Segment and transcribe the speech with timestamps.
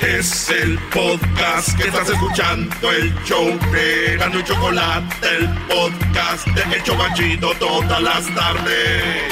[0.00, 6.76] Es el podcast que estás escuchando, el show de Gano y Chocolate, el podcast de
[6.76, 9.22] Hecho Banchito todas las tardes.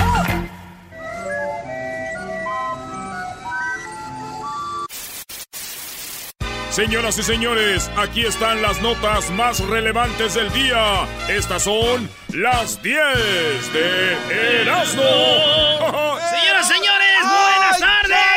[6.71, 11.07] Señoras y señores, aquí están las notas más relevantes del día.
[11.29, 15.03] Estas son las 10 de Erasmo.
[15.03, 18.35] Señoras y señores, buenas tardes.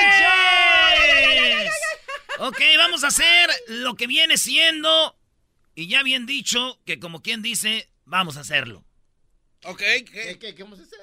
[2.39, 5.17] Ok, vamos a hacer lo que viene siendo,
[5.75, 8.85] y ya bien dicho, que como quien dice, vamos a hacerlo.
[9.63, 10.99] Ok, ¿qué, ¿Qué, qué vamos a hacer?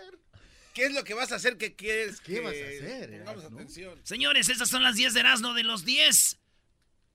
[0.74, 1.56] qué es lo que vas a hacer?
[1.56, 3.58] ¿Qué quieres ¿Qué que vas a hacer, Pongamos Erasmo?
[3.58, 4.00] atención.
[4.04, 6.38] Señores, estas son las 10 de Erasmo de los 10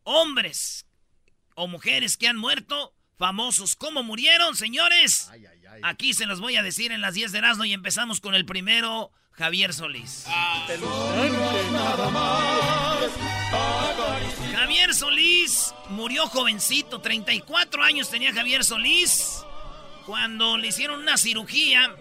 [0.03, 0.85] hombres
[1.55, 3.75] o mujeres que han muerto, famosos.
[3.75, 5.29] ¿Cómo murieron, señores?
[5.31, 5.81] Ay, ay, ay.
[5.83, 8.45] Aquí se los voy a decir en las 10 de Erasmo y empezamos con el
[8.45, 10.25] primero, Javier Solís.
[14.55, 19.43] Javier Solís murió jovencito, 34 años tenía Javier Solís,
[20.05, 21.93] cuando le hicieron una cirugía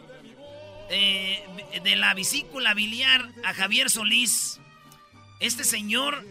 [0.89, 1.45] eh,
[1.83, 4.61] de la vesícula biliar a Javier Solís.
[5.41, 6.25] Este señor,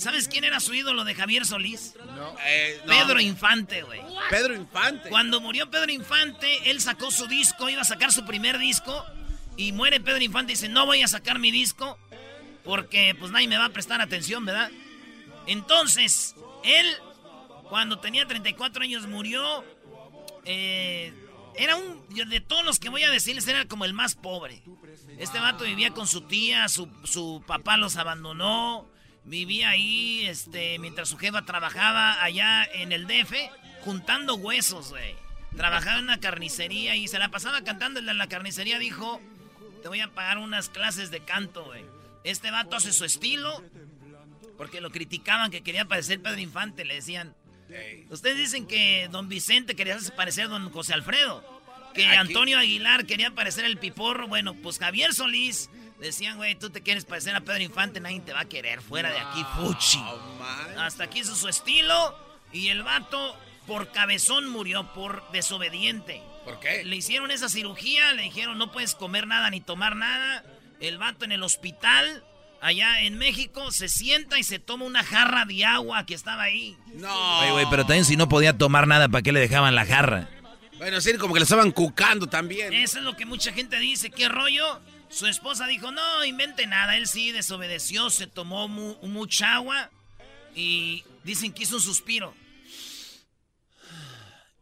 [0.00, 1.94] ¿sabes quién era su ídolo de Javier Solís?
[2.46, 2.92] Eh, no.
[2.92, 4.00] Pedro Infante, güey.
[4.28, 5.08] Pedro Infante.
[5.08, 9.04] Cuando murió Pedro Infante, él sacó su disco, iba a sacar su primer disco.
[9.56, 11.98] Y muere Pedro Infante y dice, no voy a sacar mi disco
[12.64, 14.70] porque pues nadie me va a prestar atención, ¿verdad?
[15.46, 16.34] Entonces,
[16.64, 16.86] él,
[17.68, 19.64] cuando tenía 34 años, murió.
[20.44, 21.12] eh,
[21.56, 24.62] era un, de todos los que voy a decirles, era como el más pobre.
[25.18, 28.88] Este vato vivía con su tía, su, su papá los abandonó.
[29.30, 33.32] Vivía ahí, este, mientras su jefa trabajaba allá en el DF,
[33.84, 35.14] juntando huesos, güey.
[35.56, 38.02] Trabajaba en una carnicería y se la pasaba cantando.
[38.02, 39.20] De la carnicería dijo,
[39.82, 41.84] te voy a pagar unas clases de canto, güey.
[42.24, 43.62] Este vato hace su estilo,
[44.56, 47.36] porque lo criticaban que quería parecer Pedro Infante, le decían.
[48.08, 51.62] Ustedes dicen que don Vicente quería parecer don José Alfredo.
[51.94, 54.26] Que Antonio Aguilar quería parecer el piporro.
[54.26, 55.70] Bueno, pues Javier Solís
[56.06, 58.80] decían, güey, tú te quieres parecer a Pedro Infante, nadie te va a querer.
[58.80, 59.98] Fuera de aquí, fuchi.
[59.98, 60.78] Oh, man.
[60.78, 62.16] Hasta aquí hizo su estilo.
[62.52, 66.22] Y el vato, por cabezón, murió, por desobediente.
[66.44, 66.84] ¿Por qué?
[66.84, 70.44] Le hicieron esa cirugía, le dijeron no puedes comer nada ni tomar nada.
[70.80, 72.24] El vato en el hospital,
[72.60, 76.76] allá en México, se sienta y se toma una jarra de agua que estaba ahí.
[76.94, 77.40] No.
[77.40, 80.28] Oye, güey, pero también si no podía tomar nada, ¿para qué le dejaban la jarra?
[80.78, 82.72] Bueno, sí, como que le estaban cucando también.
[82.72, 84.10] Eso es lo que mucha gente dice.
[84.10, 84.80] ¿Qué rollo?
[85.10, 86.96] Su esposa dijo, no, invente nada.
[86.96, 89.90] Él sí desobedeció, se tomó mu- mucha agua
[90.54, 92.34] y dicen que hizo un suspiro.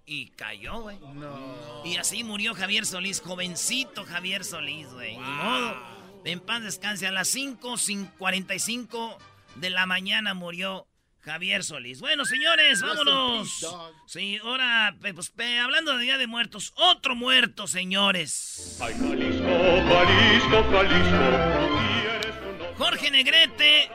[0.07, 0.99] Y cayó, güey.
[1.01, 1.83] No.
[1.85, 5.17] Y así murió Javier Solís, jovencito Javier Solís, güey.
[5.17, 5.77] Ni modo.
[6.25, 7.07] En paz descanse.
[7.07, 9.19] A las 5.45
[9.57, 10.88] de la mañana murió
[11.29, 12.01] Javier Solís.
[12.01, 13.67] Bueno, señores, vámonos.
[14.07, 18.79] Sí, ahora, pe- pues, pe- hablando de Día de Muertos, otro muerto, señores.
[18.81, 19.45] Ay, Jalisco,
[19.89, 22.75] Jalisco, Jalisco.
[22.79, 23.91] Jorge Negrete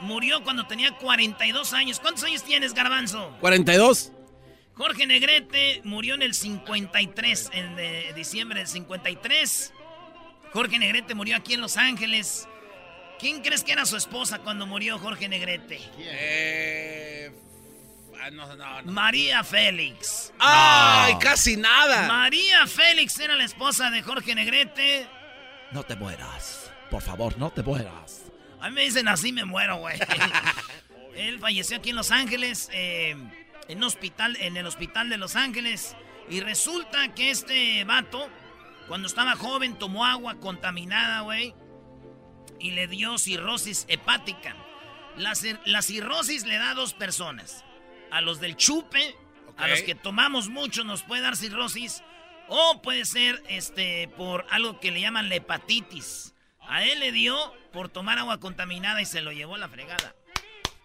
[0.00, 2.00] murió cuando tenía 42 años.
[2.00, 3.36] ¿Cuántos años tienes, Garbanzo?
[3.40, 4.12] 42.
[4.74, 9.72] Jorge Negrete murió en el 53, en eh, diciembre del 53.
[10.52, 12.48] Jorge Negrete murió aquí en Los Ángeles.
[13.20, 15.78] ¿Quién crees que era su esposa cuando murió Jorge Negrete?
[15.98, 17.30] Eh,
[18.18, 18.92] ah, no, no, no.
[18.92, 20.32] María Félix.
[20.38, 22.08] ¡Ay, casi nada!
[22.08, 25.06] María Félix era la esposa de Jorge Negrete.
[25.70, 26.72] No te mueras.
[26.90, 28.24] Por favor, no te mueras.
[28.58, 29.98] A mí me dicen así me muero, güey.
[31.14, 33.14] Él falleció aquí en Los Ángeles, eh,
[33.68, 35.94] en, un hospital, en el hospital de Los Ángeles.
[36.30, 38.30] Y resulta que este vato,
[38.88, 41.54] cuando estaba joven, tomó agua contaminada, güey.
[42.60, 44.54] Y le dio cirrosis hepática.
[45.16, 47.64] La, cir- la cirrosis le da a dos personas.
[48.10, 49.16] A los del chupe,
[49.56, 52.02] a los que tomamos mucho nos puede dar cirrosis.
[52.48, 56.34] O puede ser este por algo que le llaman la hepatitis.
[56.60, 57.36] A él le dio
[57.72, 60.14] por tomar agua contaminada y se lo llevó a la fregada.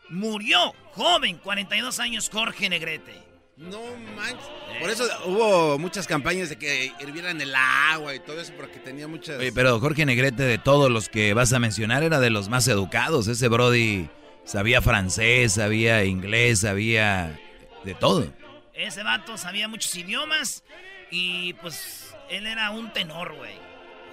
[0.09, 3.23] Murió joven, 42 años, Jorge Negrete.
[3.57, 3.79] No
[4.15, 4.45] manches.
[4.81, 9.07] Por eso hubo muchas campañas de que hirvieran el agua y todo eso, porque tenía
[9.07, 9.39] muchas.
[9.39, 12.67] Oye, pero Jorge Negrete, de todos los que vas a mencionar, era de los más
[12.67, 13.27] educados.
[13.27, 14.09] Ese Brody
[14.43, 17.39] sabía francés, sabía inglés, sabía
[17.85, 18.27] de todo.
[18.73, 20.63] Ese vato sabía muchos idiomas
[21.09, 23.53] y pues él era un tenor, güey.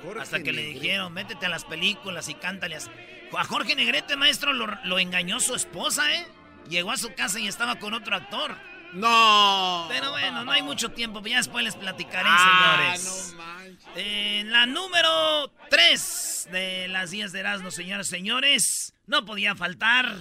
[0.04, 2.76] Jorge Hasta que le dijeron, métete a las películas y cántale.
[2.76, 6.26] A Jorge Negrete, maestro, lo, lo engañó su esposa, ¿eh?
[6.68, 8.54] Llegó a su casa y estaba con otro actor.
[8.92, 9.86] No.
[9.88, 13.32] Pero bueno, no hay mucho tiempo, ya después les platicaré, Ah, señores.
[13.32, 13.88] no manches.
[13.96, 20.14] Eh, la número 3 de las 10 de Erasmo, señores, señores, no podía faltar.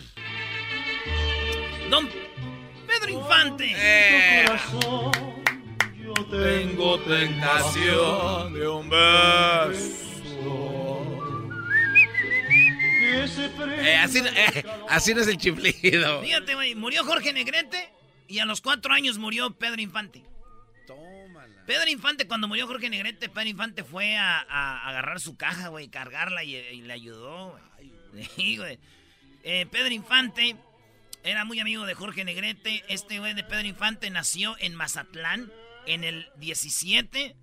[1.89, 2.09] Don
[2.87, 3.73] Pedro Infante.
[3.75, 4.45] Eh.
[6.03, 9.97] Yo tengo tentación de un beso.
[13.83, 16.21] Eh, así, eh, así no es el chiflido.
[16.21, 17.91] Fíjate, güey, murió Jorge Negrete
[18.31, 20.23] y a los cuatro años murió Pedro Infante.
[20.87, 21.65] Tómala.
[21.65, 24.39] Pedro Infante, cuando murió Jorge Negrete, Pedro Infante fue a,
[24.87, 27.59] agarrar su caja, güey, cargarla y, le ayudó,
[28.37, 28.79] güey.
[29.43, 30.55] Eh, Pedro Infante
[31.23, 32.85] era muy amigo de Jorge Negrete.
[32.87, 35.51] Este güey de Pedro Infante nació en Mazatlán
[35.85, 37.35] en el 17.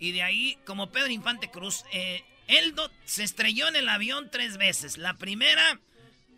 [0.00, 2.74] Y de ahí, como Pedro Infante Cruz, eh, él
[3.04, 4.98] se estrelló en el avión tres veces.
[4.98, 5.78] La primera,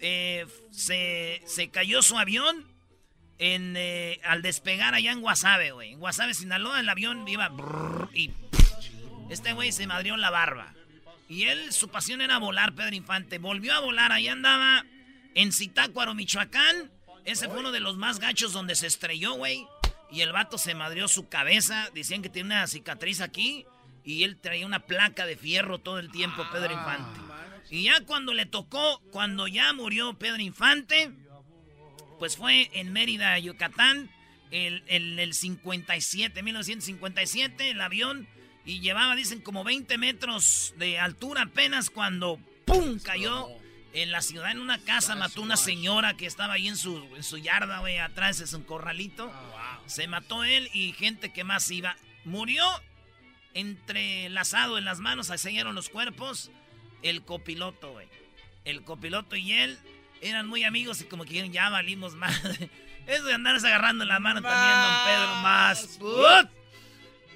[0.00, 2.73] eh, se, se, cayó su avión
[3.38, 5.92] en, eh, al despegar allá en Guasave, güey.
[5.92, 7.50] En Guasave, Sinaloa, el avión iba
[8.12, 8.30] y
[9.30, 10.74] este güey se madrió la barba.
[11.28, 13.38] Y él, su pasión era volar, Pedro Infante.
[13.38, 14.84] Volvió a volar, ahí andaba
[15.34, 16.90] en Zitácuaro, Michoacán.
[17.24, 19.66] Ese fue uno de los más gachos donde se estrelló, güey.
[20.10, 21.88] Y el vato se madrió su cabeza.
[21.94, 23.66] Decían que tiene una cicatriz aquí.
[24.04, 27.20] Y él traía una placa de fierro todo el tiempo, Pedro ah, Infante.
[27.70, 31.10] Y ya cuando le tocó, cuando ya murió Pedro Infante,
[32.18, 34.10] pues fue en Mérida, Yucatán,
[34.50, 38.28] el, el, el 57, 1957, el avión,
[38.64, 42.98] y llevaba, dicen, como 20 metros de altura apenas cuando ¡pum!
[42.98, 43.48] cayó
[43.92, 47.22] en la ciudad, en una casa, mató una señora que estaba ahí en su, en
[47.22, 49.30] su yarda, güey, atrás es un corralito.
[49.32, 51.96] Ah, Se mató él y gente que más iba.
[52.24, 52.64] Murió
[53.54, 56.50] entrelazado en las manos, enseñaron los cuerpos,
[57.02, 58.08] el copiloto, güey.
[58.64, 59.78] El copiloto y él
[60.24, 62.40] eran muy amigos y como que ya valimos más.
[63.06, 65.98] Eso de andarse agarrando la mano también, don Pedro, más.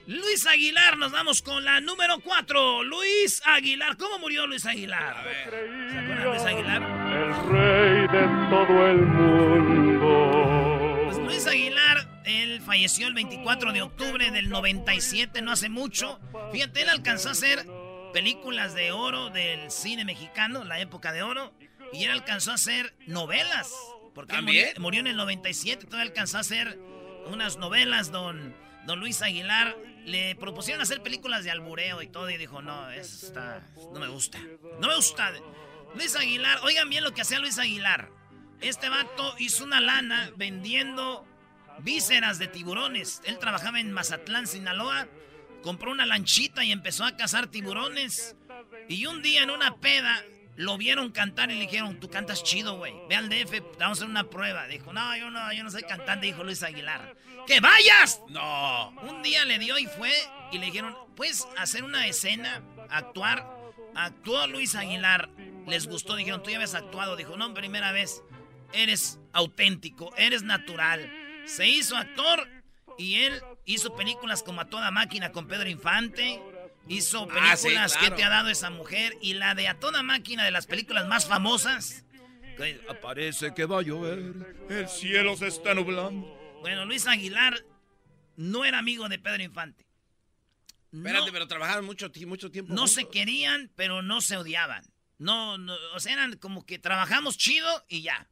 [0.06, 2.84] Luis Aguilar, nos vamos con la número 4.
[2.84, 5.22] Luis Aguilar, ¿cómo murió Luis Aguilar?
[5.44, 5.50] ¿Se
[5.98, 6.82] acuerdan de Luis Aguilar?
[6.82, 11.02] El rey de todo el mundo.
[11.04, 16.20] Pues Luis Aguilar él falleció el 24 de octubre del 97, no hace mucho.
[16.52, 17.66] Fíjate, él alcanzó a hacer
[18.12, 21.54] películas de oro del cine mexicano, la época de oro.
[21.92, 23.72] Y él alcanzó a hacer novelas.
[24.14, 24.70] Porque ¿También?
[24.78, 26.78] Murió, en el 97, todavía alcanzó a hacer
[27.26, 28.54] unas novelas, don,
[28.84, 29.76] don Luis Aguilar.
[30.04, 33.62] Le propusieron hacer películas de albureo y todo y dijo, no, está,
[33.92, 34.38] no me gusta.
[34.80, 35.32] No me gusta.
[35.94, 38.10] Luis Aguilar, oigan bien lo que hacía Luis Aguilar.
[38.60, 41.26] Este vato hizo una lana vendiendo
[41.80, 43.22] vísceras de tiburones.
[43.24, 45.06] Él trabajaba en Mazatlán, Sinaloa.
[45.62, 48.36] Compró una lanchita y empezó a cazar tiburones.
[48.88, 50.24] Y un día en una peda
[50.58, 52.92] lo vieron cantar y le dijeron, tú cantas chido, güey.
[53.08, 54.66] Ve al DF, vamos a hacer una prueba.
[54.66, 57.16] Dijo, no, yo no, yo no soy cantante, dijo Luis Aguilar.
[57.46, 58.20] ¡Que vayas!
[58.28, 58.90] No.
[59.08, 60.12] Un día le dio y fue
[60.52, 63.46] y le dijeron, ¿puedes hacer una escena, actuar?
[63.94, 65.30] Actuó Luis Aguilar.
[65.66, 67.16] Les gustó, dijeron, tú ya habías actuado.
[67.16, 68.22] Dijo, no, primera vez.
[68.74, 71.10] Eres auténtico, eres natural
[71.48, 72.46] se hizo actor
[72.98, 76.40] y él hizo películas como A Toda Máquina con Pedro Infante.
[76.88, 79.16] Hizo ah, películas que te ha dado esa mujer.
[79.20, 82.04] Y la de A Toda Máquina, de las películas más famosas.
[82.88, 84.34] Aparece que va a llover.
[84.68, 86.26] El cielo se está nublando.
[86.60, 87.64] Bueno, Luis Aguilar
[88.36, 89.86] no era amigo de Pedro Infante.
[90.92, 92.72] Espérate, pero trabajaban mucho, mucho tiempo.
[92.72, 94.84] No se querían, pero no se odiaban.
[95.18, 98.28] No, no, o sea, eran como que trabajamos chido y ya.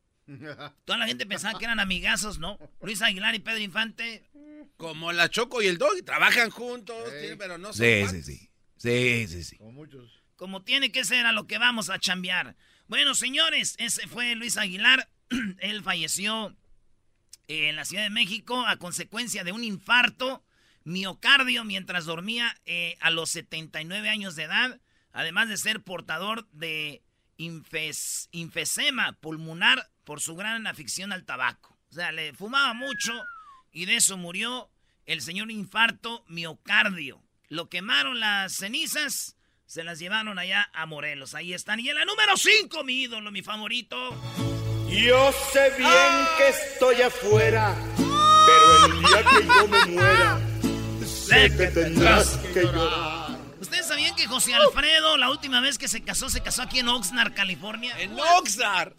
[0.84, 2.58] Toda la gente pensaba que eran amigazos, ¿no?
[2.80, 4.28] Luis Aguilar y Pedro Infante.
[4.76, 6.96] Como la Choco y el Dog, trabajan juntos,
[7.38, 8.45] pero no son Sí, sí, sí.
[8.76, 9.56] Sí, sí, sí.
[9.56, 10.22] Como muchos.
[10.36, 12.56] Como tiene que ser a lo que vamos a chambear.
[12.88, 15.08] Bueno, señores, ese fue Luis Aguilar.
[15.58, 16.54] Él falleció
[17.48, 20.44] en la Ciudad de México a consecuencia de un infarto
[20.84, 24.80] miocardio mientras dormía eh, a los 79 años de edad,
[25.12, 27.02] además de ser portador de
[27.36, 31.76] infes, infesema pulmonar por su gran afición al tabaco.
[31.90, 33.12] O sea, le fumaba mucho
[33.72, 34.70] y de eso murió
[35.06, 37.22] el señor infarto miocardio.
[37.48, 39.36] Lo quemaron las cenizas,
[39.66, 41.34] se las llevaron allá a Morelos.
[41.34, 41.78] Ahí están.
[41.78, 43.96] Y en la número 5, mi ídolo, mi favorito.
[44.88, 50.40] Yo sé bien que estoy afuera, pero el día que yo me muera,
[51.06, 53.36] sé que tendrás que llorar.
[53.60, 56.88] ¿Ustedes sabían que José Alfredo, la última vez que se casó, se casó aquí en
[56.88, 57.94] Oxnard, California?
[57.98, 58.92] ¡En Oxnard!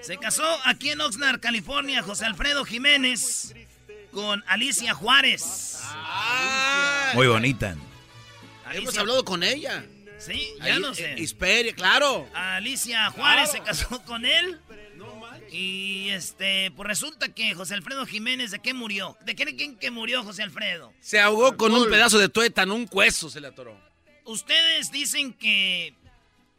[0.00, 3.54] Se casó aquí en Oxnard, California, José Alfredo Jiménez
[4.12, 5.78] con Alicia Juárez.
[5.82, 6.77] Ah,
[7.14, 7.76] Muy bonita.
[8.72, 9.84] Hemos hablado con ella.
[10.18, 11.14] Sí, ya no sé.
[11.14, 12.28] Esperia, claro.
[12.34, 14.60] Alicia Juárez se casó con él.
[15.50, 19.16] Y este, pues resulta que José Alfredo Jiménez, ¿de qué murió?
[19.24, 20.92] ¿De qué creen que murió José Alfredo?
[21.00, 23.80] Se ahogó con un pedazo de tuétano, un cueso se le atoró.
[24.24, 25.94] Ustedes dicen que,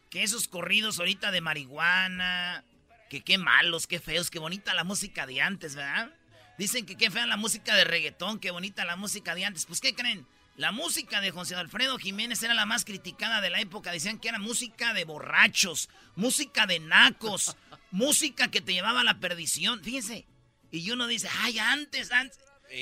[0.09, 2.63] que esos corridos ahorita de marihuana,
[3.09, 6.11] que qué malos, qué feos, qué bonita la música de antes, ¿verdad?
[6.57, 9.65] Dicen que qué fea la música de reggaetón, qué bonita la música de antes.
[9.65, 10.25] Pues, ¿qué creen?
[10.59, 13.93] La música de José Alfredo Jiménez era la más criticada de la época.
[13.93, 15.87] Decían que era música de borrachos,
[16.17, 17.55] música de nacos,
[17.91, 19.81] música que te llevaba a la perdición.
[19.81, 20.27] Fíjense.
[20.69, 22.37] Y uno dice, ay, antes, antes.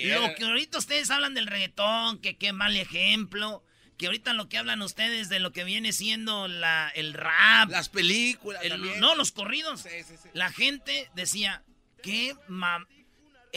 [0.06, 3.64] Lo que ahorita ustedes hablan del reggaetón, que qué mal ejemplo.
[4.00, 7.70] Que ahorita lo que hablan ustedes de lo que viene siendo la, el rap.
[7.70, 8.60] Las películas.
[9.00, 9.86] no, los corridos.
[10.34, 11.64] La gente decía,
[12.02, 12.88] qué mam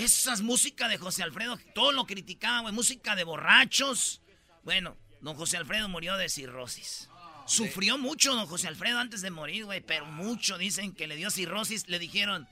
[0.04, 2.74] esas músicas de José Alfredo, todo lo criticaban, güey.
[2.74, 4.22] Música de borrachos.
[4.64, 7.08] Bueno, don José Alfredo murió de cirrosis.
[7.46, 10.56] Sufrió mucho don José Alfredo antes de morir, güey, pero mucho.
[10.58, 11.88] Dicen que le dio cirrosis.
[11.88, 12.48] Le dijeron,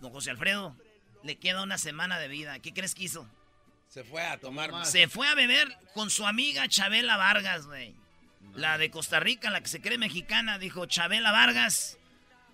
[0.00, 0.76] don José Alfredo,
[1.22, 2.58] le queda una semana de vida.
[2.58, 3.28] ¿Qué crees que hizo?
[3.88, 4.90] Se fue a tomar más.
[4.90, 7.94] Se fue a beber con su amiga Chabela Vargas, güey.
[8.54, 11.98] La de Costa Rica, la que se cree mexicana, dijo Chabela Vargas.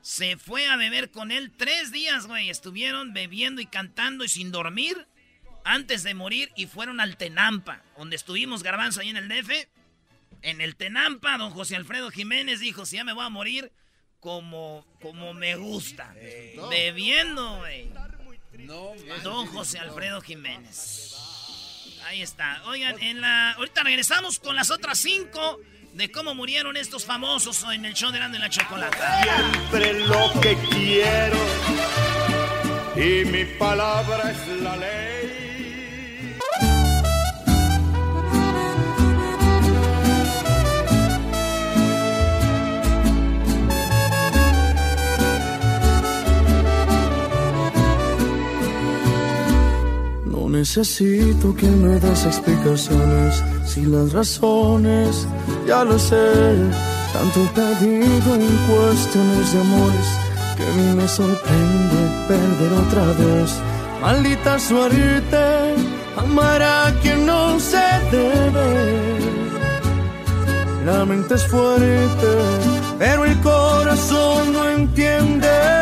[0.07, 2.49] Se fue a beber con él tres días, güey.
[2.49, 5.09] Estuvieron bebiendo y cantando y sin dormir
[5.65, 9.51] antes de morir y fueron al Tenampa, donde estuvimos grabando ahí en el DF.
[10.43, 13.73] En el Tenampa, don José Alfredo Jiménez dijo, si ya me voy a morir,
[14.21, 16.15] como, como me gusta.
[16.71, 17.91] Bebiendo, güey.
[18.59, 18.93] No,
[19.25, 21.17] don José Alfredo Jiménez.
[22.05, 22.63] Ahí está.
[22.67, 23.55] Oigan, en la...
[23.55, 25.61] ahorita regresamos con las otras cinco
[25.97, 29.23] de cómo murieron estos famosos en el show de Grande la Chocolata.
[29.23, 31.39] Siempre lo que quiero
[32.97, 35.06] y mi palabra es la ley.
[50.59, 55.27] Necesito que me des explicaciones si las razones
[55.67, 56.29] ya lo sé.
[57.13, 60.09] Tanto perdido en cuestiones de amores
[60.57, 61.99] que mí me sorprende
[62.29, 63.51] perder otra vez.
[64.01, 65.45] Maldita suerte,
[66.17, 68.69] amar a quien no se debe.
[70.87, 72.31] La mente es fuerte,
[72.99, 75.76] pero el corazón no entiende.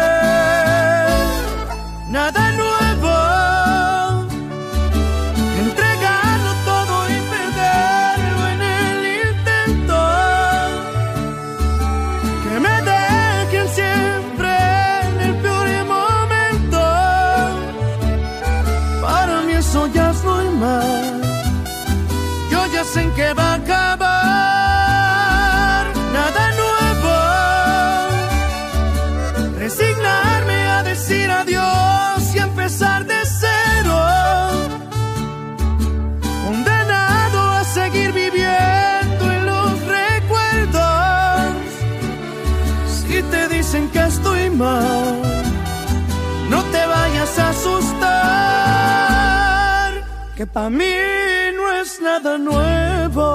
[50.54, 53.26] Para mí es nada nuevo.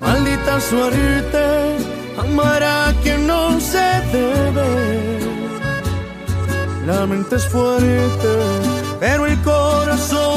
[0.00, 1.44] Maldita suerte,
[2.18, 4.70] amar a quien no se debe.
[6.86, 8.32] La mente es fuerte,
[9.00, 10.29] pero el corazón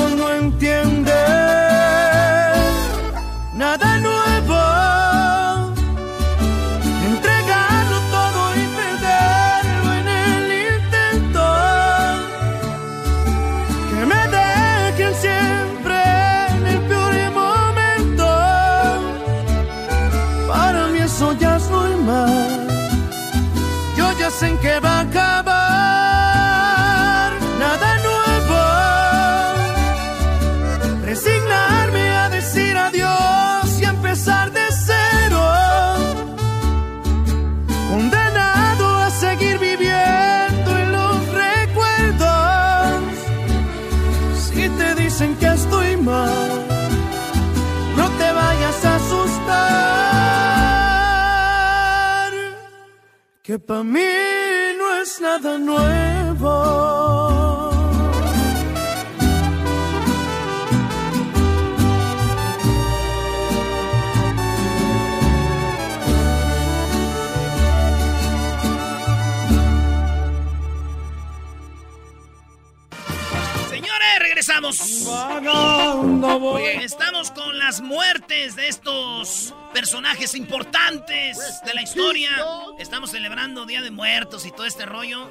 [53.66, 54.00] para mí
[54.78, 56.94] no es nada nuevo.
[73.70, 74.80] Señores, regresamos.
[76.82, 79.53] Estamos con las muertes de estos
[79.94, 82.32] personajes importantes de la historia.
[82.80, 85.30] Estamos celebrando Día de Muertos y todo este rollo.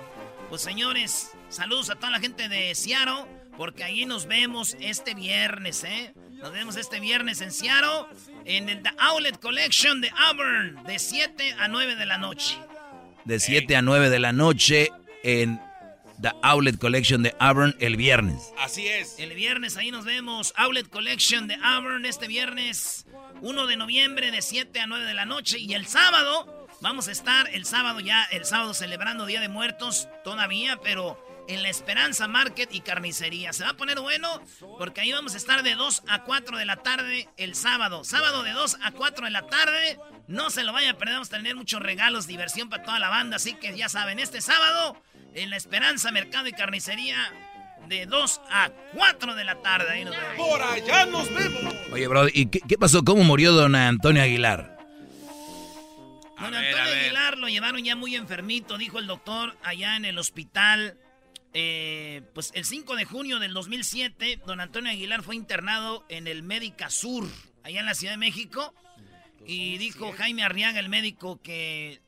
[0.50, 3.24] Pues señores, saludos a toda la gente de Seattle,
[3.56, 6.14] porque ahí nos vemos este viernes, ¿eh?
[6.40, 8.06] Nos vemos este viernes en Seattle,
[8.44, 12.56] en el The Outlet Collection de Auburn, de 7 a 9 de la noche.
[13.24, 14.92] De 7 a 9 de la noche
[15.24, 15.60] en
[16.20, 18.52] The Outlet Collection de Auburn el viernes.
[18.60, 19.18] Así es.
[19.18, 20.54] El viernes ahí nos vemos.
[20.56, 23.06] Outlet Collection de Auburn este viernes
[23.40, 25.58] 1 de noviembre de 7 a 9 de la noche.
[25.58, 30.08] Y el sábado vamos a estar el sábado ya, el sábado celebrando Día de Muertos
[30.24, 33.52] todavía, pero en la Esperanza Market y Carnicería.
[33.52, 34.42] Se va a poner bueno
[34.78, 38.04] porque ahí vamos a estar de 2 a 4 de la tarde el sábado.
[38.04, 39.98] Sábado de 2 a 4 de la tarde.
[40.28, 43.08] No se lo vaya a perder, vamos a tener muchos regalos, diversión para toda la
[43.08, 43.36] banda.
[43.36, 44.96] Así que ya saben, este sábado
[45.34, 47.32] en la Esperanza Mercado y Carnicería
[47.88, 49.90] de 2 a 4 de la tarde.
[49.90, 50.48] Ahí nos vemos.
[50.48, 51.74] Por allá nos vemos.
[51.92, 53.04] Oye, bro, ¿y qué, qué pasó?
[53.04, 54.78] ¿Cómo murió don Antonio Aguilar?
[56.40, 57.04] Don A ver, Antonio a ver.
[57.04, 60.98] Aguilar lo llevaron ya muy enfermito, dijo el doctor, allá en el hospital.
[61.54, 66.42] Eh, pues el 5 de junio del 2007, don Antonio Aguilar fue internado en el
[66.42, 67.28] Médica Sur,
[67.62, 68.74] allá en la Ciudad de México.
[69.46, 72.00] Y dijo Jaime Arriaga, el médico, que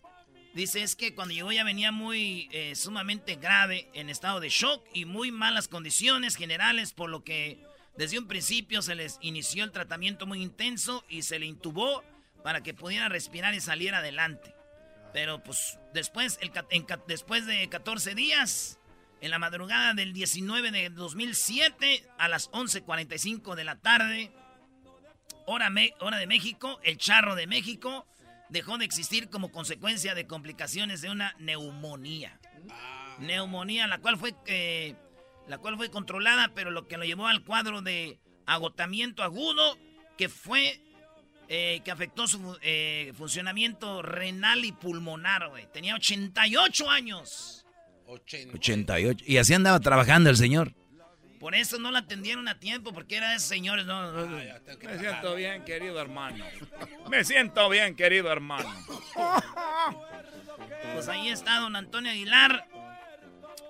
[0.54, 4.84] dice es que cuando llegó ya venía muy eh, sumamente grave, en estado de shock
[4.94, 7.62] y muy malas condiciones generales, por lo que
[7.96, 12.02] desde un principio se les inició el tratamiento muy intenso y se le intubó
[12.42, 14.54] para que pudiera respirar y salir adelante.
[15.12, 16.38] Pero pues después,
[17.06, 18.78] después de 14 días,
[19.20, 24.32] en la madrugada del 19 de 2007, a las 11.45 de la tarde,
[25.46, 28.06] hora, me- hora de México, el charro de México
[28.54, 32.40] dejó de existir como consecuencia de complicaciones de una neumonía.
[33.18, 34.94] Neumonía, la cual fue eh,
[35.46, 39.76] la cual fue controlada, pero lo que lo llevó al cuadro de agotamiento agudo,
[40.16, 40.80] que fue
[41.49, 45.66] eh, que afectó su eh, funcionamiento renal y pulmonar, güey.
[45.73, 47.66] Tenía 88 años.
[48.06, 49.25] 88.
[49.26, 50.73] Y así andaba trabajando el señor.
[51.44, 54.38] Por eso no la atendieron a tiempo, porque era de esos señores, no, no, no.
[54.82, 56.42] Me siento bien, querido hermano.
[57.10, 58.75] Me siento bien, querido hermano.
[60.95, 62.66] Pues ahí está don Antonio Aguilar.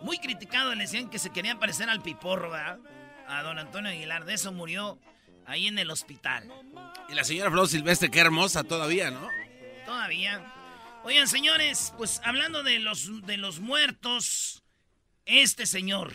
[0.03, 2.79] Muy criticado, le decían que se quería parecer al piporro, ¿verdad?
[3.27, 4.25] A don Antonio Aguilar.
[4.25, 5.01] De eso murió
[5.45, 6.49] ahí en el hospital.
[7.09, 9.29] Y la señora Flor Silvestre, qué hermosa todavía, ¿no?
[9.85, 10.41] Todavía.
[11.03, 14.63] Oigan, señores, pues hablando de los, de los muertos,
[15.27, 16.13] este señor.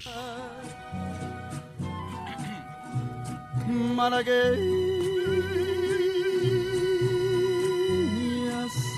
[3.70, 4.60] Malagueña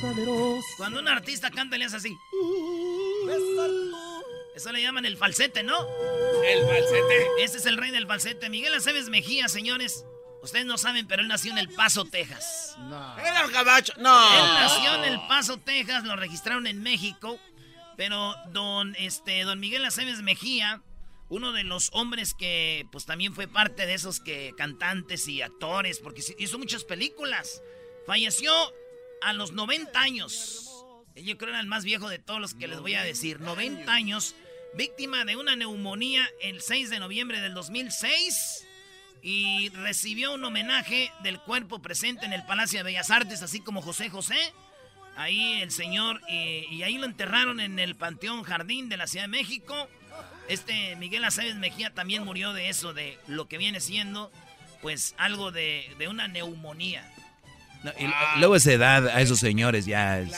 [0.02, 0.68] salerosa.
[0.78, 2.18] Cuando un artista canta, le hace así.
[4.56, 5.76] Eso le llaman el falsete, ¿no?
[6.46, 7.28] El falsete.
[7.40, 8.50] Este es el rey del falsete.
[8.50, 10.06] Miguel Aceves Mejía, señores.
[10.44, 12.76] Ustedes no saben, pero él nació en El Paso, Texas.
[13.20, 13.94] Era un gabacho.
[13.96, 14.54] Él No.
[14.60, 17.40] nació en El Paso, Texas, lo registraron en México,
[17.96, 20.82] pero don, este, don Miguel Aceves Mejía,
[21.32, 26.00] uno de los hombres que pues también fue parte de esos que cantantes y actores,
[26.00, 27.64] porque hizo muchas películas,
[28.06, 28.52] falleció
[29.22, 30.68] a los 90 años.
[31.16, 33.92] Yo creo era el más viejo de todos los que les voy a decir, 90
[33.92, 34.36] años,
[34.76, 38.68] víctima de una neumonía el 6 de noviembre del 2006
[39.22, 43.82] y recibió un homenaje del cuerpo presente en el Palacio de Bellas Artes, así como
[43.82, 44.54] José José.
[45.16, 49.30] Ahí el señor, y ahí lo enterraron en el Panteón Jardín de la Ciudad de
[49.30, 49.88] México.
[50.48, 54.32] Este Miguel Aceves Mejía también murió de eso, de lo que viene siendo,
[54.82, 57.10] pues algo de, de una neumonía.
[57.84, 60.34] No, y luego esa edad a esos señores ya es,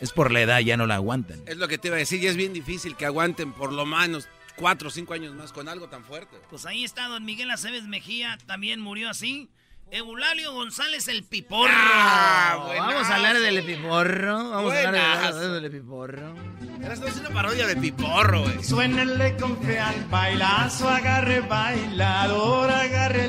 [0.00, 1.42] es por la edad, ya no la aguantan.
[1.46, 3.84] Es lo que te iba a decir, y es bien difícil que aguanten por lo
[3.84, 6.36] menos cuatro o cinco años más con algo tan fuerte.
[6.48, 9.48] Pues ahí está don Miguel Aceves Mejía, también murió así.
[9.90, 11.72] Eulalio González el Piporro.
[11.72, 14.50] Vamos a hablar del piporro.
[14.50, 16.34] Vamos a hablar del piporro.
[16.82, 18.62] Eras es una parodia de Piporro, güey.
[18.62, 23.28] Suénenle con fe al bailazo, agarre bailador, agarre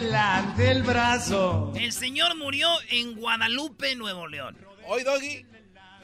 [0.58, 1.72] del brazo.
[1.76, 4.58] El señor murió en Guadalupe, Nuevo León.
[4.86, 5.46] Hoy, Doggy,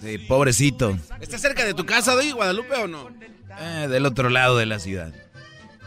[0.01, 0.97] Sí, pobrecito.
[1.21, 3.09] ¿está cerca de tu casa, Doggy, Guadalupe o no?
[3.59, 5.13] Eh, del otro lado de la ciudad.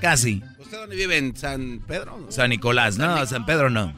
[0.00, 0.42] Casi.
[0.58, 1.16] ¿Usted dónde vive?
[1.18, 2.18] ¿En San Pedro?
[2.18, 2.32] no?
[2.32, 3.94] San Nicolás, no, San Pedro no.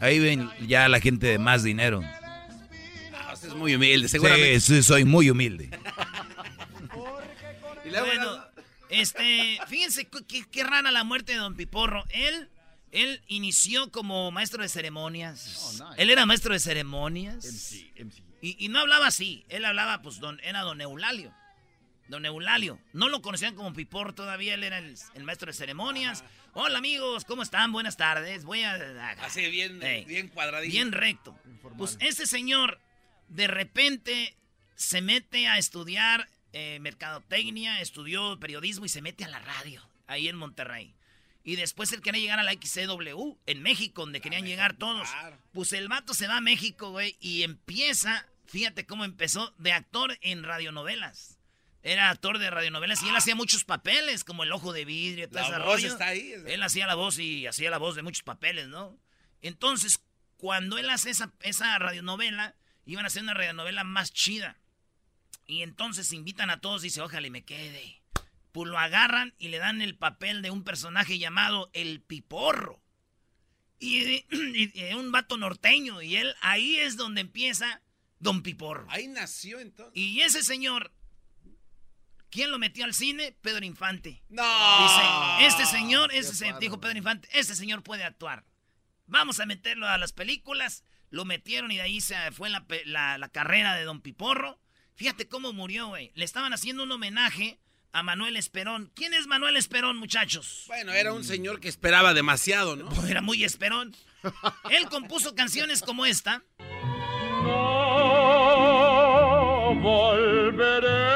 [0.00, 2.02] Ahí ven ya la gente de más dinero.
[3.14, 4.58] Ah, usted es muy humilde, seguramente.
[4.60, 5.70] Sí, sí, soy muy humilde.
[7.84, 8.44] Y luego, Bueno,
[8.88, 12.04] este, fíjense qué, qué- rara la muerte de Don Piporro.
[12.10, 12.48] Él,
[12.92, 15.80] él inició como maestro de ceremonias.
[15.96, 17.72] Él era maestro de ceremonias.
[18.42, 19.44] Y, y no hablaba así.
[19.48, 21.32] Él hablaba, pues, don, era Don Eulalio.
[22.08, 22.78] Don Eulalio.
[22.92, 24.54] No lo conocían como Piporro todavía.
[24.54, 26.24] Él era el, el maestro de ceremonias.
[26.52, 27.70] Hola, amigos, ¿cómo están?
[27.70, 28.44] Buenas tardes.
[28.44, 28.74] Voy a.
[29.22, 30.72] Así bien, bien cuadradito.
[30.72, 31.38] Bien recto.
[31.78, 32.80] Pues este señor
[33.28, 34.36] de repente
[34.74, 40.26] se mete a estudiar eh, mercadotecnia, estudió periodismo y se mete a la radio, ahí
[40.28, 40.94] en Monterrey.
[41.44, 45.08] Y después él quería llegar a la XCW, en México, donde querían llegar todos.
[45.52, 50.18] Pues el vato se va a México, güey, y empieza, fíjate cómo empezó, de actor
[50.20, 51.39] en radionovelas.
[51.82, 55.40] Era actor de radionovelas y él hacía muchos papeles, como El Ojo de Vidrio, todo
[55.40, 55.88] La ese voz rollo.
[55.88, 56.34] está ahí.
[56.46, 58.98] Él hacía la voz y hacía la voz de muchos papeles, ¿no?
[59.40, 60.00] Entonces,
[60.36, 64.58] cuando él hace esa, esa radionovela, iban a hacer una radionovela más chida.
[65.46, 68.02] Y entonces invitan a todos, dice, ojalá y me quede.
[68.52, 72.82] Pues lo agarran y le dan el papel de un personaje llamado El Piporro.
[73.78, 76.02] Y, y- y un vato norteño.
[76.02, 77.80] Y él, ahí es donde empieza
[78.18, 78.86] Don Piporro.
[78.90, 79.96] Ahí nació entonces.
[79.96, 80.92] Y ese señor,
[82.30, 83.36] ¿quién lo metió al cine?
[83.40, 84.22] Pedro Infante.
[84.28, 84.42] No.
[84.82, 88.44] Dice, este señor, ese Qué se, dijo Pedro Infante, este señor puede actuar.
[89.06, 90.84] Vamos a meterlo a las películas.
[91.10, 94.60] Lo metieron y de ahí se fue la- la carrera de Don Piporro.
[94.94, 96.12] Fíjate cómo murió, güey.
[96.14, 97.58] Le estaban haciendo un homenaje
[97.92, 98.92] a Manuel Esperón.
[98.94, 100.64] ¿Quién es Manuel Esperón, muchachos?
[100.68, 102.88] Bueno, era un señor que esperaba demasiado, ¿no?
[103.08, 103.96] Era muy esperón.
[104.70, 106.44] Él compuso canciones como esta.
[108.40, 111.09] No volveré,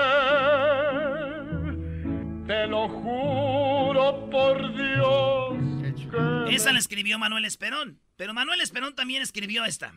[6.50, 8.00] Esa la escribió Manuel Esperón.
[8.16, 9.94] Pero Manuel Esperón también escribió esta.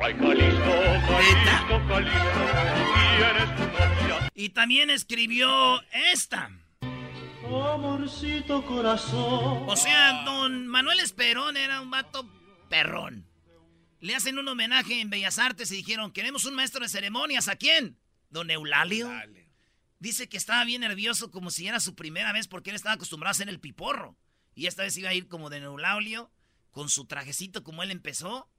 [0.00, 0.72] Ay, Jalisco,
[1.08, 2.68] Jalisco, Jalisco,
[4.34, 5.82] y también escribió
[6.12, 6.50] esta.
[7.44, 9.64] Amorcito corazón.
[9.66, 12.30] O sea, don Manuel Esperón era un vato
[12.68, 13.26] perrón.
[14.00, 17.48] Le hacen un homenaje en Bellas Artes y dijeron, queremos un maestro de ceremonias.
[17.48, 17.98] ¿A quién?
[18.30, 19.10] Don Eulalio.
[19.98, 23.30] Dice que estaba bien nervioso como si era su primera vez porque él estaba acostumbrado
[23.30, 24.16] a hacer el piporro.
[24.58, 26.32] Y esta vez iba a ir como de Eulalio,
[26.72, 28.50] con su trajecito como él empezó.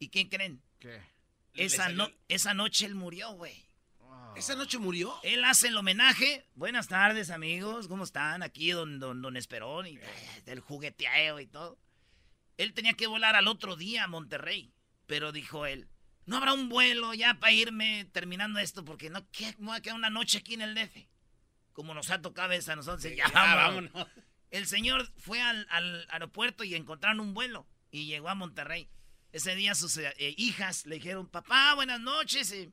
[0.00, 0.60] ¿Y qué creen?
[0.80, 1.00] ¿Qué?
[1.54, 3.68] Esa, no- esa noche él murió, güey.
[4.34, 5.14] ¿Esa noche murió?
[5.22, 6.44] Él hace el homenaje.
[6.56, 7.86] Buenas tardes, amigos.
[7.86, 8.42] ¿Cómo están?
[8.42, 10.02] Aquí don, don, don Esperón y eh,
[10.44, 11.78] del jugueteo y todo.
[12.56, 14.72] Él tenía que volar al otro día a Monterrey.
[15.06, 15.88] Pero dijo él,
[16.26, 19.80] no habrá un vuelo ya para irme terminando esto porque no que- me voy a
[19.82, 21.06] quedar una noche aquí en el DF.
[21.72, 23.04] Como nos ha tocado a veces a nosotros.
[23.04, 23.92] ya, ya, vámonos.
[23.92, 24.12] vámonos.
[24.54, 28.88] El señor fue al, al aeropuerto y encontraron un vuelo y llegó a Monterrey.
[29.32, 32.52] Ese día sus eh, hijas le dijeron, papá, buenas noches.
[32.52, 32.72] y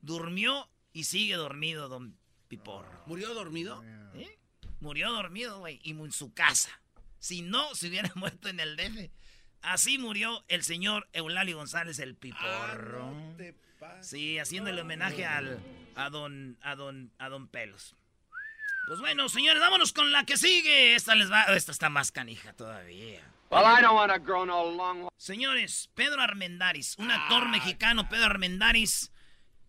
[0.00, 3.02] durmió y sigue dormido, don Piporro.
[3.06, 3.82] ¿Murió dormido?
[4.14, 4.38] ¿Eh?
[4.78, 6.70] Murió dormido, güey, y en su casa.
[7.18, 9.10] Si no, se hubiera muerto en el DF.
[9.60, 13.06] Así murió el señor Eulalio González el Piporro.
[13.06, 14.02] Ah, no.
[14.04, 15.58] Sí, haciéndole homenaje al,
[15.96, 17.96] a don, a don, a don Pelos.
[18.86, 20.94] Pues bueno, señores, vámonos con la que sigue.
[20.94, 23.20] Esta les va, esta está más canija todavía.
[23.50, 25.08] Well, I don't grow no long.
[25.16, 29.12] Señores, Pedro Armendáriz, un actor mexicano, Pedro Armendáriz,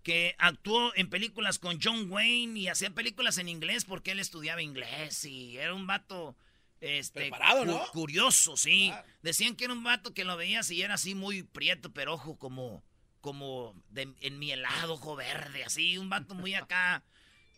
[0.03, 4.61] que actuó en películas con John Wayne y hacía películas en inglés porque él estudiaba
[4.61, 6.35] inglés y era un vato
[6.81, 7.79] este, Preparado, ¿no?
[7.85, 8.93] cu- curioso, sí.
[9.21, 12.37] Decían que era un vato que lo veías y era así muy prieto, pero ojo,
[12.37, 12.83] como,
[13.21, 17.03] como de, en mi helado, ojo verde, así, un vato muy acá.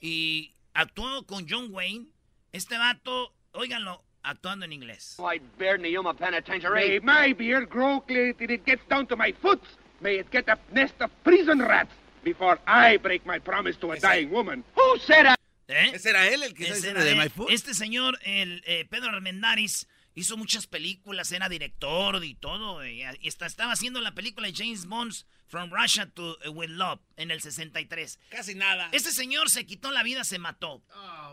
[0.02, 2.06] Y actuó con John Wayne.
[2.52, 5.16] Este vato, óiganlo, actuando en inglés.
[5.18, 7.00] White bear in the Yuma Penitentiary.
[7.00, 9.62] May my beard grow clear till it gets down to my foot.
[10.02, 11.92] May it get a nest of prison rats
[12.24, 14.64] before I break my promise to a dying woman.
[14.76, 15.40] Who said that?
[15.68, 15.92] ¿Eh?
[15.96, 17.18] Ese era él el que era de él.
[17.18, 17.48] My Food.
[17.50, 22.86] Este señor, el eh, Pedro Armendáriz, hizo muchas películas, era director y todo.
[22.86, 25.14] Y, y hasta estaba haciendo la película de James Bond,
[25.48, 28.20] From Russia to eh, With Love, en el 63.
[28.30, 28.90] Casi nada.
[28.92, 30.84] Este señor se quitó la vida, se mató.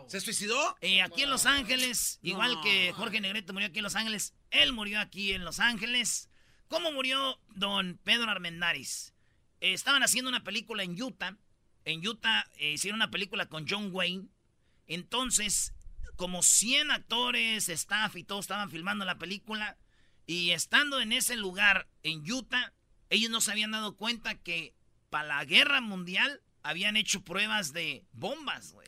[0.07, 0.77] ¿Se suicidó?
[0.81, 4.73] Eh, aquí en Los Ángeles, igual que Jorge Negrete murió aquí en Los Ángeles, él
[4.73, 6.29] murió aquí en Los Ángeles.
[6.67, 9.13] ¿Cómo murió don Pedro Armendáriz?
[9.61, 11.37] Eh, estaban haciendo una película en Utah.
[11.85, 14.27] En Utah eh, hicieron una película con John Wayne.
[14.87, 15.73] Entonces,
[16.15, 19.77] como 100 actores, staff y todos estaban filmando la película.
[20.25, 22.73] Y estando en ese lugar, en Utah,
[23.09, 24.73] ellos no se habían dado cuenta que
[25.09, 28.87] para la guerra mundial habían hecho pruebas de bombas, güey.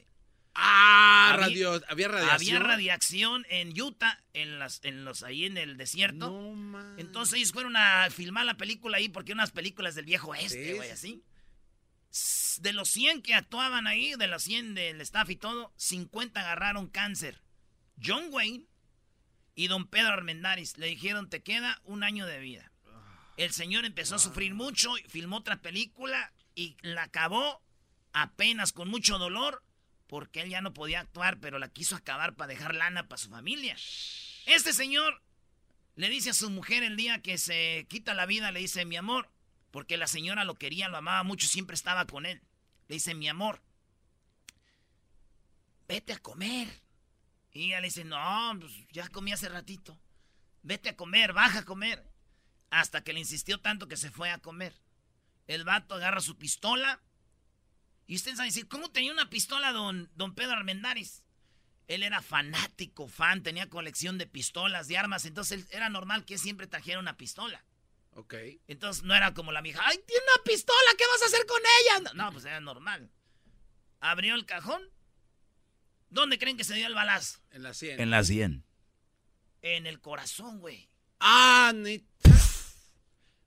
[0.57, 2.55] Ah, Había- radio, había radiación.
[2.57, 6.53] Había radiación en Utah, en las, en los, ahí en el desierto.
[6.97, 10.71] Entonces ellos fueron a filmar la película ahí porque eran unas películas del viejo oeste,
[10.71, 10.93] Sí, güey, sí.
[10.93, 11.23] así.
[12.61, 16.87] De los 100 que actuaban ahí, de los 100 del staff y todo, 50 agarraron
[16.87, 17.41] cáncer.
[18.01, 18.65] John Wayne
[19.55, 22.71] y don Pedro Armendáriz le dijeron, te queda un año de vida.
[23.37, 27.61] El señor empezó a sufrir mucho, filmó otra película y la acabó
[28.13, 29.61] apenas con mucho dolor
[30.07, 33.29] porque él ya no podía actuar, pero la quiso acabar para dejar lana para su
[33.29, 33.75] familia.
[34.45, 35.21] Este señor
[35.95, 38.95] le dice a su mujer el día que se quita la vida, le dice, mi
[38.95, 39.29] amor,
[39.75, 42.41] porque la señora lo quería, lo amaba mucho, siempre estaba con él.
[42.87, 43.61] Le dice, mi amor,
[45.85, 46.69] vete a comer.
[47.51, 49.99] Y ella le dice, no, pues ya comí hace ratito.
[50.63, 52.09] Vete a comer, baja a comer.
[52.69, 54.73] Hasta que le insistió tanto que se fue a comer.
[55.45, 57.01] El vato agarra su pistola.
[58.07, 61.21] Y ustedes van a decir, ¿cómo tenía una pistola don, don Pedro Armendáriz?
[61.89, 65.25] Él era fanático, fan, tenía colección de pistolas, de armas.
[65.25, 67.65] Entonces era normal que siempre trajera una pistola.
[68.15, 68.33] Ok.
[68.67, 70.91] Entonces no era como la mija, ¡ay, tiene una pistola!
[70.97, 72.11] ¿Qué vas a hacer con ella?
[72.15, 73.11] No, pues era normal.
[73.99, 74.81] Abrió el cajón.
[76.09, 77.39] ¿Dónde creen que se dio el balazo?
[77.51, 77.99] En la 100.
[77.99, 78.63] En la 100.
[79.61, 80.89] En el corazón, güey.
[81.19, 82.05] Ah, neta.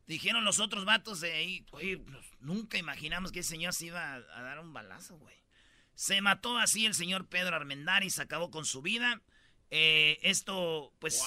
[0.06, 4.14] Dijeron los otros vatos de ahí, oye, pues, nunca imaginamos que ese señor se iba
[4.14, 5.36] a, a dar un balazo, güey.
[5.94, 9.22] Se mató así el señor Pedro Armendáriz, acabó con su vida.
[9.70, 11.22] Eh, esto, pues,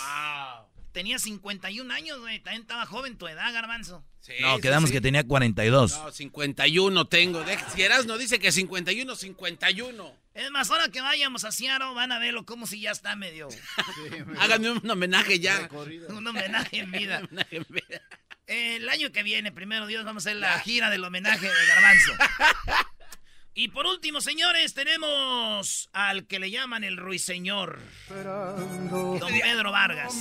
[0.92, 2.40] tenía 51 años, güey.
[2.40, 4.04] También estaba joven tu edad, garbanzo.
[4.20, 4.94] Sí, No, sí, quedamos sí.
[4.96, 5.92] que tenía 42.
[5.98, 7.44] No, 51 tengo.
[7.74, 10.14] Si eras no dice que 51, 51.
[10.34, 13.50] Es más, ahora que vayamos a Seattle, van a verlo como si ya está medio...
[14.40, 15.70] Háganme un homenaje ya.
[16.10, 17.20] un homenaje en vida.
[17.22, 18.02] Un homenaje en vida.
[18.48, 22.14] El año que viene, primero Dios, vamos a hacer la gira del homenaje de Garbanzo.
[23.54, 27.80] Y por último, señores, tenemos al que le llaman el ruiseñor.
[28.90, 30.16] Don Pedro Vargas.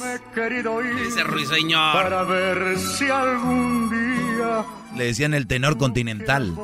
[1.07, 1.93] Ese ruiseñor.
[1.93, 4.65] para ver si algún día
[4.97, 6.57] Le decían el tenor continental.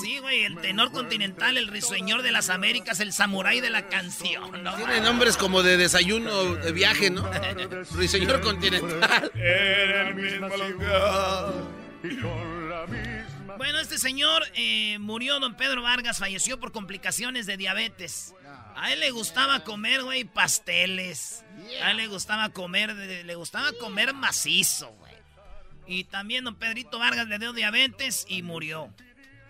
[0.00, 4.62] Sí, güey, el tenor continental, el ruiseñor de las Américas, el samurái de la canción.
[4.62, 4.76] ¿no?
[4.76, 7.28] Tiene nombres como de desayuno de viaje, ¿no?
[7.92, 9.32] Ruiseñor continental.
[9.34, 11.54] En el mismo lugar.
[12.04, 17.46] y con la misma Bueno, este señor eh, murió, don Pedro Vargas, falleció por complicaciones
[17.46, 18.34] de diabetes.
[18.76, 21.44] A él le gustaba comer, güey, pasteles.
[21.82, 25.12] A él le gustaba comer, de- le gustaba comer macizo, güey.
[25.86, 28.92] Y también don Pedrito Vargas le dio diabetes y murió.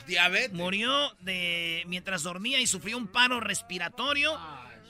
[0.07, 0.53] Diabetes.
[0.53, 4.39] Murió de mientras dormía y sufrió un paro respiratorio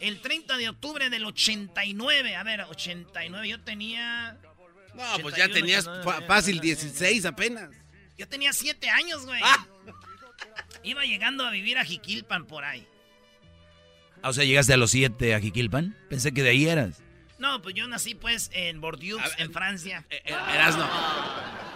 [0.01, 2.37] el 30 de octubre del 89.
[2.37, 4.37] A ver, 89, yo tenía...
[4.95, 7.71] No, pues ya 81, tenías 89, fa- fácil 16 apenas.
[8.19, 9.41] Yo tenía 7 años, güey.
[9.43, 9.67] Ah.
[10.83, 12.87] Iba llegando a vivir a Jiquilpan por ahí.
[14.23, 15.97] Ah, O sea, llegaste a los 7 a Jiquilpan.
[16.11, 17.01] Pensé que de ahí eras.
[17.39, 20.05] No, pues yo nací pues en Bordeaux, ver, en Francia.
[20.11, 20.91] Eh, eh, Eras no.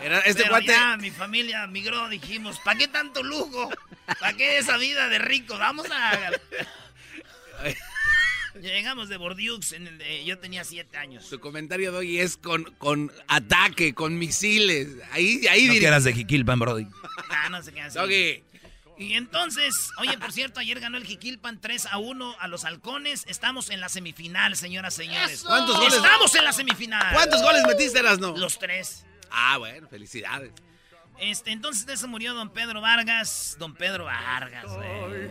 [0.03, 3.71] Era, este Pero ya mi familia migró, dijimos, ¿para qué tanto lujo?
[4.19, 5.57] ¿Para qué esa vida de rico?
[5.59, 6.33] Vamos a...
[8.63, 11.27] Llegamos de Bordeaux, en el de- yo tenía siete años.
[11.27, 14.89] Su comentario de hoy es con, con ataque, con misiles.
[15.11, 15.89] Ahí, ahí No que diría.
[15.89, 16.87] eras de Jiquilpan, Brody.
[17.29, 18.01] Ah, no sé qué hacer.
[18.01, 18.45] Doggy.
[18.99, 23.25] Y entonces, oye, por cierto, ayer ganó el Jiquilpan 3 a 1 a los halcones.
[23.27, 25.43] Estamos en la semifinal, señoras y señores.
[25.43, 25.95] ¿Cuántos goles?
[25.95, 27.13] Estamos en la semifinal.
[27.13, 28.37] ¿Cuántos goles metiste, eras no?
[28.37, 29.05] Los tres.
[29.31, 30.53] Ah, bueno, felicidades.
[31.19, 33.57] Este, entonces de eso murió don Pedro Vargas.
[33.59, 35.31] Don Pedro Vargas, güey.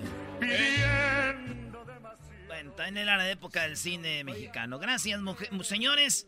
[2.61, 4.77] Bueno, también era la época del cine mexicano.
[4.77, 5.19] Gracias,
[5.63, 6.27] señores.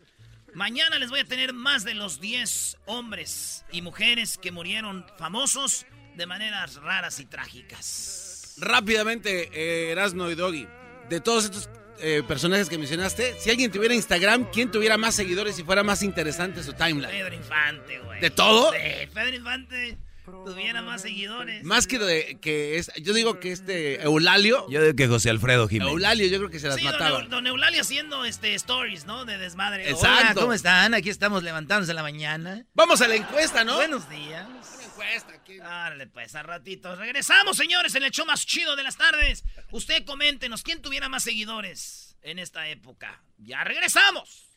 [0.52, 5.86] Mañana les voy a tener más de los 10 hombres y mujeres que murieron famosos
[6.16, 8.56] de maneras raras y trágicas.
[8.58, 10.66] Rápidamente, eh, Erasno y Doggy.
[11.08, 11.70] De todos estos
[12.00, 16.02] eh, personajes que mencionaste, si alguien tuviera Instagram, ¿quién tuviera más seguidores y fuera más
[16.02, 17.12] interesante su timeline?
[17.12, 18.20] Pedro Infante, güey.
[18.20, 18.72] ¿De todo?
[18.72, 21.64] Sí, Pedro Infante tuviera más seguidores.
[21.64, 25.68] Más que de que es, yo digo que este Eulalio, Yo digo que José Alfredo
[25.68, 25.92] Jiménez.
[25.92, 27.22] Eulalio yo creo que se las Sí, don, mataba.
[27.22, 29.24] Don Eulalio haciendo este, stories, ¿no?
[29.24, 29.88] De desmadre.
[29.90, 30.16] Exacto.
[30.22, 30.94] Hola, ¿cómo están?
[30.94, 32.66] Aquí estamos levantándose en la mañana.
[32.74, 33.76] Vamos a la encuesta, ¿no?
[33.76, 34.46] Buenos días.
[34.84, 35.58] encuesta aquí.
[35.58, 36.98] Dale, pues, a ratitos.
[36.98, 39.44] Regresamos, señores, en el show más chido de las tardes.
[39.70, 43.22] Usted coméntenos, ¿quién tuviera más seguidores en esta época?
[43.38, 44.48] Ya regresamos.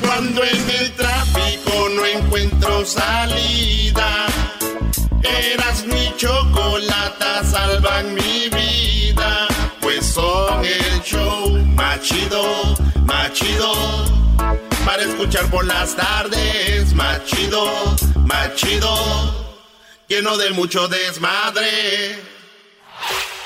[0.00, 4.26] Cuando en el tráfico no encuentro salida,
[5.22, 9.48] eras mi chocolata, salvan mi vida.
[9.80, 13.72] Pues son el show más chido, más chido.
[14.84, 17.64] Para escuchar por las tardes, más chido,
[18.26, 18.94] más chido.
[20.08, 22.20] Lleno de mucho desmadre.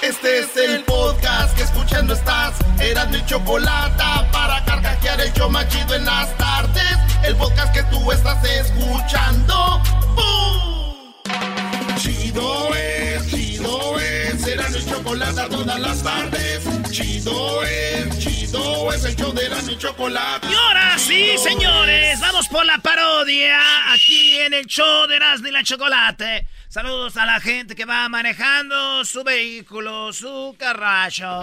[0.02, 2.54] Este es el podcast que escuchando estás.
[2.80, 6.96] Eran mi chocolata para carcajear el show más chido en las tardes.
[7.24, 9.82] El podcast que tú estás escuchando.
[15.16, 16.90] Chocolata todas las tardes.
[16.90, 19.04] Chido es, chido es.
[19.04, 20.48] El show de Eran mi chocolata.
[20.50, 25.50] Y ahora sí, señores, vamos por la parodia aquí en el show de Erasmo y
[25.52, 26.46] la Chocolate.
[26.68, 31.42] Saludos a la gente que va manejando su vehículo, su carracho.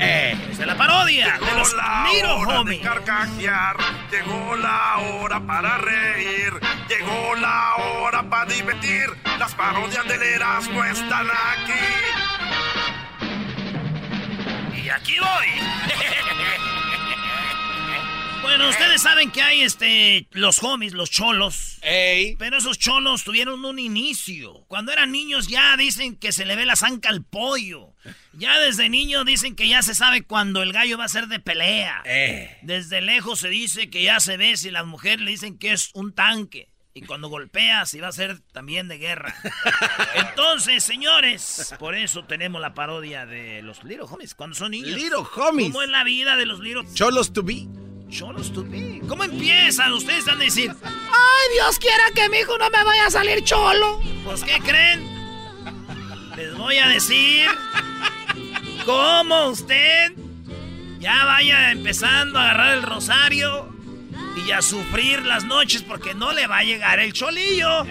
[0.00, 1.38] Eh, es la parodia.
[1.38, 2.82] parodia de los la hora de Homies.
[2.82, 3.76] carcajear,
[4.10, 6.52] llegó la hora para reír,
[6.88, 9.06] llegó la hora para divertir.
[9.38, 13.03] Las parodias del Erasmo están aquí.
[14.84, 15.46] Y aquí voy.
[18.42, 21.78] Bueno, ustedes saben que hay este los homies, los cholos.
[22.38, 24.66] Pero esos cholos tuvieron un inicio.
[24.68, 27.94] Cuando eran niños ya dicen que se le ve la zanca al pollo.
[28.34, 31.40] Ya desde niño dicen que ya se sabe cuando el gallo va a ser de
[31.40, 32.02] pelea.
[32.60, 35.90] Desde lejos se dice que ya se ve si las mujeres le dicen que es
[35.94, 36.68] un tanque.
[36.96, 39.34] Y cuando golpea, si va a ser también de guerra.
[40.14, 44.90] Entonces, señores, por eso tenemos la parodia de los Little Homies cuando son niños.
[44.90, 45.72] Little Homies.
[45.72, 47.66] ¿Cómo es la vida de los Little Cholos to be.
[48.10, 49.00] Cholos to be.
[49.08, 49.92] ¿Cómo empiezan?
[49.92, 53.42] Ustedes van a decir, Ay, Dios quiera que mi hijo no me vaya a salir
[53.42, 54.00] cholo.
[54.24, 55.02] pues, ¿qué creen?
[56.36, 57.48] Les voy a decir
[58.84, 60.12] cómo usted
[61.00, 63.73] ya vaya empezando a agarrar el rosario
[64.36, 67.86] y a sufrir las noches porque no le va a llegar el cholillo.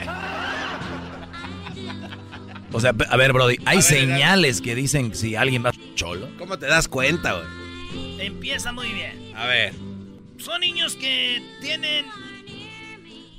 [2.72, 6.28] O sea, a ver, Brody, hay señales que dicen si alguien va cholo.
[6.38, 8.26] ¿Cómo te das cuenta, güey?
[8.26, 9.32] Empieza muy bien.
[9.36, 9.74] A ver.
[10.38, 12.06] Son niños que tienen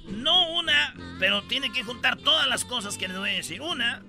[0.08, 3.60] no una, pero tienen que juntar todas las cosas que les voy a decir.
[3.60, 4.02] Una,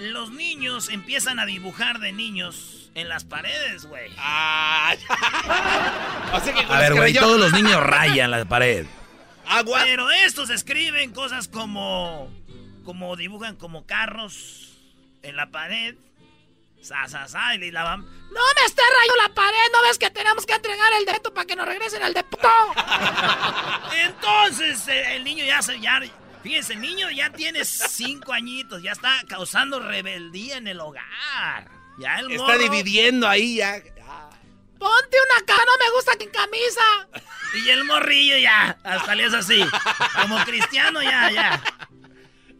[0.00, 4.12] los niños empiezan a dibujar de niños en las paredes, güey.
[4.18, 4.94] Ah,
[6.34, 8.86] O sea que con A ver, güey, todos los niños rayan la pared.
[9.46, 9.80] Agua.
[9.84, 12.30] Pero estos escriben cosas como.
[12.84, 14.76] como dibujan como carros
[15.22, 15.94] en la pared.
[16.82, 18.02] Sa, sa, sa, y la van.
[18.02, 21.46] No me esté rayando la pared, ¿no ves que tenemos que entregar el deto para
[21.46, 22.48] que nos regresen el depósito?
[24.04, 25.80] Entonces eh, el niño ya se.
[25.80, 26.00] Ya,
[26.42, 31.77] fíjense, el niño ya tiene cinco añitos, ya está causando rebeldía en el hogar.
[31.98, 33.74] Ya el Está morro- dividiendo ahí ya.
[34.78, 37.08] Ponte una cara, no me gusta sin camisa.
[37.64, 39.60] Y el morrillo ya, hasta le es así.
[40.22, 41.62] Como cristiano ya, ya.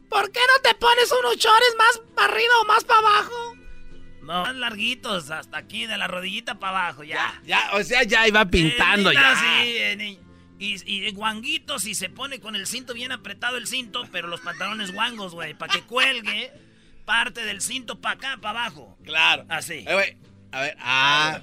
[0.09, 3.55] ¿Por qué no te pones unos chores más para arriba o más para abajo?
[4.23, 7.41] No, más larguitos, hasta aquí, de la rodillita para abajo, ya.
[7.45, 9.37] Ya, o sea, ya iba pintando Eh, ya.
[9.37, 10.19] sí, eh,
[10.59, 14.41] y, y guanguitos y se pone con el cinto bien apretado el cinto, pero los
[14.41, 16.53] pantalones guangos, güey, para que cuelgue
[17.09, 18.99] parte del cinto para acá, para abajo.
[19.03, 19.47] Claro.
[19.49, 19.83] Así.
[19.89, 20.19] Eh, güey,
[20.53, 21.41] A ver, ah.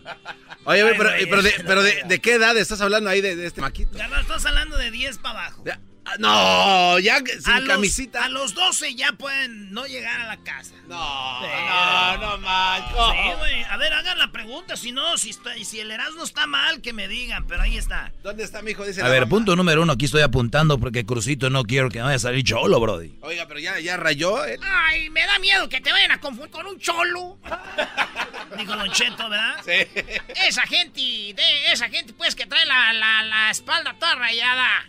[0.65, 3.47] Oye, güey, pero, pero, de, pero de, ¿de qué edad estás hablando ahí de, de
[3.47, 3.97] este maquito?
[3.97, 5.63] Ya no estás hablando de 10 para abajo.
[5.67, 5.79] Ah,
[6.19, 8.25] No, ya sin a los, camisita.
[8.25, 10.75] A los 12 ya pueden no llegar a la casa.
[10.87, 12.91] No, no, no manches.
[12.95, 13.63] Sí, güey.
[13.63, 14.77] A ver, hagan la pregunta.
[14.77, 17.47] Si no, si, está, si el Erasmo está mal, que me digan.
[17.47, 18.11] Pero ahí está.
[18.23, 18.85] ¿Dónde está mi hijo?
[18.85, 19.29] Dice A ver, mamá.
[19.29, 22.79] punto número uno, aquí estoy apuntando porque Crucito no quiero que vaya a salir cholo,
[22.79, 23.17] Brody.
[23.21, 24.45] Oiga, pero ya, ya rayó.
[24.45, 24.57] ¿eh?
[24.63, 27.39] Ay, me da miedo que te vayan a confundir con un cholo.
[28.57, 29.55] Dijo Don Cheto, ¿verdad?
[29.65, 30.01] Sí.
[30.47, 34.85] Esa gente, de esa gente pues que trae la, la, la espalda toda rayada.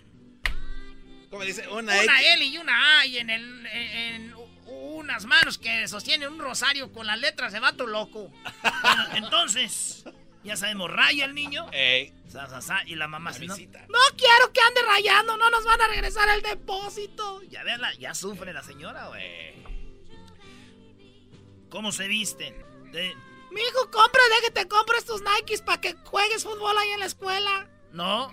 [1.30, 1.66] ¿Cómo dice?
[1.68, 2.20] Una, Una.
[2.34, 4.34] L y una A y en, el, en, en
[4.66, 8.30] unas manos que sostienen un rosario con las letras de vato loco.
[8.82, 10.04] Bueno, entonces,
[10.44, 11.66] ya sabemos, raya el niño.
[11.72, 12.12] Ey.
[12.28, 13.56] Sa, sa, sa, y la mamá se no.
[13.56, 17.42] No quiero que ande rayando, no nos van a regresar el depósito.
[17.44, 19.54] Ya verla, ya sufre la señora, güey.
[21.70, 22.54] ¿Cómo se visten?
[22.92, 23.14] De-
[23.50, 27.00] Mi hijo, compra, deje que te compres tus Nikes para que juegues fútbol ahí en
[27.00, 27.68] la escuela.
[27.92, 28.32] No,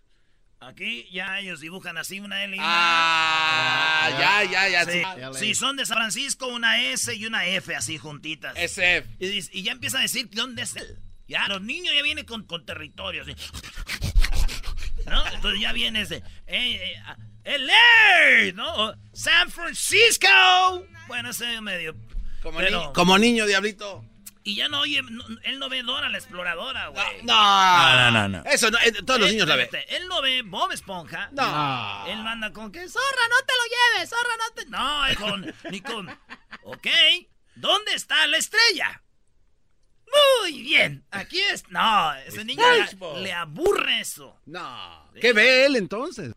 [0.63, 4.85] Aquí ya ellos dibujan así una L y una Ah, ya, ya, ya.
[4.85, 5.01] Sí.
[5.33, 5.39] sí.
[5.47, 8.55] Si son de San Francisco, una S y una F así juntitas.
[8.55, 9.07] SF.
[9.19, 10.99] Y, y ya empieza a decir dónde es él.
[11.27, 13.23] Ya, los niños ya vienen con, con territorio.
[13.23, 13.33] así.
[15.07, 15.25] ¿No?
[15.33, 16.17] Entonces ya viene ese.
[16.45, 16.93] Eh,
[17.43, 18.93] eh, LA, ¿no?
[19.13, 20.27] San Francisco.
[21.07, 21.95] Bueno, ese medio.
[22.43, 24.05] Como, pero- niño, como niño, diablito.
[24.43, 27.23] Y ya no oye, no- él no ve Dora la exploradora, güey.
[27.23, 27.33] No.
[27.35, 28.49] No, no, no, no.
[28.49, 29.69] Eso, no, eh, todos los Él- niños la ven.
[29.89, 31.29] Él no ve Bob Esponja.
[31.31, 32.05] No.
[32.07, 34.65] Él manda con que zorra, no te lo lleves, zorra, no te.
[34.69, 35.55] No, es con.
[35.71, 36.09] Ni con.
[36.63, 36.87] Ok,
[37.55, 39.03] ¿dónde está la estrella?
[40.41, 41.63] Muy bien, aquí es.
[41.69, 42.63] No, ese niño
[43.15, 44.41] le, le aburre eso.
[44.45, 45.09] No.
[45.21, 46.33] ¿Qué ve él entonces?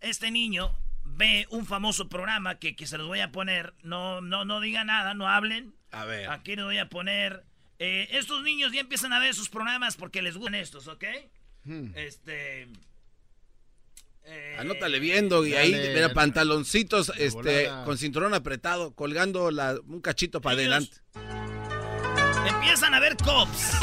[0.00, 0.76] Este niño
[1.14, 3.74] ve un famoso programa que, que se los voy a poner.
[3.82, 5.74] No, no, no diga nada, no hablen.
[5.90, 6.28] A ver.
[6.30, 7.44] Aquí les voy a poner.
[7.78, 11.04] eh, estos niños ya empiezan a ver sus programas porque les gustan estos, ¿ok?
[11.64, 11.86] Hmm.
[11.94, 12.68] Este.
[14.58, 15.94] Anótale viendo y ahí, Dale.
[15.94, 17.84] mira, pantaloncitos este, volada.
[17.84, 20.96] con cinturón apretado, colgando la- un cachito para adelante.
[22.46, 23.72] Empiezan a ver cops.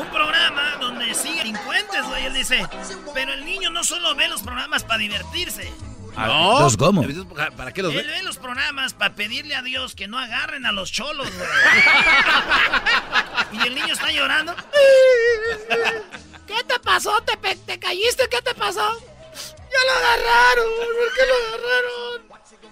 [0.00, 0.69] Un programa
[1.10, 2.26] donde siguen delincuentes, güey.
[2.26, 2.66] Él dice,
[3.14, 5.72] pero el niño no solo ve los programas para divertirse.
[6.16, 6.60] No.
[6.60, 7.04] ¿Los cómo?
[7.56, 8.12] ¿Para, qué los Él ve?
[8.12, 11.48] ve los programas para pedirle a Dios que no agarren a los cholos, güey.
[13.52, 14.54] y el niño está llorando.
[16.46, 17.20] ¿Qué te pasó?
[17.22, 18.28] ¿Te, pe- te caíste?
[18.28, 18.80] ¿Qué te pasó?
[18.90, 20.66] Ya lo agarraron.
[20.76, 22.22] ¿Por qué lo agarraron?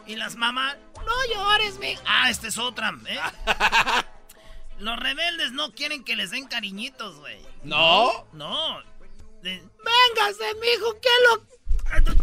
[0.08, 1.96] Y las mamás, No llores, mi.
[2.06, 3.20] ah, esta es otra, ¿eh?
[4.78, 7.38] Los rebeldes no quieren que les den cariñitos, güey.
[7.64, 8.26] ¿No?
[8.32, 8.80] No.
[9.42, 10.98] De- Véngase, mijo.
[11.00, 11.42] ¿Qué lo.?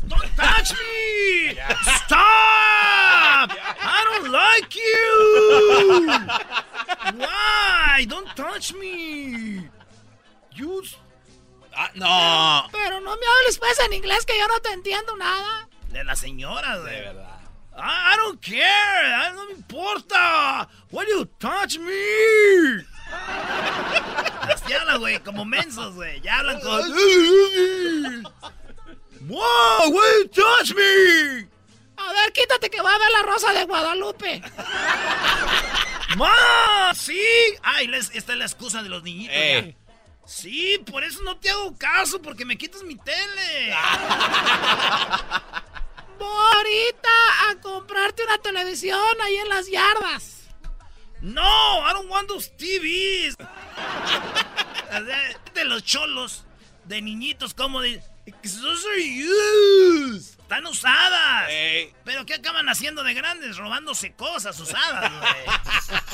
[0.07, 1.55] Don't touch me!
[1.83, 3.49] Stop!
[3.49, 6.19] I don't like you!
[7.19, 8.05] Why?
[8.07, 9.67] Don't touch me!
[10.53, 10.83] You...
[11.75, 12.69] Ah, no.
[12.71, 15.67] Pero no me hables pues en inglés que yo no te entiendo nada.
[15.89, 16.93] De la señora, güey.
[16.95, 17.39] De verdad.
[17.75, 18.55] I, I don't care.
[18.61, 20.67] I- no me importa.
[20.91, 22.85] Why do you touch me?
[23.11, 26.21] Así hablan, güey, como mensos, güey.
[26.21, 26.81] Ya hablan con...
[29.27, 31.47] Wow, you touch me?
[31.97, 34.41] A ver, quítate que va a ver la rosa de Guadalupe.
[36.17, 36.93] ¡Ma!
[36.93, 37.19] ¡Sí!
[37.63, 39.35] Ay, les- esta es la excusa de los niñitos.
[39.35, 39.75] Eh.
[40.27, 43.75] Sí, por eso no te hago caso, porque me quitas mi tele.
[46.19, 47.09] Voy ahorita
[47.49, 50.44] a comprarte una televisión ahí en las yardas.
[51.25, 53.35] No, I don't want those TVs.
[55.55, 56.45] De los cholos,
[56.85, 58.01] de niñitos, como de.
[58.43, 60.39] Those are used.
[60.39, 61.49] Están usadas.
[62.03, 63.57] Pero ¿qué acaban haciendo de grandes?
[63.57, 65.45] Robándose cosas usadas, güey.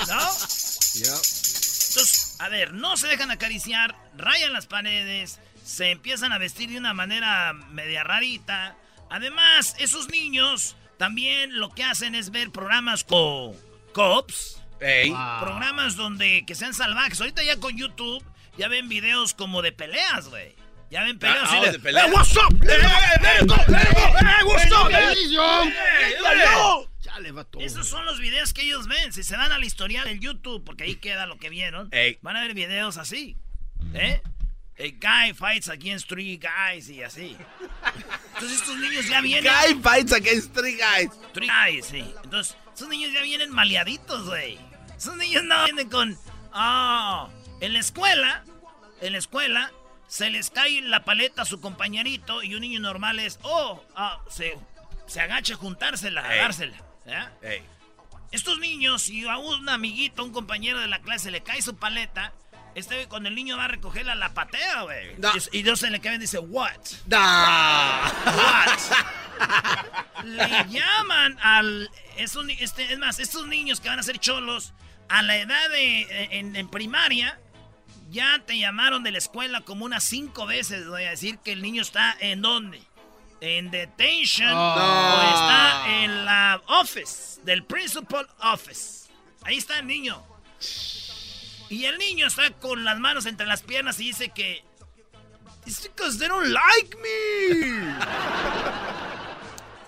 [0.08, 0.22] ¿No?
[0.22, 6.78] Entonces, a ver, no se dejan acariciar, rayan las paredes, se empiezan a vestir de
[6.78, 8.78] una manera media rarita.
[9.10, 13.56] Además, esos niños también lo que hacen es ver programas como
[13.94, 15.14] Cops, Ey.
[15.40, 17.20] programas donde que sean salvajes.
[17.22, 18.24] Ahorita ya con YouTube
[18.58, 20.56] ya ven videos como de peleas, güey.
[20.90, 22.06] Ya ven peleas Ah, así de de, peleas.
[22.08, 22.64] "Hey, what's up?
[22.64, 22.90] Let it- go,
[23.22, 23.56] let it go.
[24.20, 24.90] Hey, what's up?
[24.90, 25.74] televisión.
[26.00, 26.14] Hey,
[27.32, 27.64] va todo.
[27.64, 29.14] Esos son los videos que ellos ven.
[29.14, 32.18] Si se van al historial del YouTube, porque ahí queda lo que vieron, Ey.
[32.22, 33.38] van a ver videos así.
[33.94, 34.22] ¿Eh?
[34.78, 37.38] Guy fights against three guys y así.
[38.34, 39.52] Entonces estos niños ya vienen.
[39.54, 41.12] Guy fights against three guys.
[41.34, 42.04] Three guys, sí.
[42.24, 44.58] Entonces, esos niños ya vienen maleaditos, güey.
[45.02, 46.16] Esos niños no vienen con.
[46.54, 47.28] Ah,
[47.60, 48.44] en la escuela,
[49.02, 49.72] en la escuela,
[50.08, 53.40] se les cae la paleta a su compañerito y un niño normal es.
[53.42, 54.56] Oh, ah, se,
[55.08, 56.40] se agacha a juntársela, a Ey.
[56.42, 56.78] dársela.
[58.32, 62.32] Estos niños, si a un amiguito, un compañero de la clase le cae su paleta,
[62.76, 65.16] este cuando el niño va a recogerla, la patea, güey.
[65.52, 66.78] Y, y Dios se le cae y dice, ¿what?
[67.08, 68.04] Da.
[68.24, 68.80] What?
[70.26, 71.90] Le llaman al.
[72.18, 74.72] Es, un- este, es más, estos niños que van a ser cholos,
[75.12, 76.28] a la edad de.
[76.38, 77.40] En, en primaria,
[78.10, 80.88] ya te llamaron de la escuela como unas cinco veces.
[80.88, 82.82] Voy a decir que el niño está en dónde?
[83.42, 84.76] En detention Oh.
[84.76, 89.10] o está en la office, del principal office.
[89.44, 90.24] Ahí está el niño.
[91.70, 94.64] Y el niño está con las manos entre las piernas y dice que.
[95.66, 97.96] It's because they don't like me.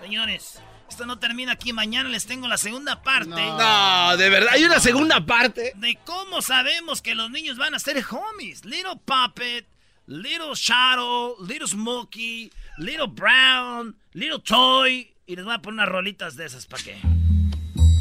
[0.00, 0.60] Señores,
[0.94, 1.72] esto no termina aquí.
[1.72, 3.30] Mañana les tengo la segunda parte.
[3.30, 5.72] No, de verdad, hay una segunda parte.
[5.74, 8.64] De cómo sabemos que los niños van a ser homies.
[8.64, 9.66] Little Puppet,
[10.06, 15.12] Little Shadow, Little Smokey, Little Brown, Little Toy.
[15.26, 16.96] Y les voy a poner unas rolitas de esas para que.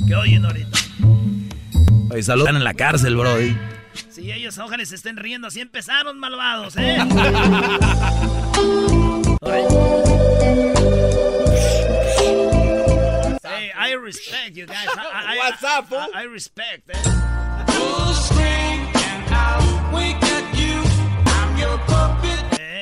[0.08, 0.78] Que oyen ahorita.
[2.12, 2.44] Oye, salud.
[2.44, 3.58] Están en la cárcel, Brody.
[4.10, 6.98] Si ellos ojalá se estén riendo, así empezaron malvados, ¿eh?
[13.72, 14.88] I respect you guys.
[14.90, 15.98] I, I, What's up, fool?
[16.00, 18.44] I, I respect, eh.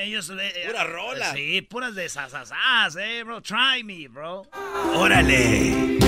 [0.03, 1.33] Ellos le- eh, Pura rola.
[1.33, 3.41] Sí, puras de sasasas, eh, bro.
[3.41, 4.43] Try me, bro.
[4.95, 5.99] Órale.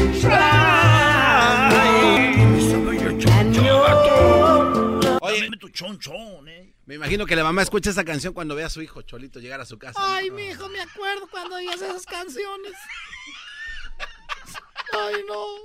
[5.22, 6.74] Oye, Dame tu chonchón, eh.
[6.86, 9.62] me imagino que la mamá escucha esa canción cuando ve a su hijo Cholito llegar
[9.62, 10.00] a su casa.
[10.02, 12.74] Ay, mi hijo, me acuerdo cuando oías esas canciones.
[14.94, 15.58] Ay, no.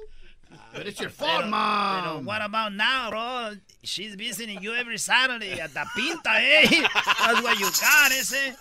[0.72, 2.03] But it's your Pero, fault, mom.
[2.03, 3.57] pero what about now, bro?
[3.83, 6.66] She's visiting you every Saturday at the pinta, eh.
[7.20, 8.55] That's what you got, ese.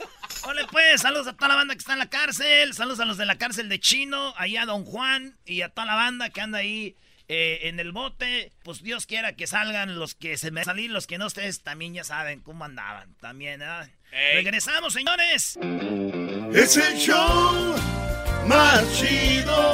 [0.48, 2.74] Ole, pues, saludos a toda la banda que está en la cárcel.
[2.74, 5.86] Saludos a los de la cárcel de Chino, ahí a Don Juan y a toda
[5.88, 6.96] la banda que anda ahí
[7.30, 11.08] eh, en el bote, pues Dios quiera que salgan los que se me salir, los
[11.08, 13.14] que no ustedes también ya saben cómo andaban.
[13.20, 13.90] También, ¿verdad?
[14.34, 15.58] Regresamos, señores.
[16.54, 17.76] Es el show
[18.46, 19.74] más chido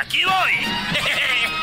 [0.00, 1.62] Aquí voy.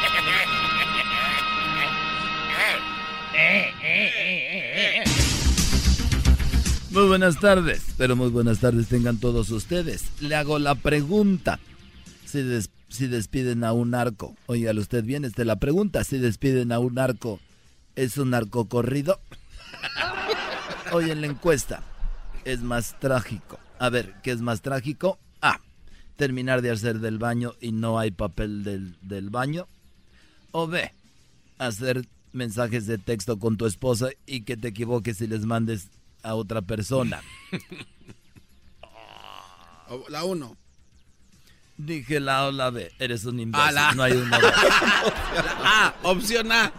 [6.91, 10.05] Muy buenas tardes, pero muy buenas tardes tengan todos ustedes.
[10.21, 11.59] Le hago la pregunta.
[12.25, 16.03] Si, des- si despiden a un narco, oígale usted bien, esta es la pregunta.
[16.03, 17.39] Si despiden a un narco,
[17.95, 19.19] ¿es un narco corrido?
[20.91, 21.83] Hoy en la encuesta,
[22.45, 23.59] es más trágico.
[23.77, 25.19] A ver, ¿qué es más trágico?
[26.19, 29.67] Terminar de hacer del baño y no hay papel del, del baño.
[30.51, 30.91] O B.
[31.57, 35.87] Hacer mensajes de texto con tu esposa y que te equivoques y les mandes
[36.21, 37.21] a otra persona.
[40.09, 40.55] La uno.
[41.77, 42.91] Dije la O, la B.
[42.99, 43.67] Eres un imbécil.
[43.67, 44.47] Ah, la- No hay una B.
[45.63, 46.71] A, opción A.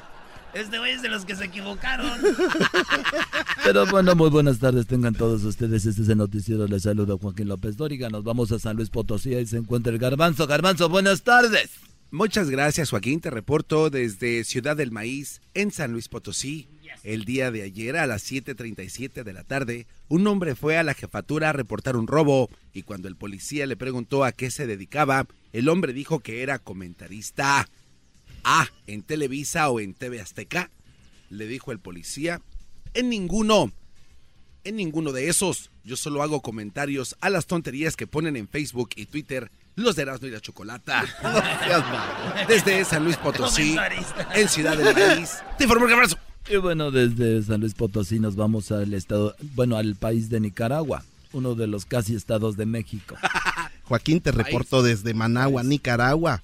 [0.55, 2.11] Este güey es de los que se equivocaron.
[3.65, 5.87] Pero bueno, muy buenas tardes tengan todos ustedes.
[5.87, 6.67] Este es el noticiero.
[6.67, 8.09] Les saluda Joaquín López Dóriga.
[8.09, 9.35] Nos vamos a San Luis Potosí.
[9.35, 10.47] Ahí se encuentra el Garbanzo.
[10.47, 11.71] Garbanzo, buenas tardes.
[12.11, 13.21] Muchas gracias, Joaquín.
[13.21, 16.67] Te reporto desde Ciudad del Maíz, en San Luis Potosí.
[17.05, 20.95] El día de ayer, a las 7:37 de la tarde, un hombre fue a la
[20.95, 25.29] jefatura a reportar un robo y cuando el policía le preguntó a qué se dedicaba,
[25.53, 27.69] el hombre dijo que era comentarista.
[28.45, 30.70] Ah, ¿en Televisa o en TV Azteca?
[31.28, 32.41] Le dijo el policía.
[32.95, 33.72] En ninguno.
[34.64, 35.70] En ninguno de esos.
[35.84, 40.03] Yo solo hago comentarios a las tonterías que ponen en Facebook y Twitter los de
[40.03, 41.05] Erasmo y la Chocolata.
[42.49, 43.76] Desde San Luis Potosí,
[44.34, 45.38] en Ciudad del Maíz.
[45.57, 46.18] Te informo el abrazo.
[46.49, 51.05] Y bueno, desde San Luis Potosí nos vamos al estado, bueno, al país de Nicaragua,
[51.32, 53.14] uno de los casi estados de México.
[53.84, 56.41] Joaquín, te reporto desde Managua, Nicaragua.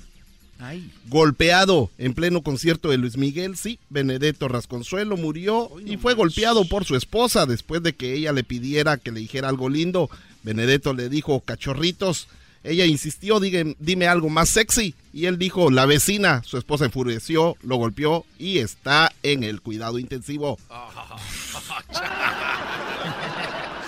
[0.59, 0.91] Ay.
[1.09, 6.85] Golpeado en pleno concierto de Luis Miguel, sí, Benedetto Rasconsuelo murió y fue golpeado por
[6.85, 10.09] su esposa después de que ella le pidiera que le dijera algo lindo.
[10.43, 12.29] Benedetto le dijo cachorritos.
[12.65, 14.95] Ella insistió, "Digue- dime algo más sexy.
[15.13, 16.43] Y él dijo, la vecina.
[16.45, 20.59] Su esposa enfureció, lo golpeó y está en el cuidado intensivo.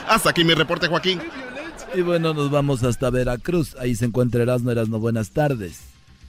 [0.09, 1.21] Hasta aquí mi reporte, Joaquín.
[1.95, 3.75] Y bueno, nos vamos hasta Veracruz.
[3.79, 4.71] Ahí se encuentra Erasmo.
[4.71, 5.81] Erasmo, buenas tardes.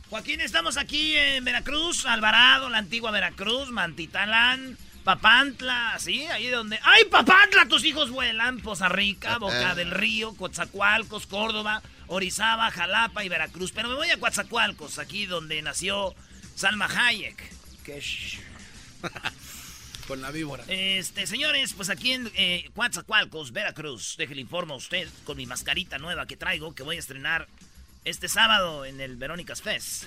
[0.09, 6.25] Joaquín, estamos aquí en Veracruz, Alvarado, la antigua Veracruz, Mantitalán, Papantla, ¿sí?
[6.25, 6.79] Ahí donde...
[6.81, 7.67] ¡Ay, Papantla!
[7.67, 8.59] Tus hijos vuelan.
[8.59, 13.71] Poza Rica, Boca del Río, Coatzacoalcos, Córdoba, Orizaba, Jalapa y Veracruz.
[13.71, 16.15] Pero me voy a Coatzacoalcos, aquí donde nació
[16.55, 17.37] Salma Hayek.
[17.83, 18.01] Que
[20.07, 20.63] Con la víbora.
[20.67, 25.99] Este, señores, pues aquí en eh, Coatzacoalcos, Veracruz, déjele informo a usted con mi mascarita
[25.99, 27.47] nueva que traigo, que voy a estrenar
[28.09, 30.05] este sábado en el Verónicas Fest.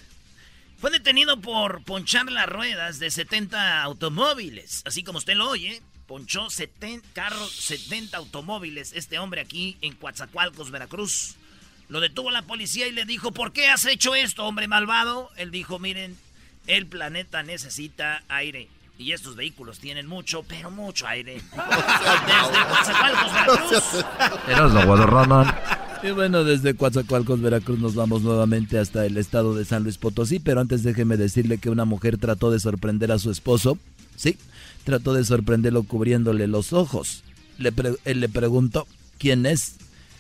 [0.79, 5.81] Fue detenido por ponchar las ruedas de 70 automóviles, así como usted lo oye.
[6.09, 11.37] Ponchó 70 carros, 70 automóviles este hombre aquí en Coatzacoalcos, Veracruz.
[11.89, 15.31] Lo detuvo la policía y le dijo, ¿por qué has hecho esto, hombre malvado?
[15.37, 16.19] Él dijo, miren,
[16.67, 18.69] el planeta necesita aire.
[18.99, 21.35] Y estos vehículos tienen mucho, pero mucho aire.
[21.45, 24.05] Desde Coatzacoalcos, Veracruz.
[26.03, 30.41] Y bueno, desde Coatzacoalcos, Veracruz, nos vamos nuevamente hasta el estado de San Luis Potosí.
[30.41, 33.79] Pero antes déjeme decirle que una mujer trató de sorprender a su esposo.
[34.17, 34.37] Sí,
[34.85, 37.23] trató de sorprenderlo cubriéndole los ojos.
[37.59, 38.87] Le pre- él le preguntó,
[39.19, 39.77] ¿quién es?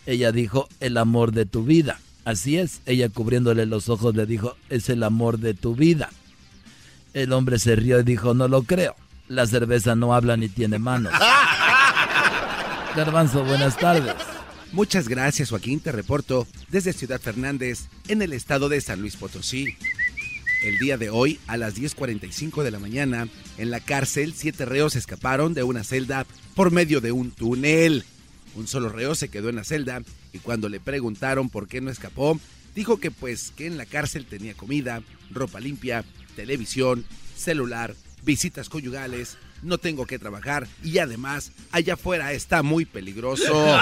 [0.06, 1.98] Ella dijo, el amor de tu vida.
[2.24, 6.10] Así es, ella cubriéndole los ojos le dijo, es el amor de tu vida.
[7.12, 8.94] El hombre se rió y dijo, no lo creo.
[9.26, 11.12] La cerveza no habla ni tiene manos.
[12.96, 14.14] Garbanzo, buenas tardes.
[14.72, 15.80] Muchas gracias, Joaquín.
[15.80, 19.76] Te reporto desde Ciudad Fernández, en el estado de San Luis Potosí.
[20.64, 24.96] El día de hoy, a las 10.45 de la mañana, en la cárcel, siete reos
[24.96, 28.06] escaparon de una celda por medio de un túnel.
[28.54, 30.02] Un solo reo se quedó en la celda
[30.32, 32.40] y cuando le preguntaron por qué no escapó,
[32.74, 36.02] dijo que pues que en la cárcel tenía comida, ropa limpia,
[36.34, 37.04] televisión,
[37.36, 37.94] celular,
[38.24, 43.52] visitas conyugales, no tengo que trabajar y además allá afuera está muy peligroso.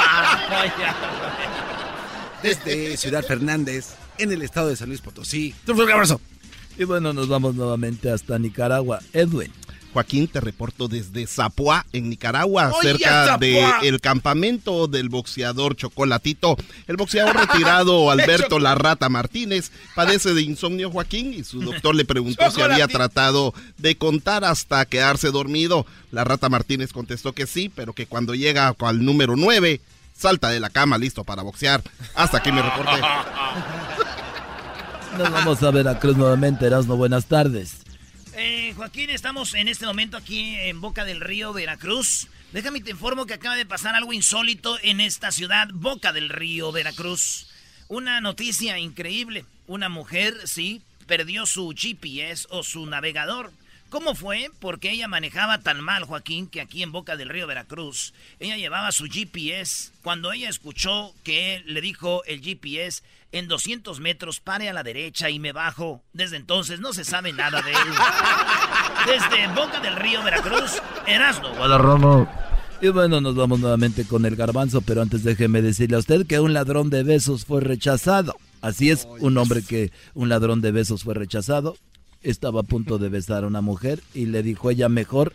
[2.43, 5.55] Desde Ciudad Fernández, en el estado de San Luis Potosí.
[5.67, 6.21] Un fuerte abrazo.
[6.79, 9.01] Y bueno, nos vamos nuevamente hasta Nicaragua.
[9.13, 9.53] Edwin.
[9.93, 16.57] Joaquín, te reporto desde Zapuá, en Nicaragua, cerca del campamento del boxeador Chocolatito.
[16.87, 22.05] El boxeador retirado Alberto La Rata Martínez padece de insomnio, Joaquín, y su doctor le
[22.05, 25.87] preguntó si había tratado de contar hasta quedarse dormido.
[26.13, 29.81] La Rata Martínez contestó que sí, pero que cuando llega al número 9,
[30.17, 31.83] salta de la cama listo para boxear.
[32.15, 33.01] Hasta aquí me reporté.
[35.19, 36.97] Nos vamos a ver a Cruz nuevamente, Erasmo.
[36.97, 37.80] Buenas tardes.
[38.43, 42.27] Eh, Joaquín, estamos en este momento aquí en Boca del Río, Veracruz.
[42.53, 46.73] Déjame te informo que acaba de pasar algo insólito en esta ciudad, Boca del Río,
[46.73, 47.49] Veracruz.
[47.89, 49.45] Una noticia increíble.
[49.67, 53.53] Una mujer, sí, perdió su GPS o su navegador.
[53.91, 54.53] ¿Cómo fue?
[54.61, 58.93] Porque ella manejaba tan mal, Joaquín, que aquí en Boca del Río Veracruz, ella llevaba
[58.93, 59.91] su GPS.
[60.05, 65.29] Cuando ella escuchó que le dijo el GPS, en 200 metros pare a la derecha
[65.29, 66.03] y me bajo.
[66.13, 67.79] Desde entonces no se sabe nada de él.
[69.07, 71.49] Desde Boca del Río Veracruz, Erasmo.
[72.81, 76.39] Y bueno, nos vamos nuevamente con el garbanzo, pero antes déjeme decirle a usted que
[76.39, 78.37] un ladrón de besos fue rechazado.
[78.63, 81.77] Así es, un hombre que un ladrón de besos fue rechazado
[82.23, 85.33] estaba a punto de besar a una mujer y le dijo ella mejor,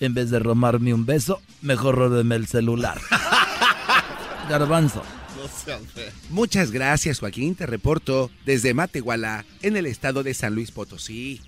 [0.00, 3.00] en vez de romarme un beso, mejor róbeme el celular.
[4.48, 5.02] Garbanzo.
[6.30, 11.40] Muchas gracias Joaquín, te reporto desde Matehuala, en el estado de San Luis Potosí.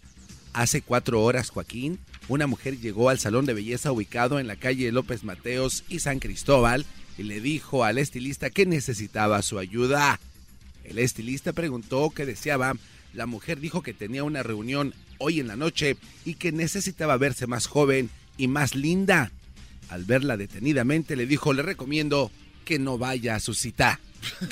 [0.52, 4.92] Hace cuatro horas, Joaquín, una mujer llegó al salón de belleza ubicado en la calle
[4.92, 6.84] López Mateos y San Cristóbal
[7.18, 10.20] y le dijo al estilista que necesitaba su ayuda.
[10.84, 12.74] El estilista preguntó qué deseaba
[13.16, 17.46] la mujer dijo que tenía una reunión hoy en la noche y que necesitaba verse
[17.46, 19.32] más joven y más linda.
[19.88, 22.30] Al verla detenidamente le dijo, le recomiendo
[22.64, 24.00] que no vaya a su cita.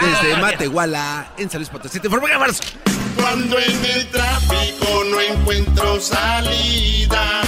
[0.00, 7.42] Desde Matehuala, en San Luis Potosí, te Cuando en el tráfico no encuentro salida,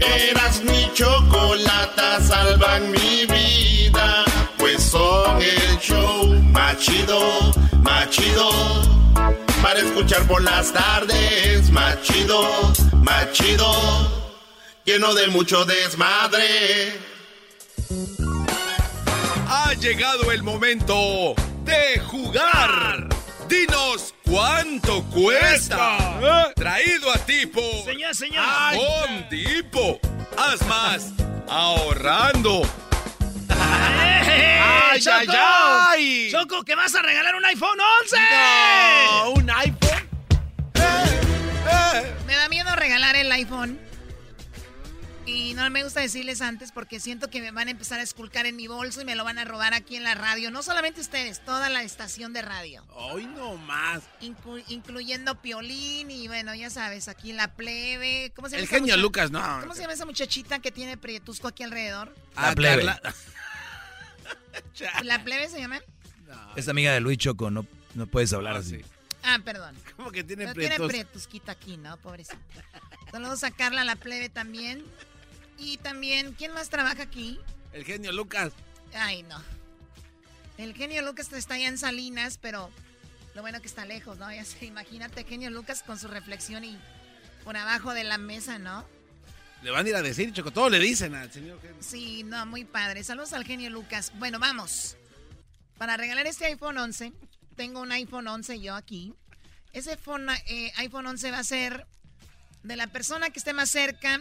[0.00, 4.24] eras mi chocolata, salvan mi vida,
[4.88, 7.20] son el show machido,
[7.82, 8.50] machido
[9.62, 11.70] para escuchar por las tardes.
[11.70, 12.48] Más chido,
[12.94, 13.70] más chido,
[14.84, 16.98] lleno de mucho desmadre.
[19.46, 21.34] Ha llegado el momento
[21.64, 23.08] de jugar.
[23.48, 26.52] Dinos cuánto cuesta.
[26.54, 27.60] Traído a tipo.
[27.84, 28.44] Señor, señor.
[28.74, 30.00] Con tipo.
[30.36, 31.12] Haz más.
[31.48, 32.62] Ahorrando.
[33.70, 35.32] ¡Ay, Choco!
[35.36, 38.16] Ay, Choco, que vas a regalar un iPhone 11.
[38.20, 40.08] No, un iPhone.
[40.74, 41.20] Eh,
[41.94, 42.14] eh.
[42.26, 43.78] Me da miedo regalar el iPhone.
[45.28, 48.46] Y no me gusta decirles antes porque siento que me van a empezar a esculcar
[48.46, 50.50] en mi bolso y me lo van a robar aquí en la radio.
[50.50, 52.82] No solamente ustedes, toda la estación de radio.
[52.94, 54.00] Hoy no más.
[54.68, 58.32] incluyendo Piolín y bueno, ya sabes, aquí la plebe.
[58.34, 58.62] ¿Cómo se llama?
[58.62, 59.60] El genio Lucas, no.
[59.60, 62.14] ¿Cómo se llama esa muchachita que tiene prietusco aquí alrededor?
[62.34, 62.90] La plebe.
[65.02, 65.80] ¿La plebe se llama?
[66.56, 68.80] Es amiga de Luis Choco, no, no puedes hablar ah, así.
[69.22, 69.74] Ah, perdón.
[69.96, 70.76] ¿Cómo que tiene prietos?
[70.76, 71.96] Tiene prietusquita aquí, ¿no?
[71.98, 72.38] Pobrecita.
[73.10, 74.84] Saludos a Carla, la plebe también.
[75.58, 77.40] Y también, ¿quién más trabaja aquí?
[77.72, 78.52] El genio Lucas.
[78.94, 79.42] Ay, no.
[80.56, 82.70] El genio Lucas está allá en Salinas, pero
[83.34, 84.32] lo bueno que está lejos, ¿no?
[84.32, 86.78] Ya se, imagínate, genio Lucas con su reflexión y
[87.44, 88.84] por abajo de la mesa, ¿no?
[89.62, 91.76] Le van a ir a decir, Choco, todo le dicen al señor genio.
[91.80, 93.02] Sí, no, muy padre.
[93.02, 94.12] Saludos al genio Lucas.
[94.14, 94.96] Bueno, vamos.
[95.78, 97.12] Para regalar este iPhone 11,
[97.56, 99.14] tengo un iPhone 11 yo aquí.
[99.72, 101.86] Ese iPhone, eh, iPhone 11 va a ser
[102.62, 104.20] de la persona que esté más cerca.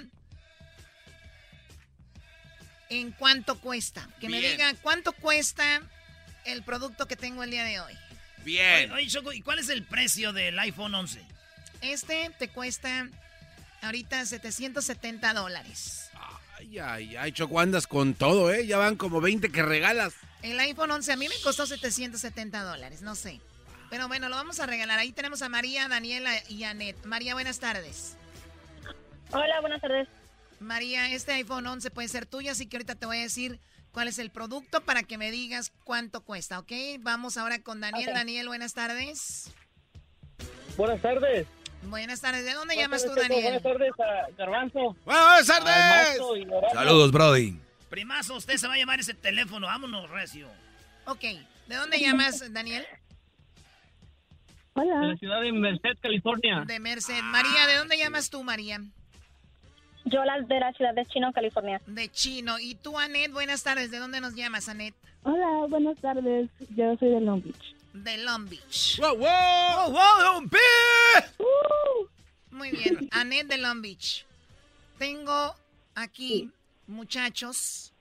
[2.90, 4.10] ¿En cuánto cuesta?
[4.20, 5.82] Que me diga cuánto cuesta
[6.46, 7.94] el producto que tengo el día de hoy.
[8.44, 8.92] Bien.
[8.92, 11.22] Oye, Choco, ¿y cuál es el precio del iPhone 11?
[11.82, 13.10] Este te cuesta
[13.82, 16.10] Ahorita 770 dólares.
[16.58, 18.66] Ay, ay, ay, Choco, andas con todo, ¿eh?
[18.66, 20.14] Ya van como 20 que regalas.
[20.42, 23.40] El iPhone 11 a mí me costó 770 dólares, no sé.
[23.90, 25.00] Pero bueno, lo vamos a regalar.
[25.00, 27.06] Ahí tenemos a María, Daniela y Anet.
[27.06, 28.18] María, buenas tardes.
[29.32, 30.08] Hola, buenas tardes.
[30.60, 33.60] María, este iPhone 11 puede ser tuyo, así que ahorita te voy a decir
[33.92, 36.72] cuál es el producto para que me digas cuánto cuesta, ¿ok?
[37.00, 38.12] Vamos ahora con Daniel.
[38.14, 39.52] Daniel, buenas tardes.
[40.76, 41.48] Buenas tardes.
[41.84, 42.44] Buenas tardes.
[42.46, 43.44] ¿De dónde llamas tú, Daniel?
[43.44, 44.96] Buenas tardes a Garbanzo.
[45.06, 46.20] Buenas tardes.
[46.74, 47.60] Saludos, Brody.
[47.90, 49.68] Primazo, usted se va a llamar ese teléfono.
[49.68, 50.48] Vámonos, Recio.
[51.06, 51.22] Ok.
[51.68, 52.86] ¿De dónde llamas, Daniel?
[54.74, 55.00] Hola.
[55.00, 56.64] De la ciudad de Merced, California.
[56.66, 57.22] De Merced.
[57.24, 58.80] María, ¿de dónde llamas tú, María?
[60.06, 61.82] Yo la, de la ciudad de Chino, California.
[61.86, 62.60] De Chino.
[62.60, 63.32] ¿Y tú, Anet?
[63.32, 63.92] Buenas tardes.
[63.92, 64.94] ¿De dónde nos llamas, Anet?
[65.24, 66.50] Hola, buenas tardes.
[66.76, 67.77] Yo soy de Long Beach.
[68.04, 68.98] De Long Beach.
[69.00, 69.92] ¡Wow, wow!
[69.92, 71.26] wow Long Beach!
[72.52, 74.26] Muy bien, Annette de Long Beach.
[74.98, 75.56] Tengo
[75.96, 76.52] aquí,
[76.88, 77.94] muchachos,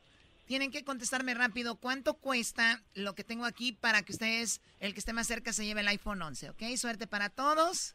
[0.46, 5.00] tienen que contestarme rápido cuánto cuesta lo que tengo aquí para que ustedes, el que
[5.00, 6.62] esté más cerca, se lleve el iPhone 11, ¿ok?
[6.76, 7.94] Suerte para todos.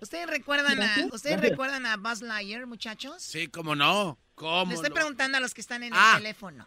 [0.00, 3.20] ¿Ustedes recuerdan a, ¿ustedes recuerdan a Buzz Lightyear, muchachos?
[3.20, 4.16] Sí, cómo no.
[4.36, 4.94] ¿Cómo Le estoy no?
[4.94, 6.12] preguntando a los que están en Ah.
[6.12, 6.64] el teléfono.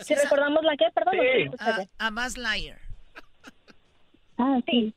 [0.00, 1.14] Si recordamos la que, perdón.
[1.14, 1.44] Sí.
[1.44, 1.90] no A, escuché.
[1.98, 2.80] a Buzz Lightyear.
[4.38, 4.94] Ah, sí.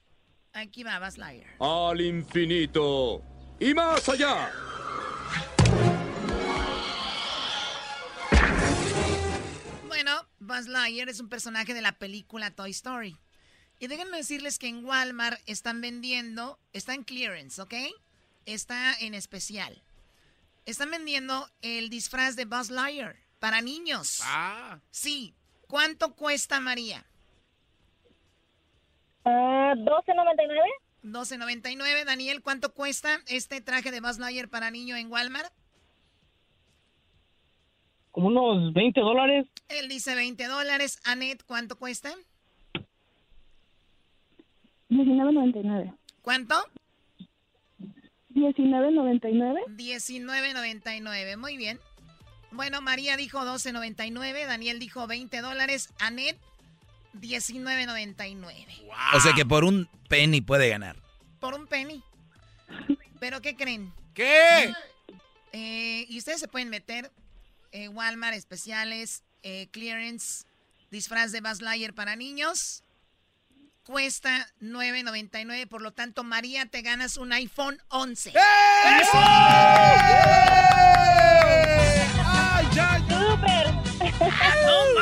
[0.54, 1.50] Aquí va Buzz Lightyear.
[1.60, 3.22] Al infinito
[3.60, 4.50] y más allá.
[9.88, 13.18] Bueno, Buzz Lightyear es un personaje de la película Toy Story.
[13.80, 17.74] Y déjenme decirles que en Walmart están vendiendo, está en clearance, ¿ok?
[18.46, 19.84] Está en especial.
[20.66, 24.22] Están vendiendo el disfraz de Buzz Lightyear para niños.
[24.24, 24.80] Ah.
[24.90, 25.34] Sí.
[25.68, 27.06] ¿Cuánto cuesta, María?
[29.26, 30.60] Ah, 12.99.
[31.04, 32.06] 12.99.
[32.06, 35.52] Daniel, ¿cuánto cuesta este traje de Buzz Lightyear para niño en Walmart?
[38.12, 39.46] Como unos 20 dólares.
[39.70, 41.00] Él dice 20 dólares.
[41.04, 42.14] Annette, ¿cuánto cuesta?
[44.90, 45.94] 19.99.
[46.22, 46.56] ¿Cuánto?
[48.34, 49.66] 19.99.
[49.76, 51.80] 19.99, muy bien.
[52.52, 56.38] Bueno, María dijo 12.99, Daniel dijo 20 dólares, Anet
[57.14, 58.66] 19.99.
[59.14, 60.96] O sea que por un penny puede ganar.
[61.40, 62.04] Por un penny.
[63.20, 63.94] ¿Pero qué creen?
[64.14, 64.74] ¿Qué?
[65.52, 67.12] Eh, y ustedes se pueden meter
[67.72, 70.46] eh, Walmart especiales, eh, clearance,
[70.92, 72.84] disfraz de Buzz Lightyear para niños.
[73.84, 78.34] Cuesta 9.99, por lo tanto, María, te ganas un iPhone 11.
[78.84, 79.04] ¡Ay,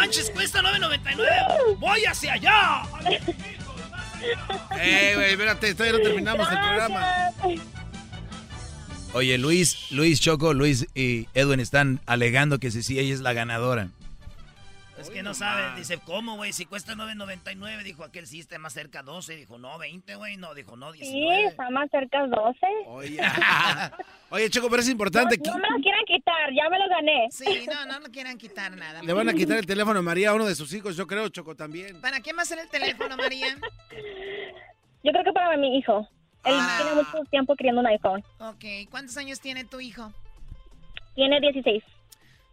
[0.06, 1.80] manches, cuesta 9.99!
[1.80, 2.84] ¡Voy hacia allá!
[4.80, 5.74] ¡Eh, güey, espérate!
[5.74, 7.32] Todavía no terminamos el programa.
[9.14, 13.34] Oye, Luis, Luis Choco, Luis y Edwin están alegando que sí, sí, ella es la
[13.34, 13.90] ganadora.
[15.06, 16.52] Es que no sabe, dice, ¿cómo, güey?
[16.52, 20.54] Si cuesta 9.99, dijo aquel sí está más cerca 12, dijo, no, 20, güey, no,
[20.56, 21.46] dijo, no, Sí, 19.
[21.46, 22.58] está más cerca 12.
[22.88, 23.20] Oye,
[24.32, 25.38] Oye, Choco, pero es importante.
[25.46, 27.28] No, no me lo quieran quitar, ya me lo gané.
[27.30, 29.04] Sí, no, no, no quieran quitar nada.
[29.04, 31.30] Le van a quitar el teléfono a María, a uno de sus hijos, yo creo,
[31.30, 32.02] Choco, también.
[32.02, 33.56] ¿Para qué más en el teléfono, María?
[35.04, 36.00] Yo creo que para mi hijo.
[36.44, 36.80] Él Ah.
[36.82, 38.24] tiene mucho tiempo queriendo un iPhone.
[38.40, 40.12] Ok, ¿cuántos años tiene tu hijo?
[41.16, 41.84] Tiene 16.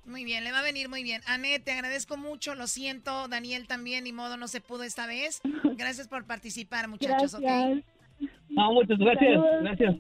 [0.05, 1.23] Muy bien, le va a venir muy bien.
[1.27, 5.41] Anet, te agradezco mucho, lo siento, Daniel también, ni modo, no se pudo esta vez.
[5.77, 7.79] Gracias por participar, muchachos, Gracias.
[7.79, 8.29] ¿ok?
[8.49, 9.41] No, muchas gracias.
[9.63, 9.97] Gracias.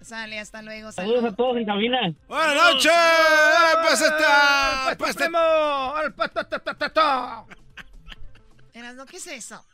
[0.00, 2.12] Sale, hasta luego, Saludos a todos en cabina.
[2.28, 2.92] ¡Buenas noches!
[3.82, 4.94] ¡Pues está!
[4.98, 6.40] ¡Pues ¡Al pato,
[8.72, 9.64] Erasno, ¿qué es eso?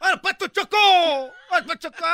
[0.00, 1.32] ¡Al pato chocó!
[1.50, 2.04] ¡Al pato chocó!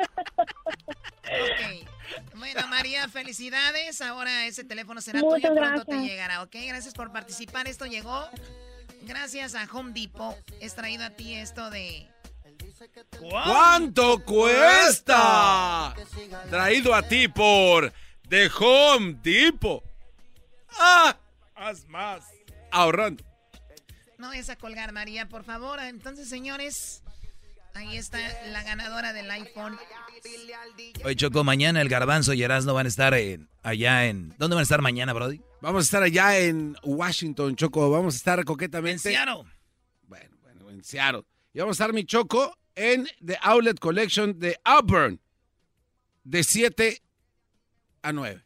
[0.00, 1.88] Ok.
[2.34, 4.00] Bueno, María, felicidades.
[4.00, 6.10] Ahora ese teléfono será Muchas tuyo, pronto te gracias.
[6.10, 6.56] llegará, ¿ok?
[6.66, 7.68] Gracias por participar.
[7.68, 8.28] Esto llegó
[9.02, 10.36] gracias a Home Depot.
[10.60, 12.08] Es traído a ti esto de...
[13.18, 15.94] ¿Cuánto cuesta?
[16.48, 17.92] Traído a ti por
[18.28, 19.84] The Home Depot.
[20.78, 21.16] ¡Ah!
[21.54, 22.24] Haz más.
[22.70, 23.22] Ahorrando.
[24.18, 25.78] No es a colgar, María, por favor.
[25.80, 27.02] Entonces, señores,
[27.74, 28.18] ahí está
[28.48, 29.76] la ganadora del iPhone.
[31.04, 34.34] Oye, Choco, mañana el Garbanzo y Erasmo van a estar en- allá en...
[34.38, 35.40] ¿Dónde van a estar mañana, Brody?
[35.62, 37.90] Vamos a estar allá en Washington, Choco.
[37.90, 39.08] Vamos a estar coquetamente.
[39.10, 39.44] En Seattle.
[40.02, 41.22] Bueno, bueno, en Seattle.
[41.52, 45.20] Y vamos a estar, mi Choco, en The Outlet Collection de Auburn.
[46.24, 47.02] De 7
[48.02, 48.42] a 9.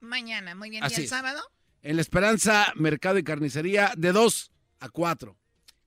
[0.00, 0.84] Mañana, muy bien.
[0.88, 1.08] ¿Y el es.
[1.10, 1.40] sábado?
[1.82, 4.50] En La Esperanza, Mercado y Carnicería, de 2
[4.80, 5.36] a 4.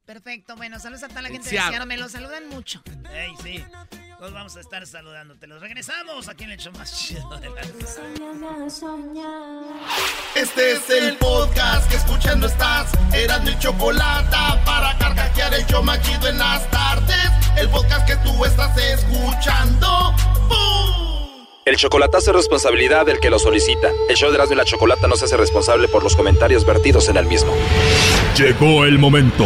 [0.09, 0.55] Perfecto.
[0.55, 1.85] Bueno, saludos a toda la gente de Seattle.
[1.85, 2.81] Me lo saludan mucho.
[3.13, 3.63] Ey, sí.
[4.19, 5.45] Nos vamos a estar saludándote.
[5.45, 7.61] Los regresamos aquí en el show más chido de la
[10.33, 12.91] Este es el podcast que escuchando estás.
[13.13, 14.35] Eran mi chocolate
[14.65, 17.29] para carcajear el show más chido en las tardes.
[17.55, 20.15] El podcast que tú estás escuchando.
[20.47, 21.45] ¡Bum!
[21.65, 23.91] El chocolatazo es responsabilidad del que lo solicita.
[24.09, 27.09] El show de Erasmo y la Chocolata no se hace responsable por los comentarios vertidos
[27.09, 27.53] en el mismo.
[28.35, 29.45] Llegó el momento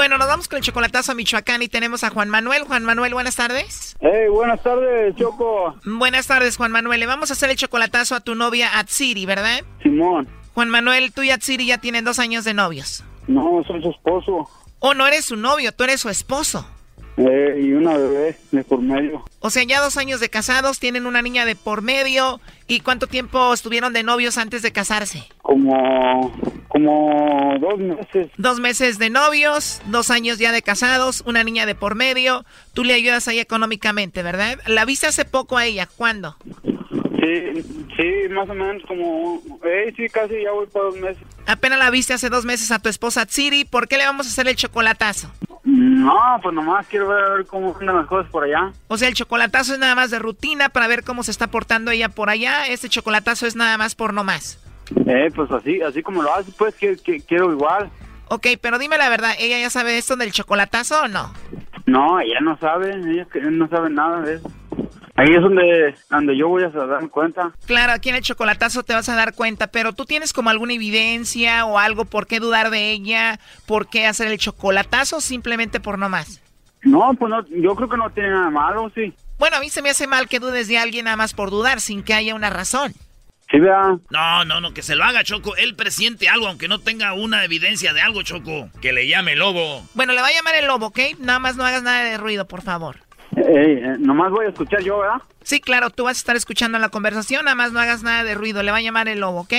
[0.00, 2.62] Bueno, nos vamos con el chocolatazo a Michoacán y tenemos a Juan Manuel.
[2.62, 3.98] Juan Manuel, buenas tardes.
[4.00, 5.74] Hey, buenas tardes, Choco.
[5.84, 7.00] Buenas tardes, Juan Manuel.
[7.00, 9.60] Le vamos a hacer el chocolatazo a tu novia Atsiri, ¿verdad?
[9.82, 10.26] Simón.
[10.54, 13.04] Juan Manuel, tú y Atsiri ya tienen dos años de novios.
[13.28, 14.48] No, soy su esposo.
[14.78, 16.66] Oh, no eres su novio, tú eres su esposo.
[17.16, 19.24] Eh, y una bebé de por medio.
[19.40, 22.40] O sea, ya dos años de casados, tienen una niña de por medio.
[22.66, 25.24] ¿Y cuánto tiempo estuvieron de novios antes de casarse?
[25.42, 26.32] Como,
[26.68, 28.30] como dos meses.
[28.36, 32.44] Dos meses de novios, dos años ya de casados, una niña de por medio.
[32.74, 34.58] Tú le ayudas ahí económicamente, ¿verdad?
[34.66, 35.88] ¿La viste hace poco a ella?
[35.96, 36.36] ¿Cuándo?
[37.20, 37.62] Sí,
[37.96, 39.42] sí, más o menos como...
[39.64, 41.22] Eh, sí, casi ya voy para dos meses.
[41.46, 43.64] Apenas la viste hace dos meses a tu esposa Tsiri.
[43.64, 45.30] ¿Por qué le vamos a hacer el chocolatazo?
[46.00, 48.72] No, pues nomás quiero ver cómo andan las cosas por allá.
[48.88, 51.90] O sea, el chocolatazo es nada más de rutina para ver cómo se está portando
[51.90, 52.66] ella por allá.
[52.66, 54.58] Este chocolatazo es nada más por nomás.
[55.06, 57.90] Eh, pues así, así como lo hace, pues que, que- quiero igual.
[58.28, 61.32] Ok, pero dime la verdad, ¿ella ya sabe esto del chocolatazo o no?
[61.86, 64.50] No, ella no sabe, ella no sabe nada de eso.
[65.16, 67.52] Ahí es donde, donde yo voy a darme cuenta.
[67.66, 70.72] Claro, aquí en el chocolatazo te vas a dar cuenta, pero tú tienes como alguna
[70.72, 75.98] evidencia o algo por qué dudar de ella, por qué hacer el chocolatazo simplemente por
[75.98, 76.40] nomás.
[76.82, 79.12] No, pues no, yo creo que no tiene nada malo, sí.
[79.38, 81.80] Bueno, a mí se me hace mal que dudes de alguien nada más por dudar
[81.80, 82.94] sin que haya una razón.
[83.50, 83.98] Sí, vea.
[84.10, 85.56] No, no, no, que se lo haga, Choco.
[85.56, 88.68] Él presiente algo, aunque no tenga una evidencia de algo, Choco.
[88.80, 89.82] Que le llame lobo.
[89.94, 91.00] Bueno, le va a llamar el lobo, ¿ok?
[91.18, 92.98] Nada más no hagas nada de ruido, por favor.
[93.46, 95.22] Eh, nomás voy a escuchar yo, ¿verdad?
[95.42, 98.34] Sí, claro, tú vas a estar escuchando la conversación, nada más no hagas nada de
[98.34, 98.62] ruido.
[98.62, 99.54] Le va a llamar el lobo, ¿ok?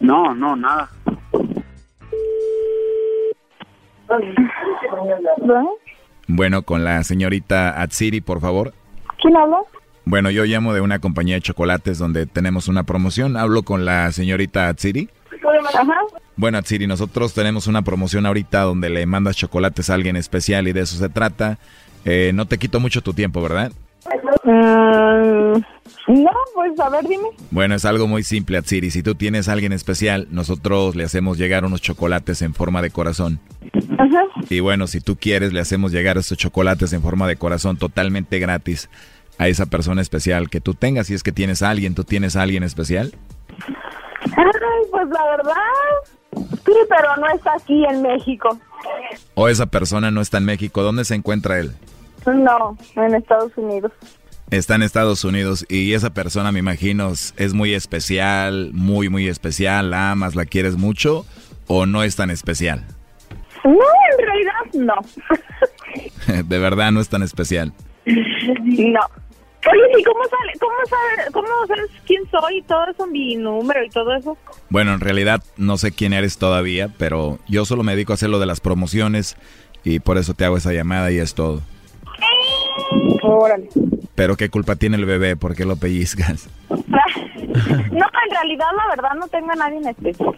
[0.00, 0.90] No, no, nada.
[6.28, 8.72] Bueno, con la señorita Atsiri, por favor.
[9.20, 9.58] ¿Quién habla?
[10.06, 13.36] Bueno, yo llamo de una compañía de chocolates donde tenemos una promoción.
[13.36, 15.08] Hablo con la señorita Atsiri.
[15.74, 16.00] Ajá.
[16.36, 20.72] Bueno, Atsiri, nosotros tenemos una promoción ahorita donde le mandas chocolates a alguien especial y
[20.72, 21.58] de eso se trata.
[22.04, 23.72] Eh, no te quito mucho tu tiempo, ¿verdad?
[24.44, 25.62] Mm,
[26.08, 27.28] no, pues a ver, dime.
[27.50, 28.90] Bueno, es algo muy simple, Atsiri.
[28.90, 32.90] Si tú tienes a alguien especial, nosotros le hacemos llegar unos chocolates en forma de
[32.90, 33.40] corazón.
[33.98, 34.24] Ajá.
[34.50, 38.38] Y bueno, si tú quieres, le hacemos llegar estos chocolates en forma de corazón totalmente
[38.38, 38.90] gratis
[39.38, 41.06] a esa persona especial que tú tengas.
[41.06, 43.12] Si es que tienes a alguien, ¿tú tienes a alguien especial?
[44.36, 48.58] Ay, pues la verdad, sí, pero no está aquí en México.
[49.34, 50.82] ¿O esa persona no está en México?
[50.82, 51.72] ¿Dónde se encuentra él?
[52.26, 53.92] No, en Estados Unidos.
[54.50, 59.90] Está en Estados Unidos y esa persona, me imagino, es muy especial, muy, muy especial.
[59.90, 61.24] ¿La amas, la quieres mucho
[61.66, 62.84] o no es tan especial?
[63.64, 64.94] No, en realidad no.
[66.44, 67.72] De verdad no es tan especial.
[68.06, 69.00] No.
[69.66, 73.82] Oye, ¿y cómo sale, cómo sabe, cómo sabes quién soy y todo eso, mi número
[73.82, 74.36] y todo eso?
[74.68, 78.28] Bueno, en realidad no sé quién eres todavía, pero yo solo me dedico a hacer
[78.28, 79.36] lo de las promociones
[79.82, 81.62] y por eso te hago esa llamada y es todo.
[83.22, 83.68] Órale.
[84.14, 85.36] Pero ¿qué culpa tiene el bebé?
[85.36, 86.48] ¿Por qué lo pellizcas?
[87.54, 90.34] No, en realidad, la verdad, no tengo a nadie en especial.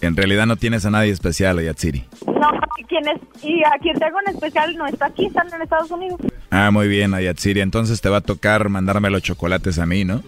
[0.00, 2.04] En realidad no tienes a nadie especial, Yatsiri.
[2.26, 2.50] No,
[2.88, 3.20] ¿quién es?
[3.42, 6.20] Y a quien tengo en especial no está aquí, están en Estados Unidos.
[6.50, 7.60] Ah, muy bien, Ayatsiri.
[7.60, 10.22] Entonces te va a tocar mandarme los chocolates a mí, ¿no?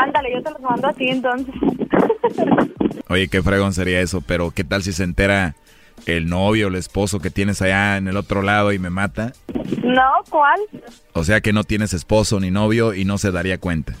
[0.00, 1.54] Ándale, yo te los mando a ti entonces.
[3.08, 5.54] Oye, qué fregón sería eso, pero ¿qué tal si se entera
[6.06, 9.32] el novio o el esposo que tienes allá en el otro lado y me mata?
[9.84, 10.60] No, ¿cuál?
[11.12, 13.94] O sea que no tienes esposo ni novio y no se daría cuenta.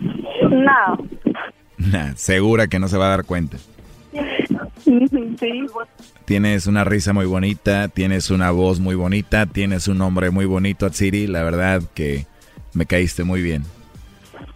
[0.00, 1.08] No.
[1.76, 3.58] Nah, segura que no se va a dar cuenta.
[4.84, 5.66] Sí.
[6.24, 10.86] Tienes una risa muy bonita, tienes una voz muy bonita, tienes un nombre muy bonito,
[10.86, 11.26] Atsiri.
[11.26, 12.26] La verdad que
[12.74, 13.64] me caíste muy bien.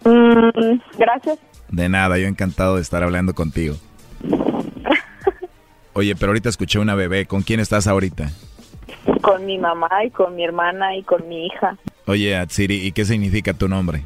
[0.05, 1.39] Mm, gracias.
[1.69, 3.75] De nada, yo encantado de estar hablando contigo.
[5.99, 7.25] Oye, pero ahorita escuché una bebé.
[7.25, 8.31] ¿Con quién estás ahorita?
[9.21, 11.77] Con mi mamá y con mi hermana y con mi hija.
[12.07, 14.05] Oye, Atsiri, ¿y qué significa tu nombre?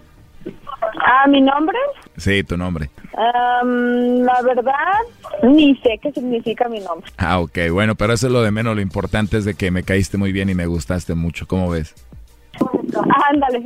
[1.05, 1.77] Ah, ¿mi nombre?
[2.17, 2.89] Sí, tu nombre.
[3.13, 4.73] La verdad,
[5.43, 7.11] ni sé qué significa mi nombre.
[7.17, 8.75] Ah, ok, bueno, pero eso es lo de menos.
[8.75, 11.47] Lo importante es de que me caíste muy bien y me gustaste mucho.
[11.47, 11.93] ¿Cómo ves?
[13.31, 13.61] Ándale.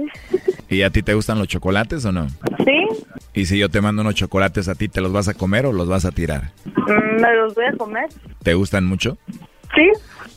[0.70, 2.28] ¿Y a ti te gustan los chocolates o no?
[2.68, 3.06] ¿Sí?
[3.34, 5.72] Y si yo te mando unos chocolates a ti, ¿te los vas a comer o
[5.72, 6.52] los vas a tirar?
[6.66, 8.08] Mm, ¿Me los voy a comer?
[8.44, 9.18] ¿Te gustan mucho?
[9.74, 9.90] Sí,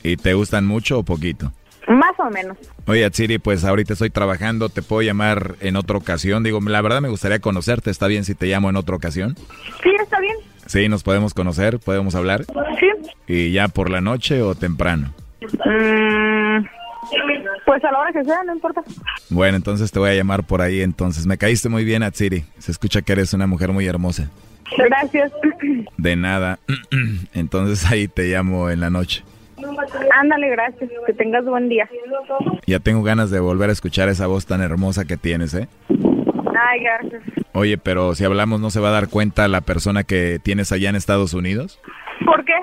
[0.05, 1.53] ¿Y te gustan mucho o poquito?
[1.89, 2.57] más o menos.
[2.87, 6.45] Oye, Atsiri, pues ahorita estoy trabajando, te puedo llamar en otra ocasión.
[6.45, 9.35] Digo, la verdad me gustaría conocerte, ¿está bien si te llamo en otra ocasión?
[9.83, 10.37] Sí, está bien.
[10.67, 12.45] Sí, nos podemos conocer, podemos hablar.
[12.79, 12.87] Sí.
[13.27, 15.13] ¿Y ya por la noche o temprano?
[15.43, 16.65] Mm,
[17.71, 18.83] pues a la hora que sea, no importa.
[19.29, 20.81] Bueno, entonces te voy a llamar por ahí.
[20.81, 22.43] Entonces, me caíste muy bien, Atsiri.
[22.59, 24.29] Se escucha que eres una mujer muy hermosa.
[24.77, 25.31] Gracias.
[25.97, 26.59] De nada.
[27.33, 29.23] Entonces ahí te llamo en la noche.
[30.21, 30.91] Ándale, gracias.
[31.07, 31.89] Que tengas buen día.
[32.67, 35.69] Ya tengo ganas de volver a escuchar esa voz tan hermosa que tienes, ¿eh?
[35.89, 37.23] Ay, gracias.
[37.53, 40.91] Oye, pero si hablamos, ¿no se va a dar cuenta la persona que tienes allá
[40.91, 41.79] en Estados Unidos?
[42.25, 42.55] ¿Por qué?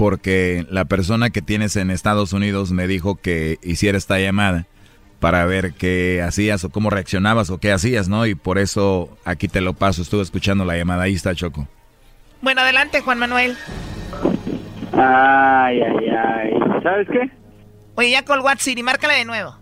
[0.00, 4.64] Porque la persona que tienes en Estados Unidos me dijo que hiciera esta llamada
[5.18, 8.24] para ver qué hacías o cómo reaccionabas o qué hacías, ¿no?
[8.24, 10.00] Y por eso aquí te lo paso.
[10.00, 11.02] Estuve escuchando la llamada.
[11.02, 11.68] Ahí está, Choco.
[12.40, 13.58] Bueno, adelante, Juan Manuel.
[14.94, 16.50] Ay, ay, ay.
[16.82, 17.30] ¿Sabes qué?
[17.96, 19.54] Oye, ya colgó Siri, márcala de nuevo.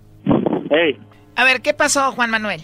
[0.71, 1.01] Ey.
[1.35, 2.63] A ver, ¿qué pasó, Juan Manuel?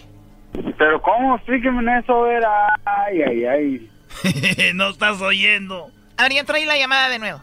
[0.77, 1.35] Pero ¿cómo?
[1.35, 2.43] Explíqueme eso, a ver.
[2.85, 4.71] Ay, ay, ay.
[4.75, 5.91] no estás oyendo.
[6.17, 7.41] A ver, ya traí la llamada de nuevo.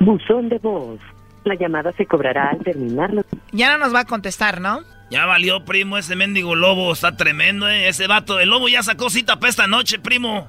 [0.00, 1.00] Buzón de voz.
[1.44, 3.22] La llamada se cobrará al terminarlo.
[3.52, 4.80] Ya no nos va a contestar, ¿no?
[5.10, 7.88] Ya valió, primo, ese mendigo lobo está tremendo, ¿eh?
[7.88, 10.48] Ese vato, el lobo ya sacó cita para esta noche, primo.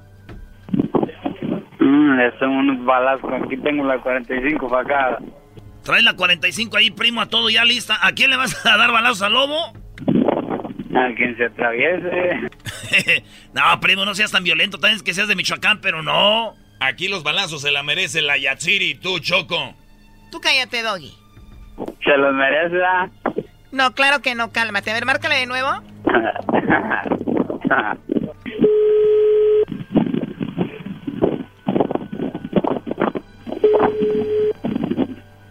[1.80, 3.32] Mm, hacemos unos balazos.
[3.44, 5.18] Aquí tengo la 45 para acá.
[5.84, 7.98] Trae la 45 ahí, primo, a todo ya lista.
[8.06, 9.74] ¿A quién le vas a dar balazos al lobo?
[10.94, 12.50] A quien se atraviese.
[13.54, 14.78] no, primo, no seas tan violento.
[14.78, 16.56] También que seas de Michoacán, pero no.
[16.80, 19.76] Aquí los balazos se la merece la Yatsiri, tú, Choco.
[20.32, 21.14] Tú cállate, Doggy.
[22.04, 22.78] ¿Se los merece.
[23.72, 24.92] No, claro que no, cálmate.
[24.92, 25.70] A ver, márcale de nuevo.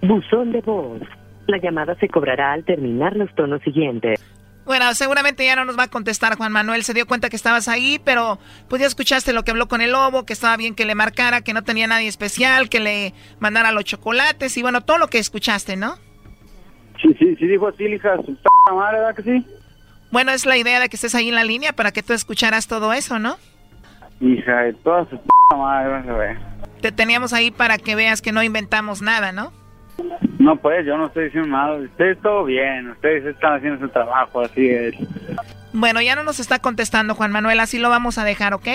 [0.02, 1.00] Buzón de voz.
[1.46, 4.20] La llamada se cobrará al terminar los tonos siguientes.
[4.70, 6.84] Bueno, seguramente ya no nos va a contestar Juan Manuel.
[6.84, 9.90] Se dio cuenta que estabas ahí, pero pues ya escuchaste lo que habló con el
[9.90, 13.72] lobo, que estaba bien que le marcara, que no tenía nadie especial, que le mandara
[13.72, 15.96] los chocolates y bueno, todo lo que escuchaste, ¿no?
[17.02, 19.46] Sí, sí, sí dijo así, hija, su p madre, ¿verdad que sí?
[20.12, 22.68] Bueno, es la idea de que estés ahí en la línea para que tú escucharas
[22.68, 23.38] todo eso, ¿no?
[24.20, 26.38] Hija de toda su p madre, vas a ver.
[26.80, 29.52] Te teníamos ahí para que veas que no inventamos nada, ¿no?
[30.40, 31.76] No, pues, yo no estoy diciendo nada.
[31.76, 34.94] Ustedes todo bien, ustedes están haciendo su trabajo, así es.
[35.74, 38.66] Bueno, ya no nos está contestando Juan Manuel, así lo vamos a dejar, ¿ok?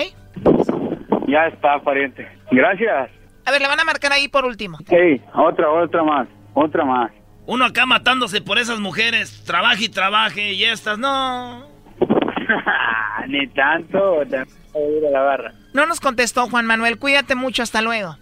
[1.26, 2.28] Ya está, pariente.
[2.52, 3.10] Gracias.
[3.44, 4.78] A ver, le van a marcar ahí por último.
[4.88, 7.10] Hey, otra, otra más, otra más.
[7.46, 11.66] Uno acá matándose por esas mujeres, trabaje y trabaje, y estas no.
[13.26, 15.52] Ni tanto, ir a la barra.
[15.74, 18.16] No nos contestó Juan Manuel, cuídate mucho, hasta luego.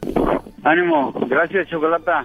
[0.64, 2.24] Ánimo, gracias, Chocolata.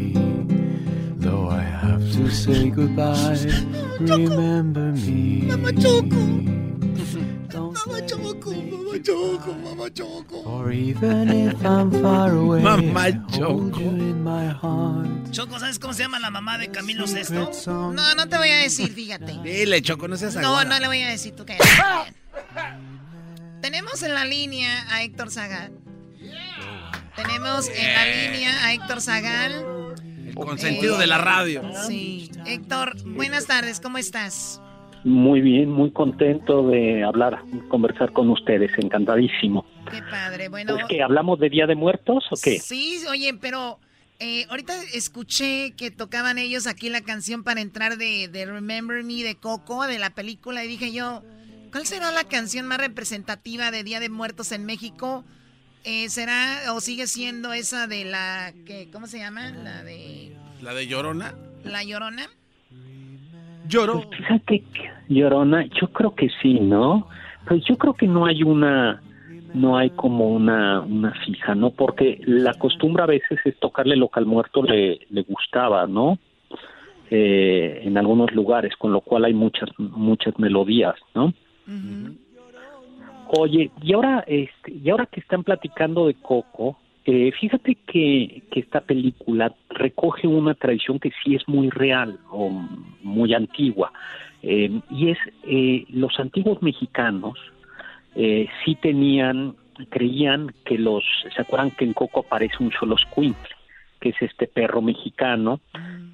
[2.21, 3.37] to say goodbye.
[3.99, 5.41] Remember me.
[5.49, 6.21] Mamá Choco.
[7.51, 10.37] Mamá Choco, Mamá Choco, Mamá Choco.
[10.45, 12.61] Or even if I'm far away,
[13.37, 15.31] you in my heart.
[15.31, 17.51] Choco, ¿sabes cómo se llama la mamá de Camilo Sesto?
[17.91, 19.39] No, no te voy a decir, fíjate.
[19.43, 22.13] Dile, Choco, no seas No, no le voy a decir, tú cállate.
[23.61, 25.71] Tenemos en la línea a Héctor Zagal.
[27.15, 29.65] Tenemos en la línea a Héctor Zagal.
[30.31, 31.61] El consentido de la radio.
[31.87, 32.31] Sí.
[32.45, 34.61] Héctor, buenas tardes, ¿cómo estás?
[35.03, 39.65] Muy bien, muy contento de hablar, conversar con ustedes, encantadísimo.
[39.91, 40.77] Qué padre, bueno.
[40.77, 42.59] ¿Es que hablamos de Día de Muertos o qué?
[42.59, 43.79] Sí, oye, pero
[44.19, 49.23] eh, ahorita escuché que tocaban ellos aquí la canción para entrar de, de Remember Me
[49.23, 51.23] de Coco, de la película, y dije yo,
[51.73, 55.25] ¿cuál será la canción más representativa de Día de Muertos en México?
[55.83, 59.51] Eh, ¿Será o sigue siendo esa de la, que, ¿cómo se llama?
[59.51, 61.33] La de ¿La de Llorona?
[61.63, 62.27] La Llorona.
[63.67, 64.01] Lloró.
[64.01, 67.07] Pues fíjate, que, Llorona, yo creo que sí, ¿no?
[67.47, 69.01] Pues yo creo que no hay una,
[69.55, 71.71] no hay como una, una fija, ¿no?
[71.71, 76.19] Porque la costumbre a veces es tocarle lo que al muerto le, le gustaba, ¿no?
[77.09, 81.33] Eh, en algunos lugares, con lo cual hay muchas, muchas melodías, ¿no?
[83.33, 88.59] Oye, y ahora, este, y ahora que están platicando de Coco, eh, fíjate que, que
[88.59, 92.49] esta película recoge una tradición que sí es muy real o
[93.01, 93.93] muy antigua,
[94.43, 97.39] eh, y es eh, los antiguos mexicanos
[98.15, 99.55] eh, sí tenían,
[99.89, 103.55] creían que los, ¿se acuerdan que en Coco aparece un Xoloscuintle,
[104.01, 105.61] que es este perro mexicano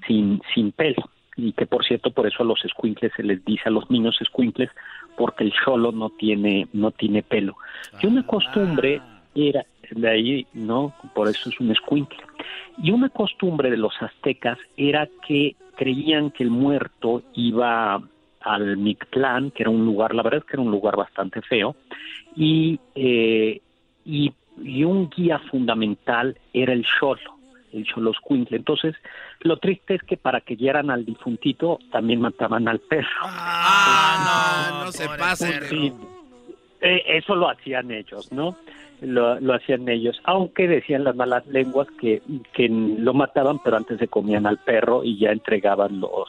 [0.06, 1.10] sin, sin pelo?
[1.38, 4.18] y que por cierto por eso a los escuincles se les dice a los niños
[4.20, 4.72] escuincles
[5.18, 7.58] porque el cholo no tiene no tiene pelo
[8.02, 9.02] y una costumbre
[9.36, 10.94] era de ahí, ¿no?
[11.14, 12.20] Por eso es un escuincle.
[12.82, 18.02] Y una costumbre de los aztecas era que creían que el muerto iba
[18.42, 21.76] al Mictlán, que era un lugar, la verdad es que era un lugar bastante feo,
[22.36, 23.62] y, eh,
[24.06, 27.37] y, y un guía fundamental era el Xolo,
[27.74, 28.58] el Xoloscuincle.
[28.58, 28.96] Entonces,
[29.42, 33.08] lo triste es que para que guiaran al difuntito, también mataban al perro.
[33.24, 35.64] Ah, no, no se pasen.
[35.70, 35.94] Sí,
[36.82, 38.58] eh, eso lo hacían ellos, ¿no?
[39.02, 42.22] Lo, lo hacían ellos, aunque decían las malas lenguas que,
[42.54, 46.28] que lo mataban, pero antes se comían al perro y ya entregaban los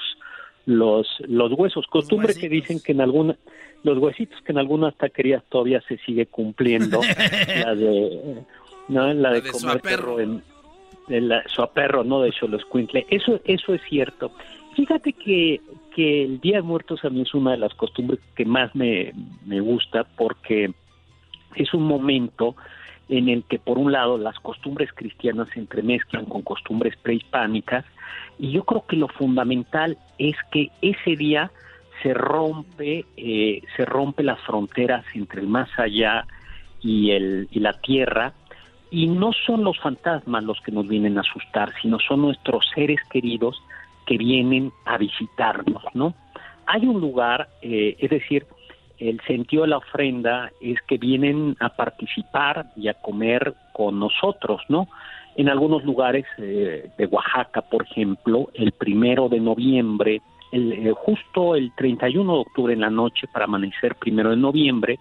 [0.66, 1.86] los los huesos.
[1.86, 3.36] Costumbre que dicen que en alguna
[3.84, 7.00] los huesitos que en algunas taquerías todavía se sigue cumpliendo,
[7.64, 8.44] la de
[8.88, 10.42] no la de, de comer perro en
[11.08, 13.06] de la suaperro, no de Xoloscuincle.
[13.10, 14.32] Eso eso es cierto.
[14.74, 15.60] Fíjate que,
[15.94, 19.12] que el Día de Muertos a mí es una de las costumbres que más me,
[19.44, 20.72] me gusta porque
[21.56, 22.54] es un momento
[23.08, 27.84] en el que por un lado las costumbres cristianas se entremezclan con costumbres prehispánicas
[28.38, 31.50] y yo creo que lo fundamental es que ese día
[32.02, 36.26] se rompe eh, se rompe las fronteras entre el más allá
[36.80, 38.34] y el y la tierra
[38.90, 43.00] y no son los fantasmas los que nos vienen a asustar sino son nuestros seres
[43.10, 43.62] queridos
[44.06, 46.14] que vienen a visitarnos no
[46.66, 48.46] hay un lugar eh, es decir
[48.98, 54.60] el sentido de la ofrenda es que vienen a participar y a comer con nosotros,
[54.68, 54.88] ¿no?
[55.36, 60.20] En algunos lugares eh, de Oaxaca, por ejemplo, el primero de noviembre,
[60.50, 64.98] el, eh, justo el 31 de octubre en la noche, para amanecer primero de noviembre,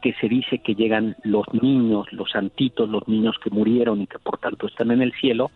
[0.00, 4.18] que se dice que llegan los niños, los santitos, los niños que murieron y que
[4.18, 5.50] por tanto están en el cielo,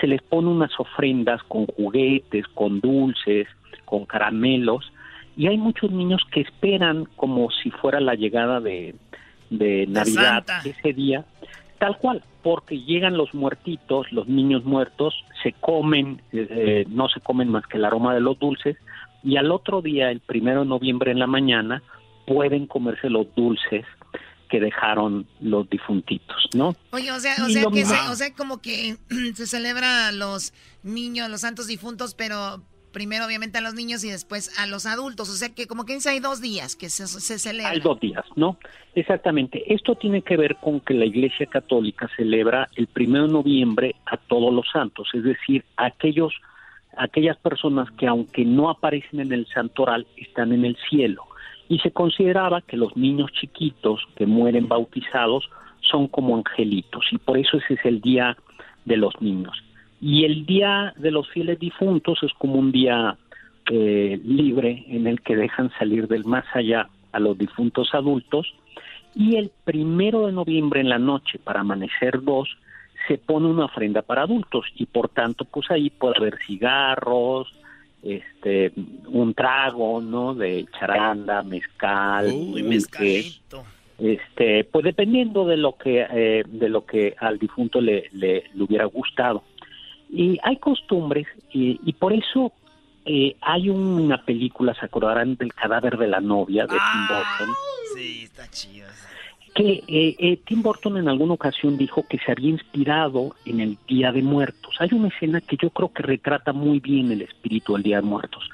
[0.00, 3.46] se les pone unas ofrendas con juguetes, con dulces,
[3.84, 4.92] con caramelos,
[5.36, 8.94] y hay muchos niños que esperan como si fuera la llegada de,
[9.50, 10.62] Navidad Santa.
[10.64, 11.24] ese día,
[11.78, 17.48] tal cual, porque llegan los muertitos, los niños muertos, se comen, eh, no se comen
[17.48, 18.76] más que el aroma de los dulces,
[19.22, 21.82] y al otro día, el primero de noviembre en la mañana,
[22.26, 23.84] pueden comerse los dulces
[24.48, 26.74] que dejaron los difuntitos, ¿no?
[26.92, 28.96] Oye, o sea, o sea, que se- o sea, como que
[29.34, 30.52] se celebra a los
[30.82, 32.62] niños, los santos difuntos, pero
[32.92, 35.30] primero obviamente a los niños y después a los adultos.
[35.30, 37.70] O sea que como que dice hay dos días que se, se celebra.
[37.70, 38.58] Hay dos días, ¿no?
[38.94, 39.72] Exactamente.
[39.72, 44.18] Esto tiene que ver con que la Iglesia Católica celebra el primero de noviembre a
[44.18, 46.34] todos los santos, es decir, a aquellos,
[46.98, 51.24] aquellas personas que aunque no aparecen en el santoral, están en el cielo.
[51.72, 55.48] Y se consideraba que los niños chiquitos que mueren bautizados
[55.80, 58.36] son como angelitos, y por eso ese es el día
[58.84, 59.56] de los niños.
[59.98, 63.16] Y el día de los fieles difuntos es como un día
[63.70, 68.52] eh, libre en el que dejan salir del más allá a los difuntos adultos
[69.14, 72.48] y el primero de noviembre en la noche para amanecer dos
[73.06, 77.48] se pone una ofrenda para adultos y por tanto pues ahí puede haber cigarros
[78.02, 78.72] este
[79.06, 82.62] un trago no de charanda mezcal Uy,
[83.98, 88.64] este pues dependiendo de lo que eh, de lo que al difunto le, le, le
[88.64, 89.44] hubiera gustado.
[90.10, 92.52] Y hay costumbres y, y por eso
[93.04, 97.54] eh, hay una película se acordarán del cadáver de la novia de Tim Burton
[97.94, 98.88] Sí, está chido.
[99.54, 103.78] Que eh, eh, Tim Burton en alguna ocasión dijo que se había inspirado en el
[103.86, 104.76] Día de Muertos.
[104.80, 108.06] Hay una escena que yo creo que retrata muy bien el espíritu del Día de
[108.06, 108.48] Muertos.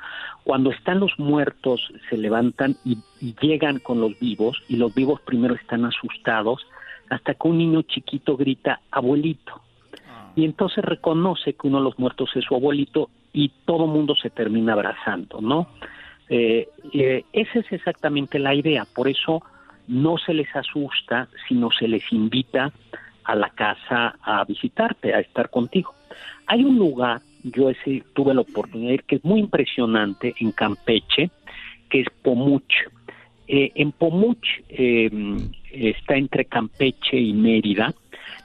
[0.44, 5.20] Cuando están los muertos, se levantan y, y llegan con los vivos, y los vivos
[5.20, 6.66] primero están asustados,
[7.11, 9.61] hasta que un niño chiquito grita, abuelito.
[10.36, 14.30] Y entonces reconoce que uno de los muertos es su abuelito y todo mundo se
[14.30, 15.68] termina abrazando, ¿no?
[16.28, 19.43] Eh, eh, esa es exactamente la idea, por eso
[19.89, 22.73] no se les asusta, sino se les invita
[23.24, 25.94] a la casa a visitarte, a estar contigo.
[26.47, 30.52] Hay un lugar, yo ese tuve la oportunidad de ir, que es muy impresionante en
[30.52, 31.31] Campeche,
[31.90, 32.73] que es Pomuch.
[33.48, 35.10] Eh, en Pomuch eh,
[35.73, 37.93] está entre Campeche y Mérida.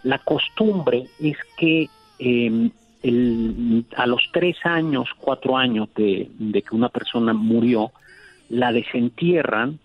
[0.03, 1.90] La costumbre es que
[2.20, 2.70] eh,
[3.03, 7.91] el- a los tres años, cuatro años de, de que una persona murió,
[8.49, 9.80] la desentierran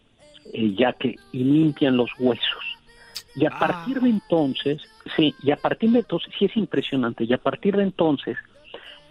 [0.52, 2.64] eh, ya que y limpian los huesos.
[3.34, 4.82] Y a partir de entonces,
[5.16, 8.36] sí, y a partir de entonces, sí es impresionante, y a partir de entonces,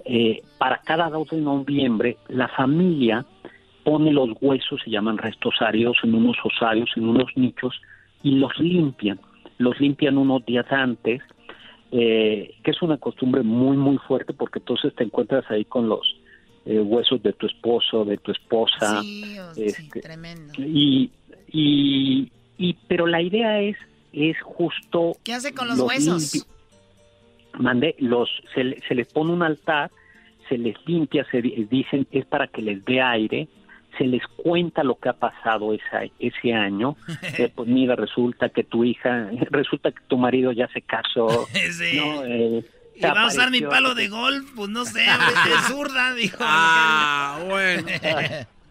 [0.05, 3.26] eh, para cada 2 de noviembre, la familia
[3.84, 7.80] pone los huesos, se llaman restosarios, en unos osarios, en unos nichos,
[8.23, 9.19] y los limpian.
[9.59, 11.22] Los limpian unos días antes,
[11.91, 16.01] eh, que es una costumbre muy, muy fuerte, porque entonces te encuentras ahí con los
[16.65, 19.01] eh, huesos de tu esposo, de tu esposa.
[19.03, 20.53] Sí, o- sí, este, tremendo.
[20.57, 21.11] y,
[21.48, 23.76] y, y pero la idea es
[24.14, 25.14] es justo...
[25.24, 26.48] ¿Qué hace con los, huesos?
[27.60, 29.91] Mande, los, se, le- se les pone un altar,
[30.49, 33.48] se les limpia, se di- dicen es para que les dé aire,
[33.98, 36.95] se les cuenta lo que ha pasado esa, ese año.
[37.38, 41.28] Eh, pues mira, resulta que tu hija, resulta que tu marido ya se casó.
[41.72, 41.98] Sí.
[41.98, 42.24] ¿no?
[42.26, 42.64] Eh,
[42.95, 46.38] Y va a usar mi palo de golf, pues no sé, es zurda, dijo.
[46.41, 47.88] Ah, bueno.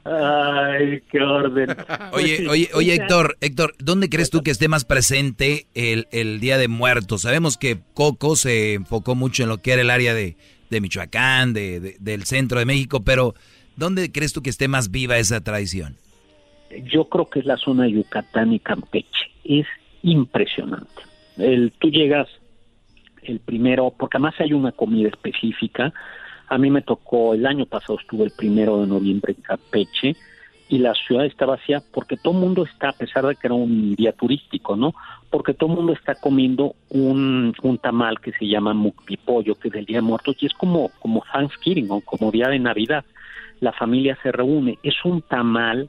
[0.08, 1.68] Ay, qué orden.
[2.12, 6.58] Oye, oye, oye, Héctor, Héctor, ¿dónde crees tú que esté más presente el, el Día
[6.58, 7.22] de Muertos?
[7.22, 10.36] Sabemos que Coco se enfocó mucho en lo que era el área de,
[10.70, 13.34] de Michoacán, de, de- del centro de México, pero
[13.76, 15.96] ¿dónde crees tú que esté más viva esa tradición?
[16.84, 19.30] Yo creo que es la zona de Yucatán y Campeche.
[19.44, 19.66] Es
[20.02, 21.02] impresionante.
[21.36, 22.28] El, tú llegas
[23.22, 25.92] el primero, porque además hay una comida específica.
[26.48, 30.16] A mí me tocó, el año pasado estuve el primero de noviembre en Campeche
[30.68, 33.54] y la ciudad está vacía porque todo el mundo está, a pesar de que era
[33.54, 34.94] un día turístico, ¿no?
[35.30, 39.74] Porque todo el mundo está comiendo un, un tamal que se llama mucpipollo, que es
[39.74, 43.04] del Día de Muertos, y es como, como Thanksgiving o como Día de Navidad.
[43.60, 44.78] La familia se reúne.
[44.82, 45.88] Es un tamal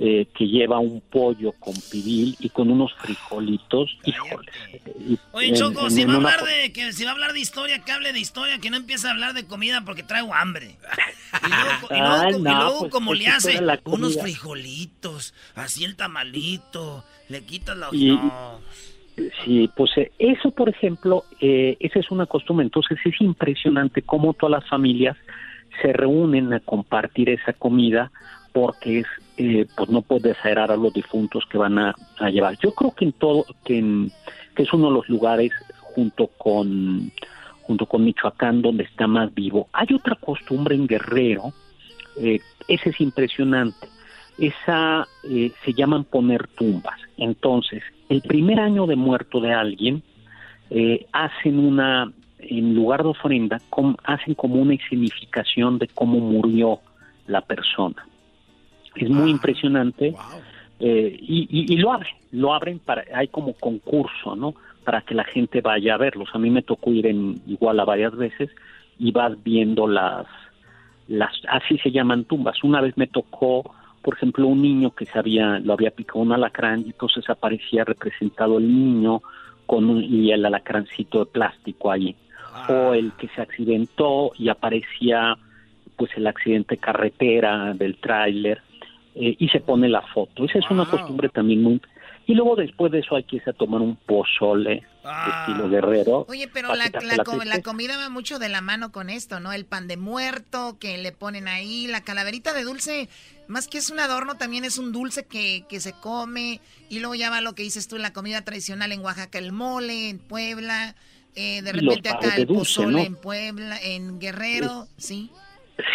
[0.00, 3.98] eh, que lleva un pollo con pibil y con unos frijolitos.
[4.04, 4.54] Híjoles.
[5.08, 7.14] Y Oye, Choco, en- si en va a una hablar de que si va a
[7.14, 10.02] hablar de historia, que hable de historia, que no empiece a hablar de comida porque
[10.02, 10.76] traigo hambre.
[11.44, 15.34] Y luego, y luego- Ay, y no, luego pues, como pues, le hace unos frijolitos,
[15.54, 18.60] así el tamalito, le quitas la Y- no.
[19.44, 22.64] Sí, pues eh, eso, por ejemplo, eh, esa es una costumbre.
[22.64, 25.16] Entonces es impresionante cómo todas las familias
[25.82, 28.12] se reúnen a compartir esa comida
[28.52, 29.06] porque es,
[29.36, 32.56] eh, pues no puedes aerar a los difuntos que van a, a llevar.
[32.58, 34.10] Yo creo que en todo, que, en-
[34.54, 35.52] que es uno de los lugares
[35.94, 37.10] junto con
[37.62, 39.68] junto con Michoacán donde está más vivo.
[39.74, 41.52] Hay otra costumbre en Guerrero,
[42.16, 43.88] eh, ese es impresionante.
[44.38, 46.98] Esa eh, se llaman poner tumbas.
[47.18, 50.02] Entonces, el primer año de muerto de alguien
[50.70, 56.80] eh, hacen una, en lugar de ofrenda, com- hacen como una escenificación de cómo murió
[57.26, 58.06] la persona.
[58.94, 60.14] Es muy impresionante.
[60.80, 64.54] eh, y, y- y lo abren, lo abren para, hay como concurso, ¿no?
[64.84, 66.28] Para que la gente vaya a verlos.
[66.34, 68.48] A mí me tocó ir en Iguala varias veces
[68.98, 70.26] y vas viendo las,
[71.08, 72.62] las, así se llaman tumbas.
[72.62, 76.32] Una vez me tocó, por ejemplo, un niño que se había, lo había picado un
[76.32, 79.20] alacrán y entonces aparecía representado el niño
[79.66, 82.14] con un, y el alacrancito de plástico ahí.
[82.68, 85.36] O el que se accidentó y aparecía
[85.96, 88.60] pues el accidente de carretera del tráiler
[89.20, 90.44] eh, y se pone la foto.
[90.44, 91.80] Esa es una costumbre también muy...
[92.26, 96.26] Y luego después de eso hay que irse a tomar un pozole estilo guerrero.
[96.28, 99.50] Oye, pero la, la, la comida va mucho de la mano con esto, ¿no?
[99.54, 103.08] El pan de muerto que le ponen ahí, la calaverita de dulce,
[103.46, 106.60] más que es un adorno, también es un dulce que, que se come.
[106.90, 110.10] Y luego ya va lo que dices tú, la comida tradicional en Oaxaca, el mole,
[110.10, 110.94] en Puebla,
[111.34, 113.06] eh, de repente acá de el dulce, pozole ¿no?
[113.06, 115.30] en Puebla, en Guerrero, ¿sí?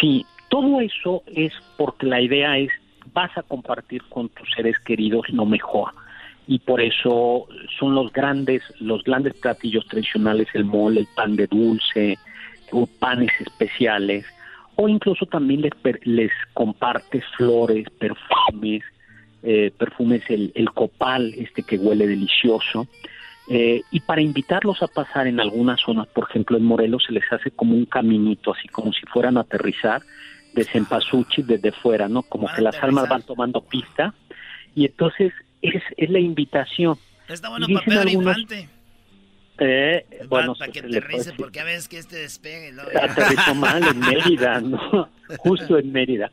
[0.00, 2.72] Sí, todo eso es porque la idea es
[3.14, 5.92] vas a compartir con tus seres queridos lo mejor
[6.46, 7.46] y por eso
[7.78, 12.18] son los grandes los grandes platillos tradicionales el mole, el pan de dulce,
[12.72, 14.26] o panes especiales
[14.76, 15.72] o incluso también les
[16.04, 18.82] les compartes flores, perfumes,
[19.42, 22.88] eh, perfumes el, el copal este que huele delicioso.
[23.46, 27.30] Eh, y para invitarlos a pasar en algunas zonas, por ejemplo en Morelos se les
[27.30, 30.02] hace como un caminito, así como si fueran a aterrizar
[30.54, 32.22] de Cempasúchil desde fuera, ¿no?
[32.22, 34.14] Como que las almas van tomando pista
[34.74, 35.32] y entonces
[35.62, 36.96] es, es la invitación.
[37.28, 38.68] Está bueno para Pedro algunos- Infante.
[39.58, 42.72] Eh, bueno, para que aterrice, porque a veces que este despegue.
[42.72, 42.82] ¿no?
[42.82, 45.08] aterrizó mal en Mérida, ¿no?
[45.38, 46.32] Justo en Mérida.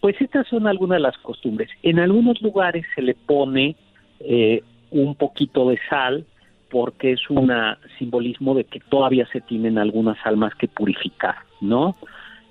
[0.00, 1.68] Pues estas son algunas de las costumbres.
[1.82, 3.76] En algunos lugares se le pone
[4.20, 6.24] eh, un poquito de sal
[6.70, 7.52] porque es un
[7.98, 11.94] simbolismo de que todavía se tienen algunas almas que purificar, ¿no?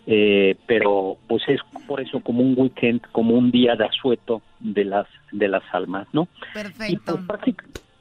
[0.07, 4.83] Eh, pero pues es por eso como un weekend, como un día de asueto de
[4.85, 6.27] las de las almas, ¿no?
[6.53, 7.19] Perfecto.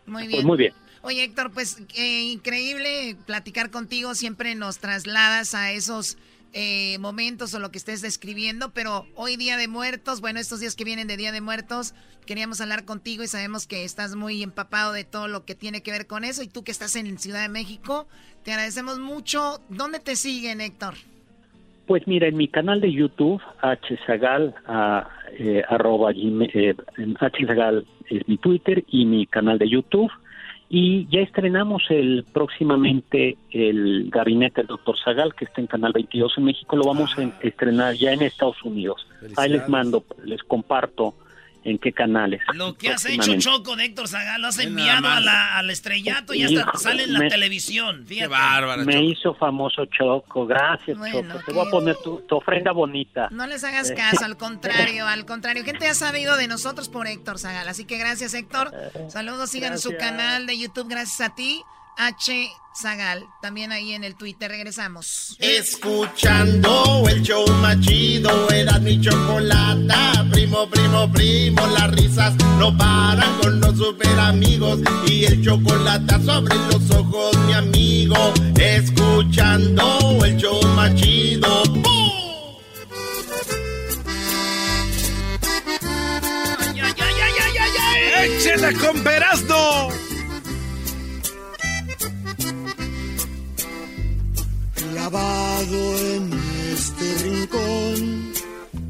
[0.07, 0.47] Muy Pues bien.
[0.47, 0.73] muy bien.
[1.03, 4.15] Oye, Héctor, pues eh, increíble platicar contigo.
[4.15, 6.19] Siempre nos trasladas a esos
[6.53, 10.75] eh, momentos o lo que estés describiendo, pero hoy Día de Muertos, bueno, estos días
[10.75, 11.95] que vienen de Día de Muertos,
[12.27, 15.91] queríamos hablar contigo y sabemos que estás muy empapado de todo lo que tiene que
[15.91, 16.43] ver con eso.
[16.43, 18.09] Y tú que estás en Ciudad de México,
[18.43, 19.61] te agradecemos mucho.
[19.69, 20.97] ¿Dónde te siguen, Héctor?
[21.91, 23.43] Pues mira, en mi canal de YouTube,
[24.07, 26.77] hzagal, a, eh, arroba eh,
[27.19, 30.09] hzagal es mi Twitter y mi canal de YouTube.
[30.69, 36.39] Y ya estrenamos el próximamente el gabinete del doctor Zagal, que está en Canal 22
[36.39, 36.77] en México.
[36.77, 39.05] Lo vamos a estrenar ya en Estados Unidos.
[39.37, 41.15] Ahí les mando, les comparto
[41.65, 42.41] en qué canales.
[42.55, 43.35] Lo que has hecho.
[43.39, 45.25] Choco, de Héctor Zagal, lo has enviado a más.
[45.25, 48.05] la- al estrellato y hasta Hijo, sale en la me- televisión.
[48.07, 48.31] Fíjate.
[48.85, 51.45] Me hizo famoso Choco, gracias Bueno, Choco.
[51.47, 53.29] Te voy a poner tu, tu ofrenda bonita.
[53.31, 53.95] No les hagas Eh.
[53.95, 55.65] caso, al contrario, al contrario.
[55.65, 57.69] Gente ha sabido de nosotros por Héctor Zagal.
[57.69, 58.73] Así que gracias, Héctor.
[59.09, 61.63] Saludos, sigan su canal de YouTube, gracias a ti.
[62.03, 62.51] H.
[62.75, 64.51] Zagal, también ahí en el Twitter.
[64.51, 65.37] Regresamos.
[65.39, 70.27] Escuchando el show más chido, era mi chocolata.
[70.33, 74.81] Primo, primo, primo, las risas no paran con los super amigos.
[75.07, 78.33] Y el chocolate sobre los ojos, mi amigo.
[78.59, 81.65] Escuchando el show más chido.
[81.65, 82.11] ¡Bum!
[88.23, 90.10] ¡Échela con Perazno!
[95.11, 96.33] Clavado en
[96.73, 98.33] este rincón.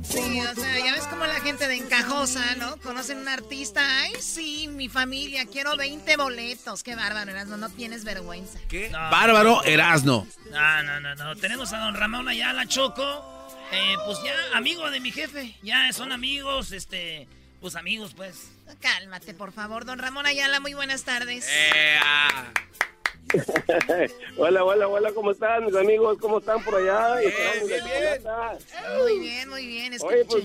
[0.04, 2.76] Sí, o sea, ya ves como la gente de Encajosa, ¿no?
[2.78, 3.80] Conocen un artista.
[4.02, 6.82] Ay, sí, mi familia, quiero 20 boletos.
[6.82, 8.58] Qué bárbaro, Erasmo, no tienes vergüenza.
[8.68, 8.90] ¿Qué?
[8.90, 10.26] Bárbaro Erasno.
[10.50, 11.36] No, no, no, no.
[11.36, 13.56] Tenemos a don Ramón Ayala Choco.
[13.72, 15.56] Eh, pues ya, amigo de mi jefe.
[15.62, 17.28] Ya son amigos, este.
[17.62, 18.50] Pues amigos, pues.
[18.80, 21.46] Cálmate, por favor, don Ramón Ayala, muy buenas tardes.
[24.36, 26.18] hola, hola, hola, ¿cómo están mis amigos?
[26.18, 27.20] ¿Cómo están por allá?
[27.20, 28.58] Esperando la chocolata.
[28.98, 30.44] Muy bien, muy bien, Oye, pues,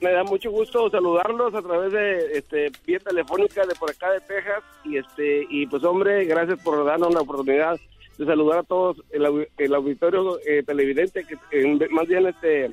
[0.00, 4.20] me da mucho gusto saludarlos a través de este vía telefónica de por acá de
[4.20, 7.78] Texas y este y pues hombre, gracias por darnos la oportunidad
[8.16, 12.70] de saludar a todos el, el auditorio eh, televidente que eh, más bien este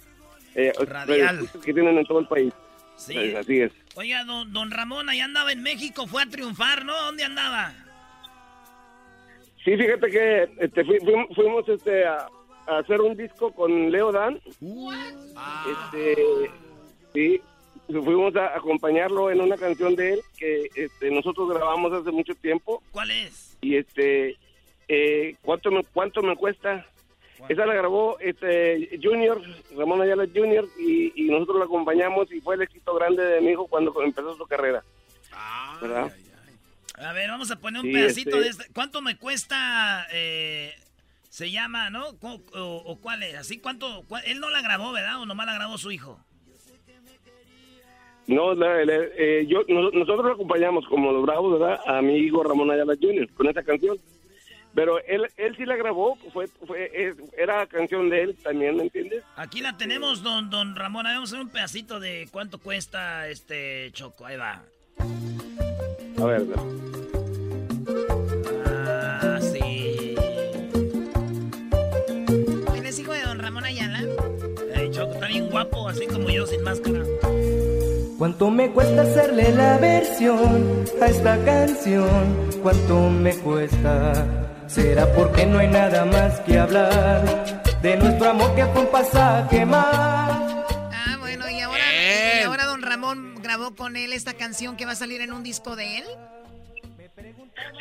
[0.53, 1.49] eh, Radial.
[1.63, 2.53] que tienen en todo el país.
[2.95, 3.17] Sí.
[3.17, 3.71] Eh, Así es.
[3.95, 6.93] Oiga, don, don Ramón, allá andaba en México, fue a triunfar, ¿no?
[7.01, 7.73] ¿Dónde andaba?
[9.65, 12.27] Sí, fíjate que este, fui- fuimos, fuimos, este, a,
[12.67, 14.39] a hacer un disco con Leo Dan.
[15.71, 16.15] Este,
[17.13, 17.41] sí,
[17.87, 22.81] fuimos a acompañarlo en una canción de él que este, nosotros grabamos hace mucho tiempo.
[22.91, 23.57] ¿Cuál es?
[23.61, 24.37] Y este,
[24.87, 26.85] eh, ¿cuánto, me, ¿cuánto me cuesta?
[27.49, 29.41] Esa la grabó este Junior,
[29.77, 33.51] Ramón Ayala Junior, y, y nosotros lo acompañamos y fue el éxito grande de mi
[33.51, 34.83] hijo cuando empezó su carrera.
[35.81, 36.11] ¿Verdad?
[36.97, 38.73] A ver, vamos a poner un Sí, pedacito este- de este.
[38.73, 40.07] ¿Cuánto me cuesta?
[40.11, 40.73] eh,
[41.29, 42.13] se llama, ¿no?
[42.17, 43.35] ¿Cu- O, o cuál es?
[43.35, 44.03] ¿Así cuánto?
[44.03, 45.19] cua- él no la grabó, ¿verdad?
[45.19, 46.19] ¿O nomás la grabó su hijo?
[48.27, 51.79] No, la- la- eh, yo, nosotros acompañamos como los bravos, ¿verdad?
[51.85, 53.29] A mi hijo Ramón Ayala Jr.
[53.33, 53.97] con esa canción.
[54.73, 59.23] Pero él, él sí la grabó, fue, fue, era canción de él también, ¿me entiendes?
[59.37, 61.05] Aquí la tenemos, don, don Ramón.
[61.07, 64.25] Ahí Vamos a hacer un pedacito de cuánto cuesta este Choco.
[64.25, 64.63] Ahí va.
[66.17, 66.45] A ver,
[68.65, 70.15] Ah, sí.
[72.75, 73.99] ¿Él es hijo de don Ramón Ayala?
[74.91, 77.03] Choco está bien guapo, así como yo, sin máscara.
[78.17, 82.49] ¿Cuánto me cuesta hacerle la versión a esta canción?
[82.63, 84.13] ¿Cuánto me cuesta?
[84.67, 87.25] ¿Será porque no hay nada más que hablar
[87.81, 90.41] de nuestro amor que fue un pasaje más?
[92.85, 96.03] Ramón grabó con él esta canción que va a salir en un disco de él.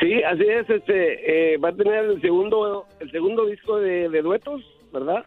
[0.01, 4.23] Sí, así es, este, eh, va a tener el segundo, el segundo disco de, de
[4.23, 4.63] duetos,
[4.93, 5.25] ¿verdad?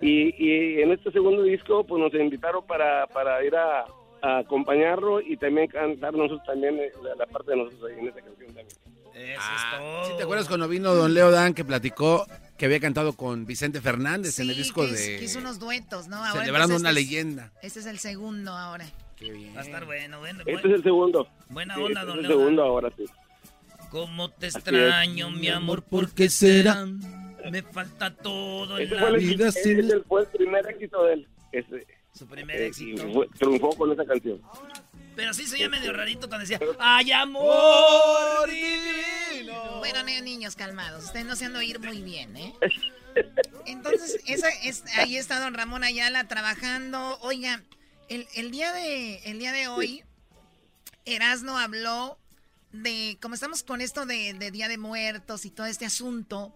[0.00, 3.86] Y, y en este segundo disco, pues nos invitaron para, para ir a,
[4.22, 8.08] a acompañarlo y también cantar nosotros también eh, la, la parte de nosotros ahí en
[8.08, 8.68] esa canción también.
[9.40, 12.24] Ah, ¿sí te acuerdas cuando vino don Leo Dan que platicó
[12.58, 15.38] que había cantado con Vicente Fernández en el Sí, disco que, es- de que hizo
[15.38, 16.16] unos duetos, ¿no?
[16.16, 17.52] Ahora Celebrando una este es- leyenda?
[17.62, 18.84] Este es el segundo ahora.
[19.56, 20.42] Va a estar bueno, bueno.
[20.46, 21.28] Este es el segundo.
[21.48, 22.44] Buena Sí, onda, este don es el Leo Dan.
[22.46, 23.04] segundo ahora, sí.
[23.90, 24.54] ¿Cómo te es.
[24.56, 25.82] extraño, mi amor?
[25.82, 26.84] ¿Por qué será?
[27.50, 29.48] Me falta todo en Ese la fue el, vida.
[29.48, 31.28] ese ese fue el primer éxito de él.
[31.52, 33.08] Ese, Su primer eh, éxito.
[33.08, 34.40] y fue- triunfó con esa canción.
[35.18, 39.78] Pero sí se oía medio rarito cuando decía, ¡ay, amor divino!
[39.78, 42.54] Bueno, ni- niños calmados, ustedes no se han de oír muy bien, ¿eh?
[43.66, 47.18] Entonces, esa es, ahí está don Ramón Ayala trabajando.
[47.22, 47.64] Oiga,
[48.08, 50.04] el, el día de el día de hoy,
[51.04, 52.16] Erasno habló
[52.70, 56.54] de, como estamos con esto de, de Día de Muertos y todo este asunto,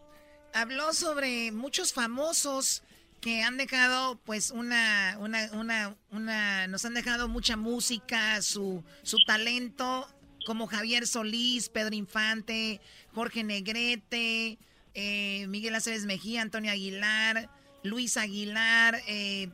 [0.55, 2.84] habló sobre muchos famosos
[3.23, 9.16] que han dejado, pues, una, una, una, una, nos han dejado mucha música, su, su
[9.24, 10.09] talento,
[10.44, 12.81] como Javier Solís, Pedro Infante,
[13.15, 14.59] Jorge Negrete,
[14.94, 17.49] eh, Miguel Aceves Mejía, Antonio Aguilar,
[17.85, 19.49] Luis Aguilar, eh,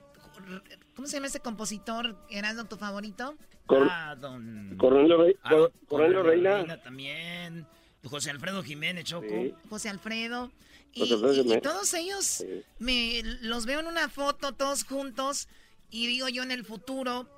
[0.96, 2.16] ¿cómo se llama ese compositor?
[2.30, 3.36] ¿Erasmo tu favorito?
[3.66, 4.76] Cor- Ah, don...
[4.78, 6.82] Cornelio, Rey- Ah, Cor- Cornelio Cornelio Reina.
[6.82, 7.66] también.
[8.02, 9.26] José Alfredo Jiménez, Choco.
[9.28, 9.52] Sí.
[9.68, 10.50] José Alfredo.
[10.94, 12.44] Y, Alfredo y- todos ellos,
[12.78, 15.48] me los veo en una foto todos juntos
[15.90, 17.28] y digo yo en el futuro,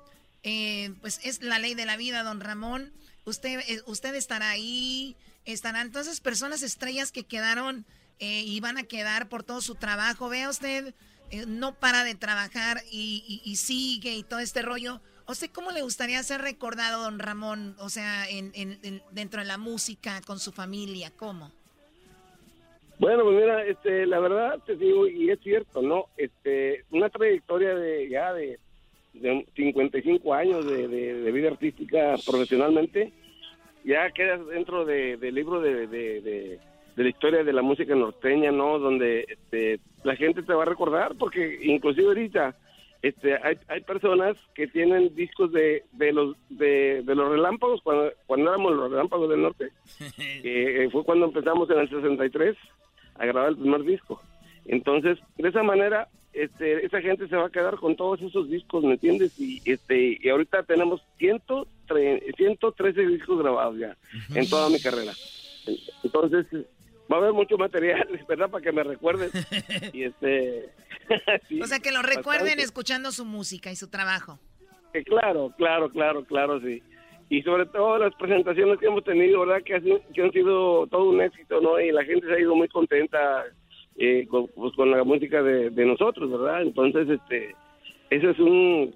[0.43, 2.91] eh, pues es la ley de la vida, don Ramón.
[3.25, 5.15] Usted, eh, usted estará ahí,
[5.45, 7.85] estarán todas esas personas estrellas que quedaron
[8.19, 10.29] eh, y van a quedar por todo su trabajo.
[10.29, 10.93] Vea usted,
[11.47, 15.01] no para de trabajar y, sigue y todo este rollo.
[15.25, 17.75] ¿O sea, cómo le gustaría ser recordado, don Ramón?
[17.79, 18.51] O sea, en,
[19.11, 21.51] dentro de la música, con su familia, ¿cómo?
[23.01, 26.05] Bueno, pues mira, este, la verdad te digo, y es cierto, ¿no?
[26.17, 28.59] Este, una trayectoria de ya de
[29.13, 33.11] de 55 años de, de, vida artística profesionalmente,
[33.83, 36.59] ya quedas dentro del libro de,
[36.95, 38.77] la historia de la música norteña, ¿no?
[38.77, 42.55] Donde este, la gente te va a recordar, porque inclusive ahorita
[43.01, 48.49] este, hay, hay personas que tienen discos de, de los de, los relámpagos, cuando, cuando
[48.51, 49.71] éramos los relámpagos del norte,
[50.43, 52.55] que fue cuando empezamos en el 63
[53.21, 54.21] a grabar el primer disco.
[54.65, 58.83] Entonces, de esa manera, este, esa gente se va a quedar con todos esos discos,
[58.83, 59.39] ¿me entiendes?
[59.39, 63.95] Y este y ahorita tenemos 113 discos grabados ya
[64.33, 65.13] en toda mi carrera.
[66.03, 66.47] Entonces,
[67.11, 68.49] va a haber mucho material, ¿verdad?
[68.49, 69.29] Para que me recuerden.
[69.93, 70.69] y este
[71.61, 74.39] O sea, que lo recuerden escuchando su música y su trabajo.
[75.05, 76.81] claro, claro, claro, claro, sí.
[77.31, 79.63] Y sobre todo las presentaciones que hemos tenido, ¿verdad?
[79.63, 79.79] Que,
[80.13, 81.79] que han sido todo un éxito, ¿no?
[81.79, 83.45] Y la gente se ha ido muy contenta
[83.95, 86.63] eh, con, pues, con la música de, nosotros, ¿verdad?
[86.63, 87.55] Entonces, este,
[88.09, 88.93] ese es un,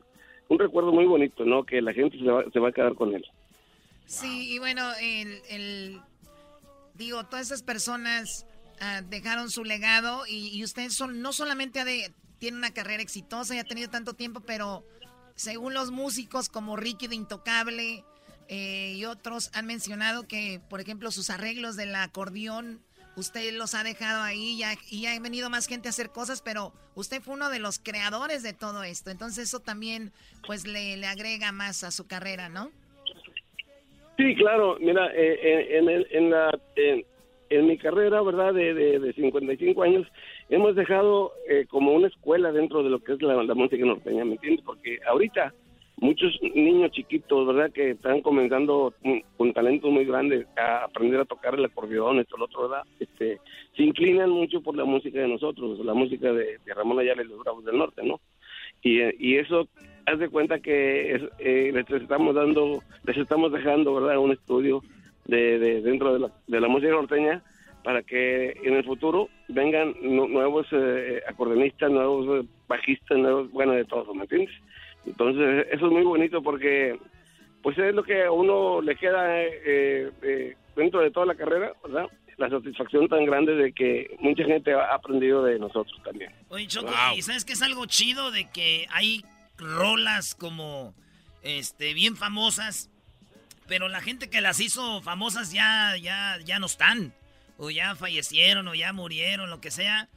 [0.50, 1.64] un recuerdo muy bonito, ¿no?
[1.64, 3.26] Que la gente se va, se va a quedar con él.
[4.06, 6.02] Sí, y bueno, el, el
[6.96, 8.46] digo, todas esas personas
[8.82, 13.02] ah, dejaron su legado y, y usted son, no solamente ha de, tiene una carrera
[13.02, 14.84] exitosa y ha tenido tanto tiempo, pero
[15.36, 18.04] según los músicos como Ricky de Intocable
[18.48, 22.82] eh, y otros han mencionado que, por ejemplo, sus arreglos del acordeón
[23.16, 26.74] usted los ha dejado ahí ya, y ha venido más gente a hacer cosas, pero
[26.96, 29.10] usted fue uno de los creadores de todo esto.
[29.10, 30.12] Entonces eso también
[30.46, 32.70] pues le, le agrega más a su carrera, ¿no?
[34.18, 34.78] Sí, claro.
[34.80, 36.58] Mira, eh, en, en, la,
[37.50, 38.54] en, mi carrera, ¿verdad?
[38.54, 40.08] De, de, de 55 años,
[40.50, 44.24] hemos dejado eh, como una escuela dentro de lo que es la, la música norteña,
[44.24, 44.64] ¿me entiendes?
[44.66, 45.54] Porque ahorita
[45.98, 47.72] muchos niños chiquitos, ¿verdad?
[47.72, 48.94] Que están comenzando
[49.38, 52.84] con talento muy grande a aprender a tocar el acordeón, esto, lo otro, ¿verdad?
[53.00, 53.40] Este,
[53.76, 57.40] se inclinan mucho por la música de nosotros, la música de, Ramón Ayala y los
[57.40, 58.20] Bravos del Norte, ¿no?
[58.82, 59.68] Y, eso,
[60.06, 64.20] haz de cuenta que eh, les estamos dando, les estamos dejando, ¿verdad?
[64.20, 64.84] Un estudio
[65.26, 67.42] de, de dentro de la, de la música norteña
[67.86, 73.86] para que en el futuro vengan nuevos eh, acordeonistas, nuevos eh, bajistas, nuevos, bueno, de
[73.86, 74.56] todo, ¿me entiendes?
[75.06, 77.00] Entonces, eso es muy bonito porque
[77.62, 81.74] pues es lo que a uno le queda eh, eh, dentro de toda la carrera,
[81.84, 82.06] ¿verdad?
[82.38, 86.32] La satisfacción tan grande de que mucha gente ha aprendido de nosotros también.
[86.50, 89.24] Oye, Choco, ¿y sabes que es algo chido de que hay
[89.58, 90.94] rolas como
[91.42, 92.92] este bien famosas,
[93.68, 97.14] pero la gente que las hizo famosas ya, ya, ya no están,
[97.58, 100.08] o ya fallecieron, o ya murieron, lo que sea.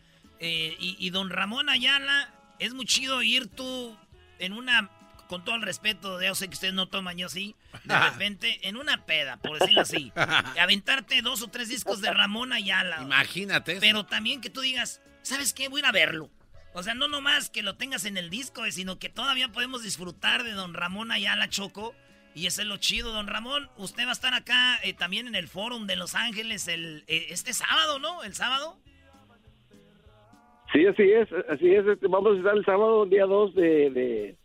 [0.40, 3.96] Eh, y, y don Ramón Ayala, es muy chido ir tú
[4.38, 4.90] en una,
[5.28, 7.54] con todo el respeto, yo sé que ustedes no toman, yo sí,
[7.84, 10.12] de repente, en una peda, por decirlo así,
[10.60, 13.02] aventarte dos o tres discos de Ramón Ayala.
[13.02, 13.78] Imagínate.
[13.80, 15.68] Pero también que tú digas, ¿sabes qué?
[15.68, 16.30] Voy a ir a verlo.
[16.74, 20.44] O sea, no nomás que lo tengas en el disco, sino que todavía podemos disfrutar
[20.44, 21.94] de don Ramón Ayala Choco.
[22.34, 23.68] Y ese es lo chido, don Ramón.
[23.78, 27.28] Usted va a estar acá eh, también en el Fórum de Los Ángeles el, eh,
[27.30, 28.22] este sábado, ¿no?
[28.22, 28.78] ¿El sábado?
[30.72, 31.86] Sí, así es, así es.
[31.86, 34.36] Este, vamos a estar el sábado, día 2 de,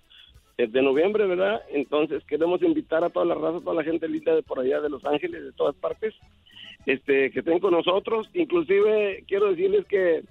[0.58, 1.62] de, noviembre, ¿verdad?
[1.70, 4.80] Entonces queremos invitar a toda la raza, a toda la gente linda de por allá,
[4.80, 6.14] de Los Ángeles, de todas partes,
[6.86, 8.30] este, que estén con nosotros.
[8.34, 10.24] Inclusive quiero decirles que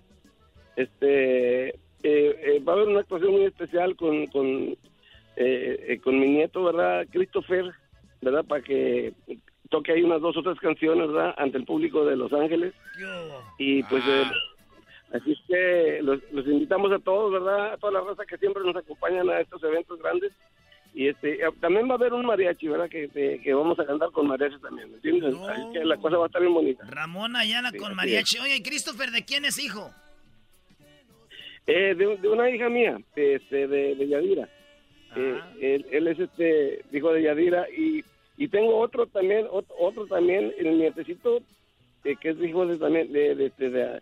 [0.76, 4.74] este eh, eh, va a haber una actuación muy especial con, con,
[5.36, 7.06] eh, con mi nieto, ¿verdad?
[7.10, 7.70] Christopher,
[8.22, 8.46] ¿verdad?
[8.46, 9.12] Para que
[9.68, 11.34] toque ahí unas dos o tres canciones, ¿verdad?
[11.36, 12.72] Ante el público de Los Ángeles.
[13.58, 14.02] Y pues...
[14.06, 14.32] Ah.
[15.12, 17.74] Así es que los, invitamos a todos, ¿verdad?
[17.74, 20.32] A toda la raza que siempre nos acompañan a estos eventos grandes.
[20.94, 22.88] Y este, eh, también va a haber un mariachi, ¿verdad?
[22.88, 23.08] Que,
[23.42, 25.34] que vamos a cantar con mariachi también, ¿me entiendes?
[25.34, 26.84] Así que la cosa va a estar bien bonita.
[26.88, 28.38] Ramón Ayala con mariachi.
[28.38, 29.90] Oye, Christopher, ¿de quién es hijo?
[31.66, 34.48] Eh, de, una hija mía, este, de, de Yadira.
[35.14, 38.02] Eh, él, él, es este hijo de Yadira y,
[38.38, 41.42] y tengo otro también, otro, también, el nietecito,
[42.02, 44.00] que es hijo de también de, de, de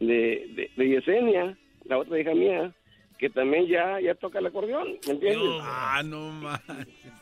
[0.00, 2.72] de, de, Yesenia, la otra hija mía,
[3.18, 5.60] que también ya, ya toca el acordeón, ¿me entiendes?
[5.62, 6.60] ah, no más.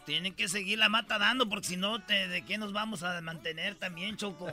[0.04, 3.74] Tienen que seguir la mata dando, porque si no, ¿de qué nos vamos a mantener
[3.76, 4.46] también, Choco?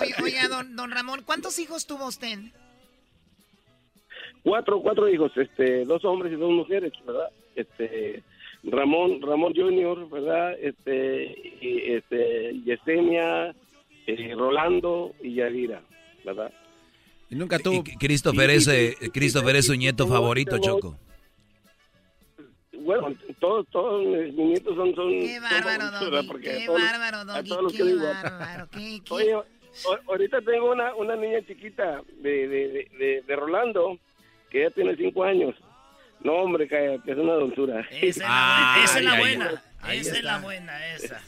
[0.00, 2.38] Oye, oiga, don, don Ramón, ¿cuántos hijos tuvo usted?
[4.48, 7.28] cuatro, cuatro hijos, este, dos hombres y dos mujeres, ¿verdad?
[7.54, 8.22] Este,
[8.64, 10.56] Ramón, Ramón Junior, ¿verdad?
[10.58, 13.54] Este, y, este, Yesenia,
[14.08, 15.82] eh, Rolando y Yadira,
[16.24, 16.52] ¿verdad?
[17.30, 17.84] Y nunca tuvo...
[17.98, 20.98] Christopher, es, eh, Christopher es su nieto favorito, Choco.
[22.72, 24.94] Bueno, todos, todos mis nietos son...
[24.94, 29.00] son qué bárbaro, son Doggy, Porque qué todos- bárbaro, Doggy, todos los qué bárbaro, qué,
[29.04, 29.34] qué- Oye,
[30.08, 33.98] ahorita tengo una, una niña chiquita de, de, de, de- de Rolando,
[34.50, 35.54] que ya tiene cinco años.
[36.20, 37.86] No, hombre, cállate, es una dulzura.
[38.00, 40.22] Esa Ah, es la buena, esa es la ahí buena, esa es está.
[40.22, 41.22] la buena, esa.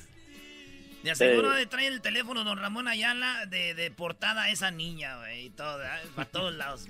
[1.02, 5.16] De aseguro de traer el teléfono don Ramón Ayala de, de portada a esa niña,
[5.18, 5.88] güey, y todo, ¿eh?
[6.14, 6.86] para todos lados.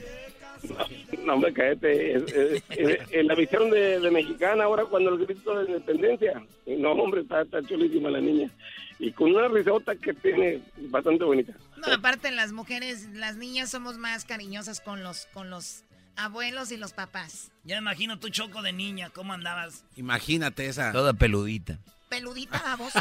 [1.24, 2.16] No, hombre, cállate.
[2.16, 6.42] Es, es- es- es la visión de, de mexicana ahora cuando el grito de independencia.
[6.66, 8.50] No, hombre, está, está chulísima la niña.
[8.98, 10.60] Y con una risota que tiene
[10.90, 11.54] bastante bonita.
[11.78, 15.84] No, aparte las mujeres, las niñas somos más cariñosas con los, con los
[16.16, 17.50] abuelos y los papás.
[17.64, 19.84] Ya me imagino tu choco de niña, ¿cómo andabas?
[19.96, 20.92] Imagínate esa.
[20.92, 21.78] Toda peludita.
[22.10, 22.92] Peludita la voz.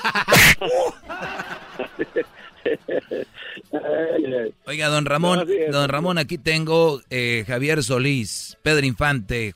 [4.67, 9.55] Oiga, don Ramón, don Ramón, aquí tengo eh, Javier Solís, Pedro Infante,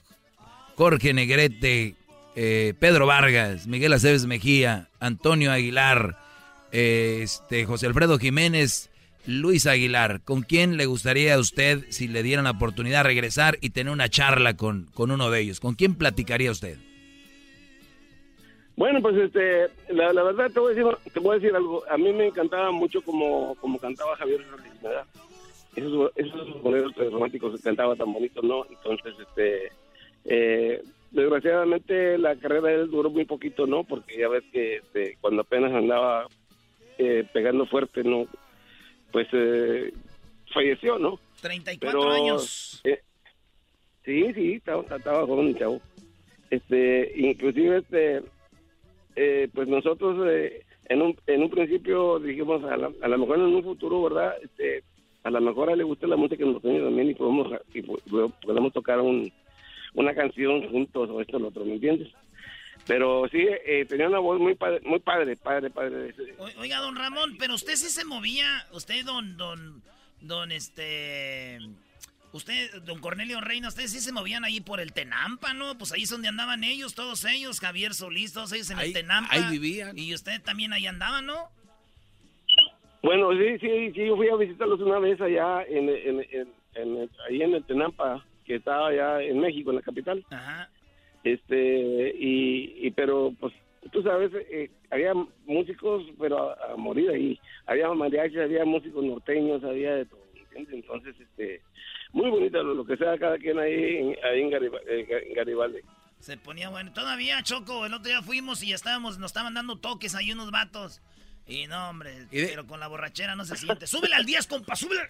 [0.75, 1.93] Jorge Negrete,
[2.35, 6.17] eh, Pedro Vargas, Miguel Aceves Mejía, Antonio Aguilar,
[6.71, 8.89] eh, este, José Alfredo Jiménez,
[9.27, 10.21] Luis Aguilar.
[10.21, 14.09] ¿Con quién le gustaría a usted, si le dieran la oportunidad, regresar y tener una
[14.09, 15.59] charla con, con uno de ellos?
[15.59, 16.79] ¿Con quién platicaría usted?
[18.75, 21.83] Bueno, pues este, la, la verdad te voy, a decir, te voy a decir algo.
[21.89, 25.05] A mí me encantaba mucho como, como cantaba Javier Hernández, ¿verdad?
[25.75, 28.65] Esos, esos boleros románticos que cantaba tan bonitos, ¿no?
[28.69, 29.71] Entonces, este,
[30.25, 30.81] eh,
[31.11, 33.83] desgraciadamente la carrera de él duró muy poquito, ¿no?
[33.83, 36.27] Porque ya ves que este, cuando apenas andaba
[36.97, 38.25] eh, pegando fuerte, ¿no?
[39.11, 39.93] Pues eh,
[40.51, 41.19] falleció, ¿no?
[41.41, 42.81] 34 Pero, años.
[42.83, 43.01] eh,
[44.03, 45.79] sí, sí, estaba, estaba joven chavo.
[46.49, 48.21] Este, inclusive, este,
[49.15, 53.37] eh, pues nosotros eh, en, un, en un principio dijimos, a, la- a lo mejor
[53.37, 54.35] en un futuro, ¿verdad?
[54.43, 54.83] Este,
[55.23, 57.99] a lo mejor a le gusta la música norteña también y podemos, y po-
[58.41, 59.31] podemos tocar un,
[59.93, 62.09] una canción juntos o esto o lo otro, ¿me entiendes?
[62.85, 66.13] Pero sí, eh, tenía una voz muy padre, muy padre, padre, padre.
[66.59, 69.81] Oiga, don Ramón, pero usted sí se movía, usted, don, don,
[70.19, 71.59] don, este,
[72.33, 75.77] usted, don Cornelio Reina, ustedes sí se movían ahí por el Tenampa, ¿no?
[75.77, 78.93] Pues ahí es donde andaban ellos, todos ellos, Javier Solís, todos ellos en Ahí- el
[78.93, 79.33] Tenampa.
[79.33, 79.97] ahí vivían.
[79.97, 81.49] Y usted también ahí andaba, ¿no?
[83.01, 87.09] Bueno, sí, sí, sí, yo fui a visitarlos una vez allá, en, en, en, en-
[87.27, 90.25] ahí en el Tenampa, que estaba allá en México, en la capital.
[90.29, 90.69] Ajá.
[91.23, 93.53] Este, y, y pero pues
[93.91, 95.13] tú sabes, eh, había
[95.45, 97.39] músicos, pero a, a morir ahí.
[97.65, 100.73] Había mariachis, había músicos norteños, había de todo, ¿entiendes?
[100.73, 101.61] Entonces, este,
[102.13, 105.33] muy bonito lo, lo que sea cada quien ahí, en, ahí en, Gariba- eh, en
[105.35, 105.79] Garibaldi.
[106.19, 106.93] Se ponía bueno.
[106.93, 111.01] Todavía, Choco, el otro día fuimos y estábamos, nos estaban dando toques ahí unos vatos.
[111.45, 113.85] Y no, hombre, pero con la borrachera no se siente.
[113.85, 115.01] Súbele al 10, compa, súbele.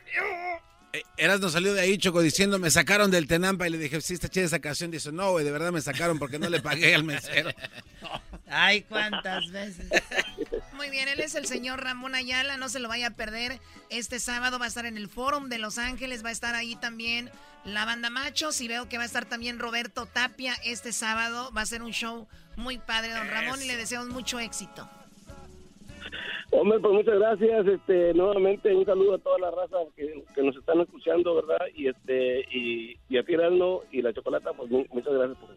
[0.93, 3.67] Eh, Eras no salió de ahí, Choco, diciendo, me sacaron del Tenampa.
[3.67, 4.89] Y le dije, sí, está chida esa canción.
[4.89, 7.51] Dice, no, güey, de verdad me sacaron porque no le pagué al mesero.
[8.47, 9.87] Ay, cuántas veces.
[10.75, 13.59] Muy bien, él es el señor Ramón Ayala, no se lo vaya a perder.
[13.89, 16.75] Este sábado va a estar en el Fórum de Los Ángeles, va a estar ahí
[16.75, 17.29] también
[17.63, 21.51] la banda Machos y veo que va a estar también Roberto Tapia este sábado.
[21.55, 22.27] Va a ser un show
[22.57, 24.89] muy padre, don Ramón, y le deseamos mucho éxito.
[26.51, 27.67] Hombre, pues muchas gracias.
[27.67, 31.65] Este, nuevamente un saludo a toda la raza que, que nos están escuchando, ¿verdad?
[31.75, 35.49] Y este y, y a ti, Erasmo, y la Chocolata, pues mu- muchas gracias por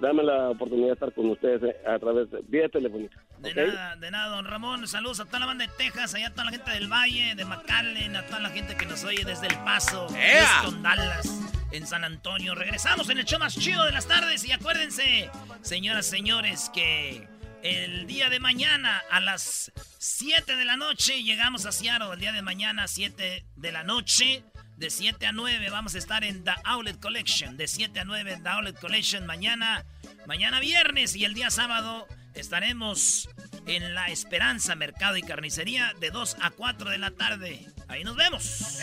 [0.00, 3.22] darme la oportunidad de estar con ustedes eh, a través de vía telefónica.
[3.38, 4.86] De nada, de nada, don Ramón.
[4.86, 7.44] Saludos a toda la banda de Texas, allá a toda la gente del Valle, de
[7.44, 10.46] McAllen, a toda la gente que nos oye desde El Paso, ¡Ea!
[10.46, 11.40] Houston, Dallas,
[11.72, 12.54] en San Antonio.
[12.54, 15.30] Regresamos en el show más chido de las tardes y acuérdense,
[15.62, 17.28] señoras, señores, que
[17.62, 22.12] el día de mañana a las 7 de la noche llegamos a Seattle.
[22.12, 24.44] El día de mañana, 7 de la noche.
[24.76, 27.56] De 7 a 9 vamos a estar en The Outlet Collection.
[27.56, 29.24] De 7 a 9 en The Outlet Collection.
[29.24, 29.86] Mañana,
[30.26, 33.30] mañana viernes y el día sábado estaremos
[33.66, 37.66] en La Esperanza Mercado y Carnicería de 2 a 4 de la tarde.
[37.88, 38.80] Ahí nos vemos.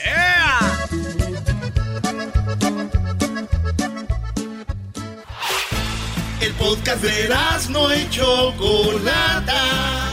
[6.41, 7.29] El podcast de
[7.69, 10.12] no y Chocolata.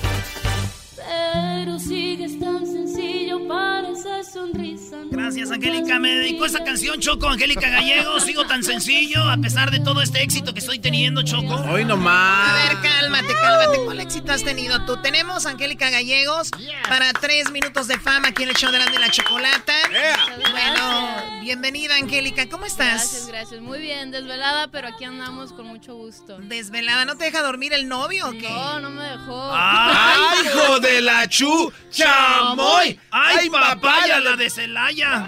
[5.31, 5.97] Gracias, Angélica.
[5.97, 8.19] Me dedicó esta canción, Choco, Angélica Gallego.
[8.19, 11.55] Sigo tan sencillo a pesar de todo este éxito que estoy teniendo, Choco.
[11.71, 12.49] Hoy nomás.
[12.49, 13.79] A ver, cálmate, cálmate.
[13.85, 14.97] ¿Cuál éxito has tenido tú?
[14.97, 16.51] Tenemos a Angélica Gallegos
[16.89, 19.73] para tres minutos de fama aquí en el show de la, de la chocolata.
[20.51, 22.49] Bueno, bienvenida, Angélica.
[22.49, 22.95] ¿Cómo estás?
[22.95, 23.61] Gracias, gracias.
[23.61, 26.39] Muy bien, desvelada, pero aquí andamos con mucho gusto.
[26.39, 28.49] Desvelada, ¿no te deja dormir el novio o qué?
[28.49, 29.49] No, no me dejó.
[29.53, 31.71] ¡Ay, hijo de la chu!
[31.89, 32.99] ¡Chamoy!
[33.11, 35.20] ¡Ay, papaya, la de Celaya!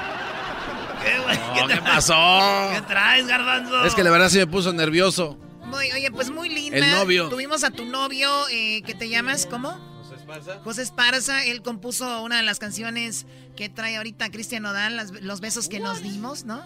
[1.03, 1.38] ¿Qué, güey?
[1.61, 2.70] No, ¿Qué pasó?
[2.74, 3.86] ¿Qué traes, garbanzo?
[3.86, 5.38] Es que la verdad sí me puso nervioso.
[5.65, 6.78] Muy- oye, pues muy linda.
[6.78, 7.30] El novio.
[7.30, 9.72] Tuvimos a tu novio, eh, que te llamas, ¿cómo?
[10.03, 10.60] José Esparza.
[10.64, 13.26] José Esparza, él compuso una de las canciones
[13.57, 16.64] que trae ahorita Cristian Nodal, las- los besos que nos dimos, ¿no?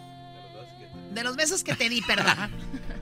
[1.13, 2.51] De los besos que te di, perdón.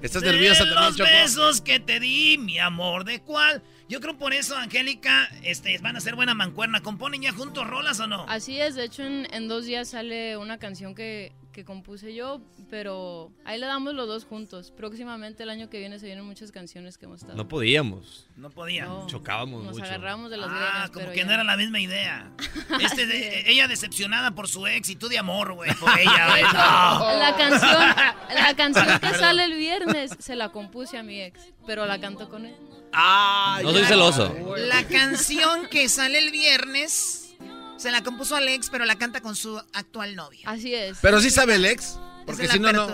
[0.02, 1.10] ¿Estás De nerviosa también, los Choco?
[1.10, 3.64] besos que te di, mi amor, ¿de cuál?
[3.88, 6.82] Yo creo por eso, Angélica, este, van a ser buena mancuerna.
[6.82, 8.26] ¿Componen ya juntos rolas o no?
[8.28, 12.42] Así es, de hecho en, en dos días sale una canción que, que compuse yo,
[12.72, 14.72] pero ahí le damos los dos juntos.
[14.76, 17.38] Próximamente el año que viene se vienen muchas canciones que hemos estado.
[17.38, 18.28] No podíamos.
[18.36, 18.86] No podía.
[18.86, 19.86] No, Chocábamos Nos mucho.
[19.86, 22.32] agarramos de las Ah, greñas, como pero que ya no era la misma idea.
[22.82, 26.42] Este de- ella decepcionada por su ex y tú de amor, güey, por ella, güey.
[26.42, 27.20] No.
[27.20, 31.86] La canción, la canción que sale el viernes se la compuse a mi ex, pero
[31.86, 32.56] la canto con él.
[32.94, 34.36] Ah, No soy celoso.
[34.58, 37.36] La canción que sale el viernes
[37.78, 40.42] se la compuso Alex, pero la canta con su actual novio.
[40.46, 40.98] Así es.
[41.02, 42.00] Pero sí sabe el ex.
[42.26, 42.88] Porque si no, no.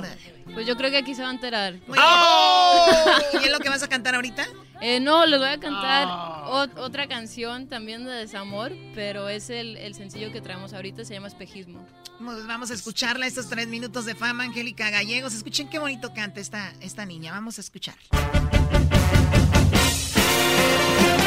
[0.54, 1.74] Pues yo creo que aquí se va a enterar.
[1.74, 3.42] Bien.
[3.42, 4.46] ¿Y es lo que vas a cantar ahorita?
[4.82, 9.78] Eh, no, les voy a cantar ot- otra canción también de desamor, pero es el,
[9.78, 11.88] el sencillo que traemos ahorita, se llama Espejismo.
[12.20, 15.34] Pues Vamos a escucharla estos tres minutos de fama, Angélica Gallegos.
[15.34, 17.32] Escuchen qué bonito canta esta, esta niña.
[17.32, 17.96] Vamos a escuchar.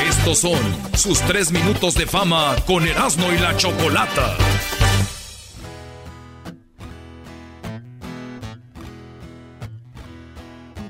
[0.03, 0.59] Estos son
[0.95, 4.37] sus tres minutos de fama con Erasmo y la Chocolata.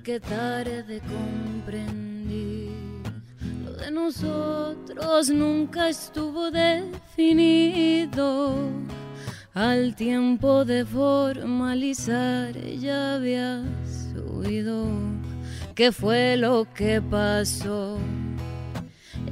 [0.02, 2.70] Qué tarde comprendí.
[3.64, 8.54] Lo de nosotros nunca estuvo definido.
[9.54, 13.64] Al tiempo de formalizar ya habías
[14.26, 14.86] huido.
[15.74, 17.98] ¿Qué fue lo que pasó?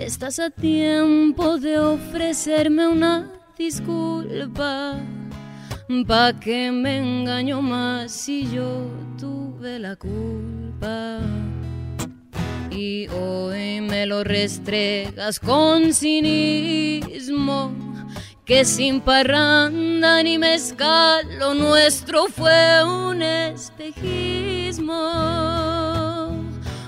[0.05, 4.97] Estás a tiempo de ofrecerme una disculpa.
[6.09, 11.21] ¿Pa' que me engaño más si yo tuve la culpa?
[12.73, 17.73] Y hoy me lo restregas con cinismo.
[18.45, 24.97] Que sin parranda ni mezcal lo nuestro fue un espejismo.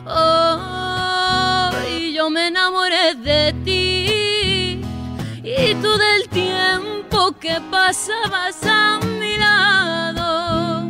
[0.05, 0.84] Oh,
[2.25, 4.81] yo me enamoré de ti
[5.43, 10.89] y tú del tiempo que pasabas a mi lado.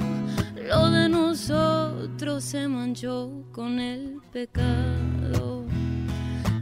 [0.69, 5.65] Lo de nosotros se manchó con el pecado.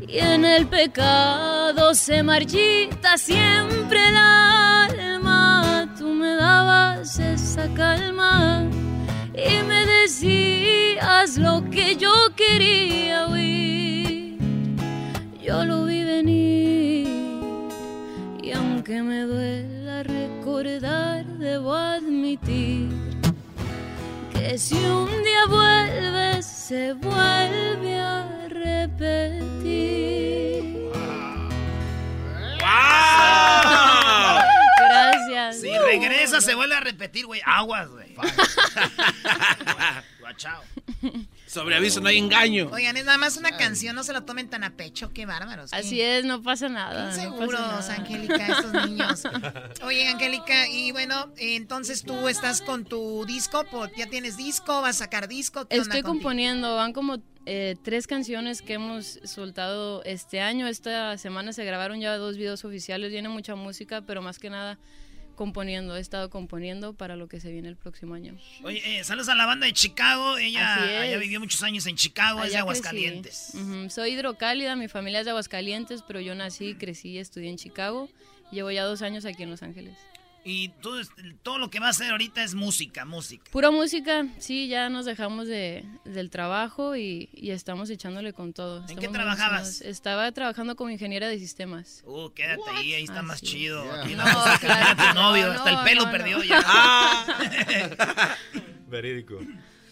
[0.08, 5.94] Y en el pecado se marchita siempre el alma.
[5.98, 8.64] Tú me dabas esa calma
[9.34, 14.11] y me decías lo que yo quería oír.
[15.42, 17.08] Yo lo vi venir
[18.40, 22.88] y aunque me duela recordar, debo admitir
[24.32, 30.12] que si un día vuelves, se vuelve a repetir.
[34.78, 35.60] Gracias.
[35.60, 37.40] Si regresa, se vuelve a repetir, güey.
[37.44, 38.14] Aguas, güey.
[40.20, 40.62] Guachao.
[41.52, 42.70] Sobre aviso no hay engaño.
[42.72, 45.70] Oigan, es nada más una canción, no se lo tomen tan a pecho, qué bárbaros.
[45.70, 47.04] qué- Así es, no pasa nada.
[47.04, 47.94] No pasa Seguros, nada.
[47.94, 49.22] Angélica, estos niños.
[49.84, 53.66] Oye, Angélica, y bueno, entonces tú estás con tu disco,
[53.98, 55.68] ya tienes disco, vas a sacar disco.
[55.68, 60.66] ¿qué onda Estoy componiendo, van como eh, tres canciones que hemos soltado este año.
[60.68, 64.78] Esta semana se grabaron ya dos videos oficiales, viene mucha música, pero más que nada
[65.34, 65.96] componiendo.
[65.96, 68.36] He estado componiendo para lo que se viene el próximo año.
[68.62, 70.38] Oye, eh, saludos a la banda de Chicago.
[70.38, 73.54] Ella ella vivió muchos años en Chicago, es de Aguascalientes.
[73.88, 78.08] Soy hidrocálida, mi familia es de Aguascalientes, pero yo nací, crecí y estudié en Chicago.
[78.50, 79.96] Llevo ya dos años aquí en Los Ángeles.
[80.44, 80.90] Y tú,
[81.44, 83.44] todo lo que va a hacer ahorita es música, música.
[83.52, 88.78] Pura música, sí, ya nos dejamos de, del trabajo y, y estamos echándole con todo.
[88.78, 89.80] ¿En Estamos qué trabajabas?
[89.82, 92.02] Estaba trabajando como ingeniera de sistemas.
[92.06, 93.88] Uh, quédate ahí, ahí está más chido.
[93.92, 96.38] Aquí No, vamos a claro a que tu novio, no, hasta el pelo no, perdió
[96.38, 96.44] no.
[96.44, 96.60] ya.
[96.64, 98.36] Ah.
[98.90, 99.38] Verídico.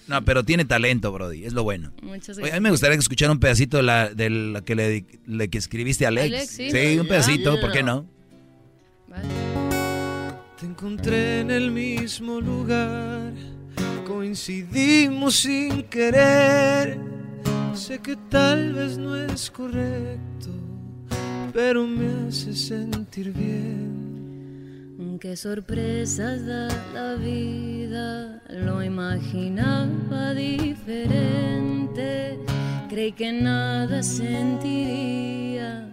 [0.09, 1.93] No, pero tiene talento, Brody, es lo bueno.
[2.03, 2.57] Muchas Oye, gracias.
[2.57, 5.59] a mí me gustaría escuchar un pedacito de la, de la que le, le que
[5.59, 6.59] escribiste a Alex.
[6.59, 6.99] Alex, sí.
[6.99, 8.09] un pedacito, ¿por qué no?
[10.61, 13.33] Te encontré en el mismo lugar,
[14.07, 16.99] coincidimos sin querer.
[17.73, 20.51] Sé que tal vez no es correcto,
[21.55, 25.19] pero me hace sentir bien.
[25.19, 31.89] Qué sorpresas da la vida, lo imaginaba diferente.
[32.91, 35.90] Creí que nada sentiría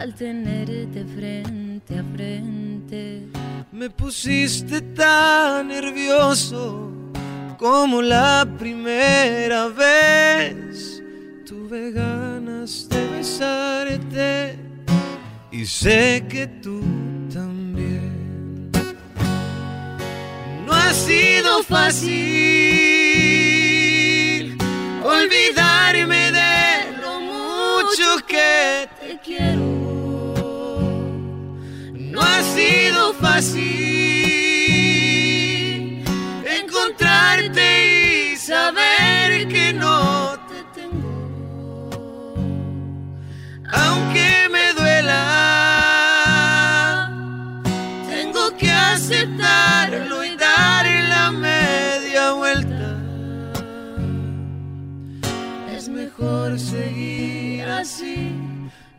[0.00, 3.26] al tenerte frente a frente.
[3.72, 6.90] Me pusiste tan nervioso
[7.58, 11.02] como la primera vez.
[11.46, 14.58] Tuve ganas de besarte
[15.52, 16.80] y sé que tú
[17.32, 18.70] también.
[20.66, 22.14] No ha sido fácil
[25.02, 28.88] olvidarme de lo mucho que
[33.12, 33.64] fácil
[36.60, 42.30] encontrarte y saber que no te tengo.
[43.72, 45.20] Aunque me duela,
[48.08, 52.98] tengo que aceptarlo y darle la media vuelta.
[55.76, 58.32] Es mejor seguir así,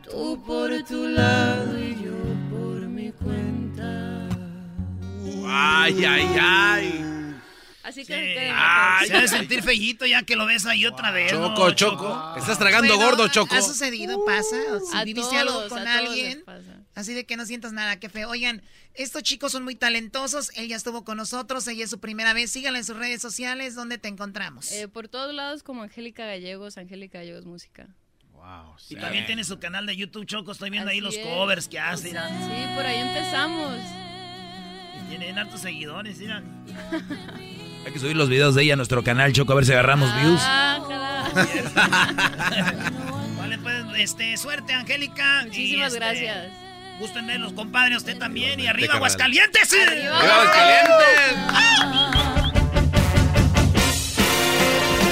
[0.04, 2.45] tú por tu lado y yo
[5.58, 7.36] Ay, ay, ay.
[7.84, 8.52] Así que
[9.06, 11.32] Se ha de sentir fellito ya que lo ves ahí otra vez.
[11.32, 12.34] Choco, ¿no, Choco.
[12.36, 13.56] Estás tragando Bueno, gordo, Choco.
[13.56, 14.26] ¿Ha sucedido?
[14.26, 14.58] ¿Pasa?
[14.74, 16.44] O si A viviste algo con alguien.
[16.96, 18.30] Así de que no sientas nada, qué feo.
[18.30, 18.62] Oigan,
[18.96, 20.52] estos chicos son muy talentosos.
[20.56, 21.68] Él ya estuvo con nosotros.
[21.68, 22.52] Ella es su primera vez.
[22.52, 23.76] Síganla en sus redes sociales.
[23.76, 24.72] ¿Dónde te encontramos?
[24.72, 27.88] Eh, por todos lados como Angélica Gallegos, Angélica Gallegos Música.
[28.90, 30.52] Y también tiene su canal de YouTube, Choco.
[30.52, 31.26] Estoy viendo ahí los es.
[31.26, 32.10] covers que hace.
[32.10, 32.16] Sí,
[32.76, 33.78] por ahí empezamos.
[35.06, 36.42] Y tienen hartos seguidores, mira.
[37.86, 40.14] Hay que subir los videos de ella a nuestro canal, Choco, a ver si agarramos
[40.22, 40.42] views.
[40.44, 40.80] Ah,
[43.38, 45.44] Vale, pues, este, suerte, Angélica.
[45.44, 46.48] y, Muchísimas este, gracias.
[47.00, 48.60] Gusten verlos, compadre, usted también.
[48.60, 48.96] Y arriba.
[48.96, 49.74] Aguascalientes.
[49.74, 50.20] Arriba,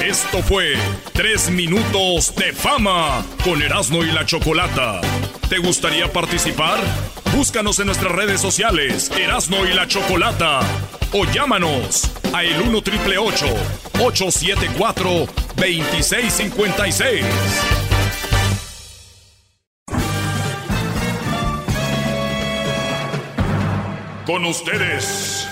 [0.04, 0.74] Esto fue
[1.12, 5.00] Tres Minutos de Fama con Erasmo y la Chocolata.
[5.48, 6.78] ¿Te gustaría participar?
[7.34, 10.60] Búscanos en nuestras redes sociales, Erasmo y la Chocolata.
[11.12, 15.26] O llámanos a el 1 triple 874
[15.56, 17.24] 2656.
[24.26, 25.46] Con ustedes.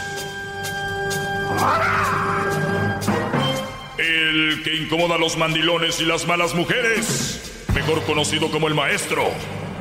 [3.98, 9.31] El que incomoda a los mandilones y las malas mujeres, mejor conocido como el maestro.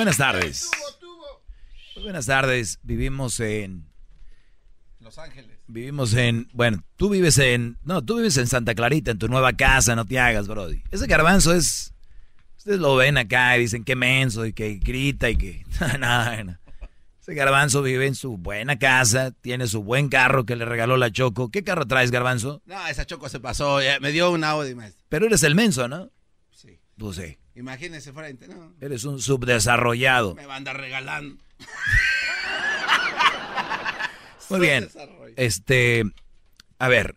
[0.00, 0.70] buenas tardes.
[1.94, 2.78] Muy buenas tardes.
[2.82, 3.86] Vivimos en.
[4.98, 5.58] Los Ángeles.
[5.66, 6.48] Vivimos en.
[6.54, 7.76] Bueno, tú vives en.
[7.82, 10.82] No, tú vives en Santa Clarita, en tu nueva casa, no te hagas, Brody.
[10.90, 11.92] Ese garbanzo es.
[12.56, 15.66] Ustedes lo ven acá y dicen que menso y que grita y que.
[15.98, 16.58] no, no.
[17.20, 21.12] Ese garbanzo vive en su buena casa, tiene su buen carro que le regaló la
[21.12, 21.50] Choco.
[21.50, 22.62] ¿Qué carro traes, garbanzo?
[22.64, 23.80] No, esa choco se pasó.
[24.00, 25.04] me dio un Audi, maestro.
[25.10, 26.10] Pero eres el menso, ¿no?
[26.52, 26.80] Sí.
[26.96, 27.36] Pues sí.
[27.60, 28.72] Imagínese frente, ¿no?
[28.80, 30.34] Eres un subdesarrollado.
[30.34, 31.36] Me va a andar regalando.
[34.48, 34.88] Muy bien.
[35.36, 36.04] Este,
[36.78, 37.16] a ver,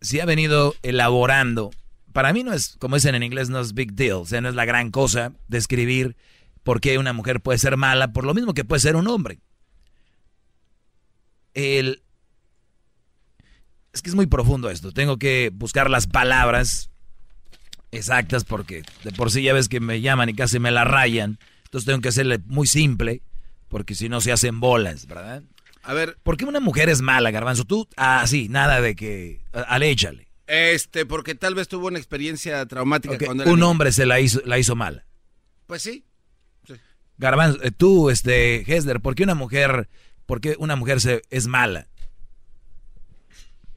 [0.00, 1.70] si ha venido elaborando,
[2.14, 4.48] para mí no es, como dicen en inglés, no es big deal, o sea, no
[4.48, 6.16] es la gran cosa describir
[6.62, 9.38] por qué una mujer puede ser mala, por lo mismo que puede ser un hombre.
[11.52, 12.02] El,
[13.92, 16.90] es que es muy profundo esto, tengo que buscar las palabras
[17.94, 21.38] exactas porque de por sí ya ves que me llaman y casi me la rayan,
[21.64, 23.22] entonces tengo que hacerle muy simple
[23.68, 25.42] porque si no se hacen bolas, ¿verdad?
[25.82, 26.16] A ver.
[26.22, 27.64] ¿Por qué una mujer es mala, Garbanzo?
[27.64, 29.40] Tú, ah, sí, nada de que.
[29.52, 30.28] Ale, échale.
[30.46, 33.70] Este, porque tal vez tuvo una experiencia traumática cuando era Un niño.
[33.70, 35.04] hombre se la hizo, la hizo mala.
[35.66, 36.04] Pues sí.
[36.66, 36.74] sí.
[37.18, 39.88] Garbanzo, eh, tú, este, Hesler, ¿por qué una mujer,
[40.26, 41.86] por qué una mujer se, es mala?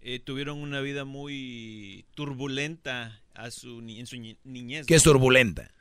[0.02, 4.86] Eh, tuvieron una vida muy turbulenta a su, ni- en su ni- niñez.
[4.86, 5.72] ¿Qué es turbulenta?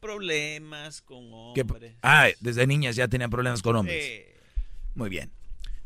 [0.00, 1.94] Problemas con ¿Qué- hombres.
[2.02, 3.96] ah, desde niñas ya tenían problemas con hombres.
[4.04, 4.36] Eh,
[4.94, 5.30] Muy bien.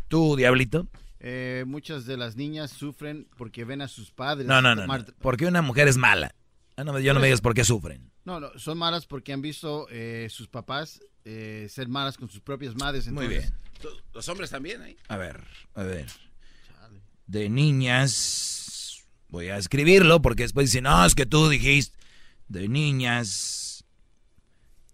[0.08, 0.86] ¿Tú, Diablito?
[1.20, 4.46] Eh, muchas de las niñas sufren porque ven a sus padres.
[4.46, 4.82] No, no, no.
[4.82, 5.14] tomar- no.
[5.20, 6.34] ¿Por qué una mujer es mala?
[6.76, 8.10] Ah, no, yo no me digas por qué sufren.
[8.24, 12.40] No, no, son malas porque han visto eh, sus papás eh, ser malas con sus
[12.40, 13.08] propias madres.
[13.08, 13.52] Muy entonces-
[14.14, 14.96] Los hombres también ahí.
[15.08, 15.42] A ver,
[15.74, 16.06] a ver.
[17.26, 18.57] De niñas.
[19.28, 21.96] Voy a escribirlo porque después dicen, no, es que tú dijiste.
[22.48, 23.84] De niñas.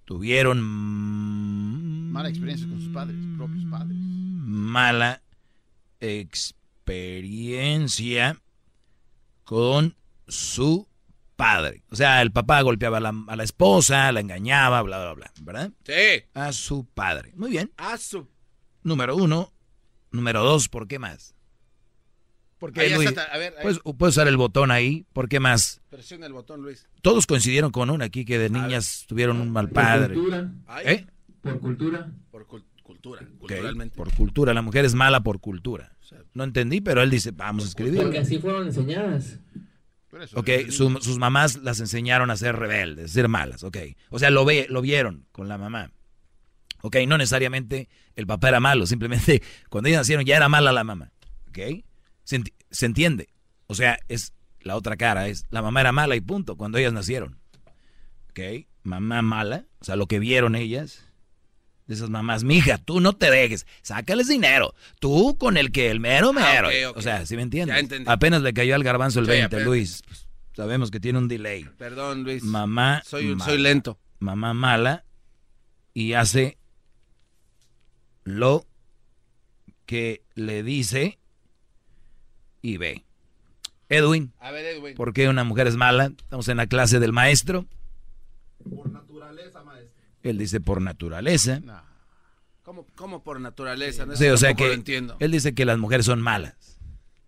[0.04, 0.60] Tuvieron
[2.12, 3.96] Mala experiencia con sus padres, propios padres.
[3.96, 5.22] mala
[6.00, 8.38] experiencia
[9.44, 9.96] con
[10.28, 10.86] su
[11.36, 11.82] padre.
[11.90, 15.32] O sea, el papá golpeaba a la, a la esposa, la engañaba, bla, bla, bla,
[15.42, 15.72] ¿verdad?
[15.84, 16.24] Sí.
[16.34, 17.32] A su padre.
[17.36, 17.72] Muy bien.
[17.76, 18.28] A su.
[18.82, 19.52] Número uno.
[20.10, 21.33] Número dos, ¿por qué más?
[22.64, 23.08] ¿Por qué, Ahí ya Luis?
[23.10, 23.62] está, a ver, ahí.
[23.62, 25.04] Puedes, puedes usar el botón ahí.
[25.12, 25.82] ¿Por qué más?
[25.90, 26.86] Presiona el botón, Luis.
[27.02, 30.16] Todos coincidieron con una aquí que de niñas tuvieron un mal padre.
[30.66, 30.84] Ay.
[30.86, 31.06] ¿Eh?
[31.42, 32.10] Por cultura.
[32.30, 33.94] Por cul- cultura, culturalmente.
[33.94, 34.54] Por cultura.
[34.54, 35.92] La mujer es mala por cultura.
[36.32, 38.00] No entendí, pero él dice, vamos a escribir.
[38.00, 39.40] Porque así fueron enseñadas.
[40.32, 43.76] Ok, su- sus mamás las enseñaron a ser rebeldes, a ser malas, ok.
[44.08, 45.90] O sea, lo, ve, lo vieron con la mamá.
[46.80, 50.82] Ok, no necesariamente el papá era malo, simplemente cuando ellos nacieron ya era mala la
[50.84, 51.10] mamá.
[51.48, 51.84] Ok,
[52.24, 53.28] se, enti- se entiende.
[53.66, 56.92] O sea, es la otra cara, es la mamá era mala y punto, cuando ellas
[56.92, 57.38] nacieron.
[58.30, 61.04] Ok, mamá mala, o sea, lo que vieron ellas,
[61.86, 66.00] de esas mamás, mija, tú no te dejes, sácales dinero, tú con el que el
[66.00, 66.68] mero mero.
[66.68, 66.96] ok, ok.
[66.96, 67.76] O sea, ¿sí me entiendes?
[67.76, 68.10] Ya entendí.
[68.10, 69.64] Apenas le cayó al garbanzo el Sí, 20, apenas.
[69.66, 70.02] Luis.
[70.06, 70.26] Pues,
[70.56, 71.64] sabemos que tiene un delay.
[71.78, 72.42] Perdón, Luis.
[72.42, 73.02] Mamá.
[73.04, 73.44] Soy, mala.
[73.44, 73.98] soy lento.
[74.18, 75.04] Mamá mala
[75.92, 76.56] y hace
[78.24, 78.66] lo
[79.86, 81.18] que le dice
[82.64, 83.04] y ve.
[83.90, 84.94] Edwin, A ver, Edwin.
[84.96, 86.06] ¿por qué una mujer es mala?
[86.06, 87.66] Estamos en la clase del maestro.
[88.74, 89.92] Por naturaleza, maestro.
[90.22, 91.60] Él dice por naturaleza.
[92.62, 94.06] ¿Cómo, cómo por naturaleza?
[94.06, 95.16] No, Sí, Eso o sea tampoco que lo entiendo.
[95.20, 96.78] él dice que las mujeres son malas.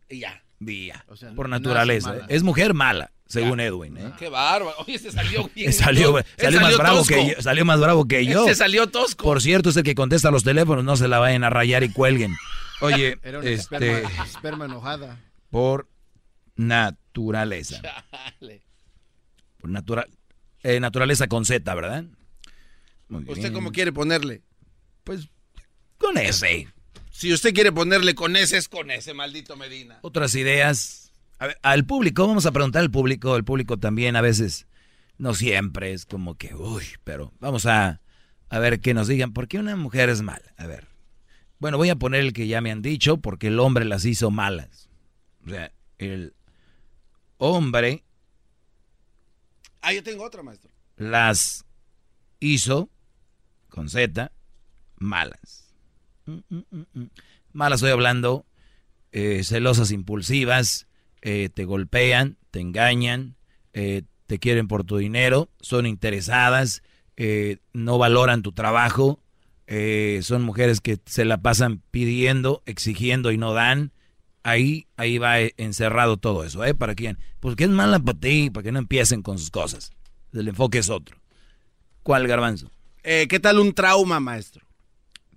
[0.09, 0.43] Y ya.
[0.59, 1.05] Y ya.
[1.09, 2.21] O sea, por naturaleza.
[2.29, 3.99] Es mujer mala, según Edwin.
[3.99, 4.13] ¿eh?
[4.19, 4.75] Qué bárbaro.
[4.79, 5.71] Oye, se salió bien.
[5.75, 7.15] Salió, más bravo tosco.
[7.15, 8.47] que yo, salió más bravo que yo.
[8.47, 9.23] Ese salió tosco.
[9.25, 11.91] Por cierto, es el que contesta los teléfonos, no se la vayan a rayar y
[11.93, 12.33] cuelguen.
[12.81, 15.19] Oye, Era una este, esperma, esperma enojada.
[15.51, 15.89] Por
[16.56, 17.81] naturaleza.
[17.82, 18.62] Chale.
[19.59, 20.06] Por natura-
[20.62, 22.05] eh, naturaleza con Z, ¿verdad?
[23.09, 23.52] Muy ¿Usted bien.
[23.52, 24.43] cómo quiere ponerle?
[25.05, 25.28] Pues
[25.98, 26.68] con ese.
[27.10, 29.98] Si usted quiere ponerle con ese, es con ese, maldito Medina.
[30.02, 31.12] Otras ideas.
[31.39, 33.36] A ver, al público, vamos a preguntar al público.
[33.36, 34.66] El público también a veces,
[35.18, 38.01] no siempre, es como que, uy, pero vamos a,
[38.48, 40.52] a ver que nos digan, ¿por qué una mujer es mala?
[40.56, 40.89] A ver.
[41.59, 44.31] Bueno, voy a poner el que ya me han dicho, porque el hombre las hizo
[44.31, 44.86] malas.
[45.47, 46.35] O sea, el
[47.39, 48.02] hombre
[49.81, 50.70] Ah, yo tengo otra, maestro.
[50.97, 51.64] las
[52.40, 52.90] hizo,
[53.68, 54.32] con Z,
[54.97, 55.73] malas.
[56.27, 57.06] Mm, mm, mm.
[57.52, 58.47] Malas estoy hablando,
[59.12, 60.89] eh, celosas impulsivas,
[61.23, 63.36] eh, te golpean, te engañan,
[63.74, 66.82] eh, te quieren por tu dinero, son interesadas,
[67.73, 69.20] no valoran tu trabajo,
[70.23, 73.93] son mujeres que se la pasan pidiendo, exigiendo y no dan.
[74.47, 76.73] Ahí, ahí va encerrado todo eso, ¿eh?
[76.73, 77.18] ¿Para quién?
[77.40, 79.90] Porque es mala para ti, para que no empiecen con sus cosas.
[80.32, 81.18] El enfoque es otro.
[82.05, 82.70] ¿Cuál garbanzo?
[83.02, 84.64] Eh, ¿Qué tal un trauma, maestro?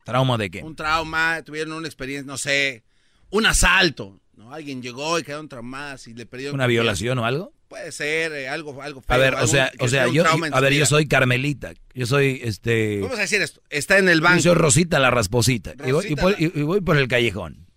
[0.03, 0.61] ¿Trauma de qué?
[0.61, 2.83] Un trauma, tuvieron una experiencia, no sé,
[3.31, 4.53] un asalto, ¿no?
[4.53, 6.53] Alguien llegó y quedaron traumadas y le perdieron...
[6.53, 7.51] ¿Una violación o algo?
[7.67, 9.15] Puede ser, eh, algo, algo feo.
[9.15, 12.99] A ver, o sea, o sea, yo, a ver, yo soy Carmelita, yo soy, este,
[13.01, 14.37] Vamos a decir esto, está en el banco.
[14.37, 17.68] yo soy Rosita la rasposita, y voy, y voy por el callejón,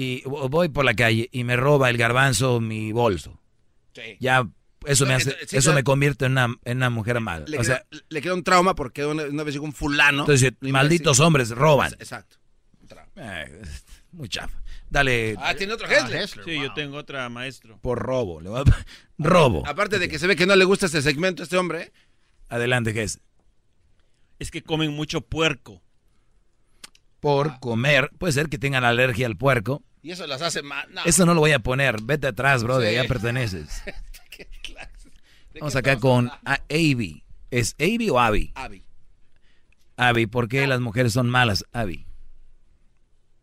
[0.00, 3.40] y voy por la calle, y me roba el garbanzo mi bolso.
[3.94, 4.16] Sí.
[4.20, 4.48] Ya,
[4.86, 7.44] eso me hace, sí, eso me convierte en una, en una mujer mala.
[7.48, 10.20] Le, o sea, queda, le queda un trauma porque una, una vez llegó un fulano.
[10.20, 11.92] entonces, malditos hombres roban.
[11.94, 12.36] Exacto.
[13.16, 13.62] Eh,
[14.12, 14.62] muy chafa.
[14.88, 15.34] Dale.
[15.38, 16.28] Ah, tiene otro Ah, Hessler.
[16.44, 17.80] Sí, yo tengo otra, maestro.
[17.80, 18.40] Por robo.
[18.40, 18.84] le voy a-
[19.18, 19.66] robo.
[19.66, 21.82] Aparte de que se ve que no le gusta este segmento a este hombre.
[21.82, 21.92] ¿eh?
[22.48, 23.20] Adelante, ¿qué es?
[24.38, 25.82] Es que comen mucho puerco.
[27.18, 28.10] Por comer.
[28.18, 29.82] Puede ser que tengan alergia al puerco.
[30.02, 30.86] Y eso las hace mal.
[30.92, 31.02] No.
[31.04, 31.96] Eso no lo voy a poner.
[32.02, 32.78] Vete atrás, bro.
[32.78, 32.96] De Sí.
[32.96, 33.82] allá perteneces.
[34.30, 35.10] ¿Qué clase?
[35.52, 37.24] ¿De Vamos acá con Avi.
[37.50, 38.52] ¿Es Avi o Avi?
[38.54, 38.84] Abby.
[39.96, 42.06] Avi, ¿por qué las mujeres son malas, Avi?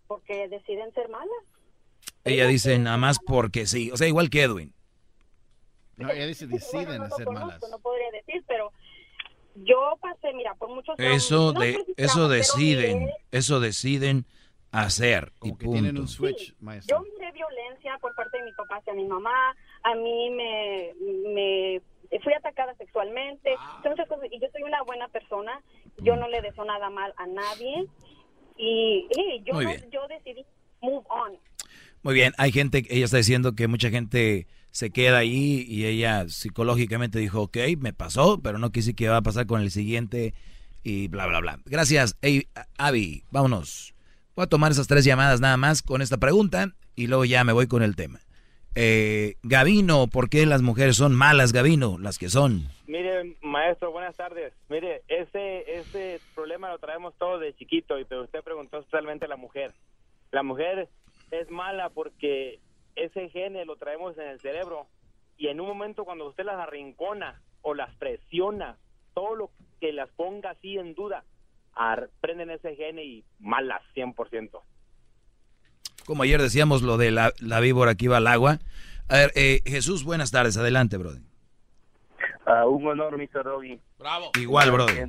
[0.07, 1.30] Porque deciden ser malas.
[2.23, 3.91] Ella dice nada más porque sí.
[3.91, 4.73] O sea, igual que Edwin.
[5.98, 7.41] No, ella dice deciden Bueno, no ser malas.
[7.60, 8.72] conozco, no podría decir, pero
[9.56, 14.26] yo pasé, mira, por muchos años, Eso no de eso deciden, eso deciden
[14.84, 16.02] hacer y que tienen punto.
[16.02, 16.98] un switch, Sí, maestro.
[16.98, 20.92] Yo miré violencia por parte de mi papá hacia mi mamá, a mí me,
[21.34, 21.82] me
[22.24, 23.74] fui atacada sexualmente, Ah.
[23.84, 25.62] entonces pues, y yo soy una buena persona,
[26.04, 27.88] yo no le deseo nada mal a nadie
[28.58, 29.08] y,
[29.46, 29.90] yo, Muy no- bien.
[29.92, 30.46] yo decidí
[30.82, 31.34] move on.
[32.04, 36.28] Muy bien, hay gente, ella está diciendo que mucha gente se queda ahí y ella
[36.30, 40.34] psicológicamente dijo, ok, me pasó, pero no quise que va a pasar con el siguiente
[40.84, 41.60] y bla, bla, bla.
[41.66, 42.48] Gracias, Ey,
[42.78, 43.95] Avi, vámonos.
[44.36, 47.53] Voy a tomar esas tres llamadas nada más con esta pregunta y luego ya me
[47.53, 48.20] voy con el tema.
[48.76, 51.98] Eh, Gavino, ¿por qué las mujeres son malas, Gavino?
[51.98, 52.68] Las que son.
[52.86, 54.52] Mire, maestro, buenas tardes.
[54.68, 59.30] Mire, ese, ese problema lo traemos todos de chiquito, y pero usted preguntó totalmente a
[59.30, 59.74] la mujer.
[60.32, 60.90] La mujer
[61.32, 62.60] es mala porque
[62.98, 64.88] ese gene lo traemos en el cerebro
[65.38, 68.78] y en un momento cuando usted las arrincona o las presiona,
[69.14, 71.24] todo lo que las ponga así en duda,
[72.22, 74.62] prenden ese gene y malas 100%.
[76.06, 78.60] Como ayer decíamos lo de la, la víbora que iba al agua.
[79.10, 81.22] A ver, eh, Jesús, buenas tardes, adelante, brother.
[82.46, 83.44] Ah, un honor, Mr.
[83.44, 83.80] Doggy.
[83.98, 84.32] Bravo.
[84.40, 85.08] Igual, brother.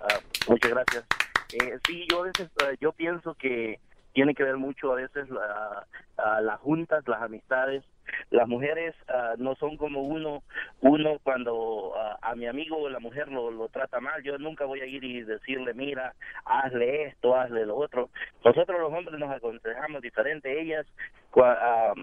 [0.00, 1.04] Ah, muchas gracias.
[1.52, 3.80] Eh, sí, yo a veces, eh, yo pienso que
[4.12, 7.84] tiene que ver mucho a veces la, a las juntas, las amistades.
[8.30, 10.42] Las mujeres ah, no son como uno,
[10.80, 14.80] uno cuando ah, a mi amigo la mujer lo, lo trata mal, yo nunca voy
[14.80, 16.14] a ir y decirle, mira,
[16.44, 18.10] hazle esto, hazle lo otro.
[18.44, 20.86] Nosotros los hombres nos aconsejamos diferente, ellas,
[21.30, 21.94] cua- ah,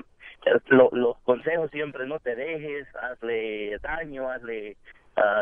[0.67, 4.75] lo- los consejos siempre no te dejes, hazle daño, hazle,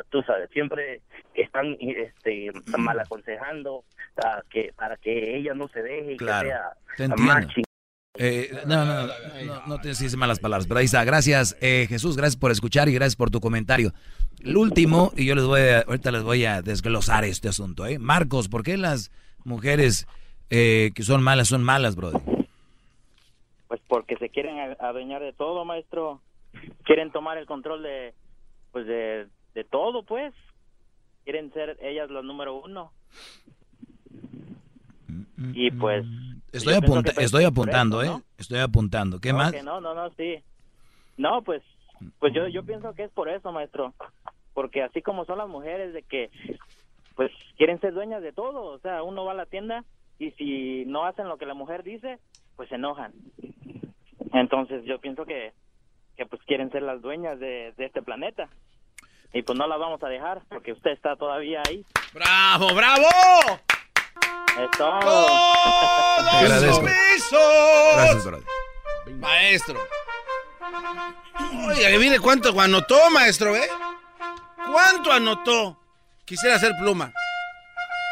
[0.10, 1.02] tú sabes, siempre
[1.36, 3.84] están este, mal aconsejando
[4.50, 6.50] que para que ella no se deje y Claro,
[6.98, 7.64] que sea te.
[8.16, 9.14] Eh, no, no, no,
[9.46, 11.04] no, no te decís malas palabras, pero ahí está.
[11.04, 13.94] Gracias, eh, Jesús, gracias por escuchar y gracias por tu comentario.
[14.44, 18.00] El último, y yo les voy a, ahorita les voy a desglosar este asunto, ¿eh?
[18.00, 19.12] Marcos, ¿por qué las
[19.44, 20.08] mujeres
[20.50, 22.22] eh, que son malas son malas, brother?
[23.68, 26.22] Pues porque se quieren adueñar de todo, maestro.
[26.84, 28.14] Quieren tomar el control de,
[28.72, 30.34] pues de, de todo, pues.
[31.24, 32.92] Quieren ser ellas las número uno.
[35.54, 36.06] Y pues...
[36.52, 38.18] Estoy, yo pienso apunta- estoy eso, apuntando, ¿no?
[38.18, 38.22] ¿eh?
[38.38, 39.20] Estoy apuntando.
[39.20, 39.52] ¿Qué No, más?
[39.52, 40.36] que no, no, no, sí.
[41.18, 41.62] No, pues,
[42.20, 43.94] pues yo, yo pienso que es por eso, maestro.
[44.54, 46.30] Porque así como son las mujeres de que,
[47.16, 48.64] pues, quieren ser dueñas de todo.
[48.64, 49.84] O sea, uno va a la tienda
[50.18, 52.20] y si no hacen lo que la mujer dice,
[52.56, 53.14] pues se enojan.
[54.34, 55.54] Entonces yo pienso que,
[56.18, 58.50] que pues quieren ser las dueñas de, de este planeta.
[59.34, 61.86] Y pues no las vamos a dejar porque usted está todavía ahí.
[62.14, 63.06] ¡Bravo, bravo!
[64.58, 65.26] Es todo.
[66.30, 66.82] Te agradezco.
[66.84, 68.44] Gracias, brother.
[69.20, 69.80] Maestro.
[71.68, 73.70] Oiga, mire cuánto anotó, maestro, ¿eh?
[74.72, 75.80] ¿Cuánto anotó?
[76.26, 77.14] Quisiera hacer pluma.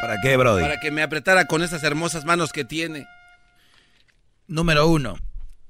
[0.00, 0.62] ¿Para qué, brother?
[0.62, 3.06] Para que me apretara con esas hermosas manos que tiene.
[4.46, 5.18] Número uno,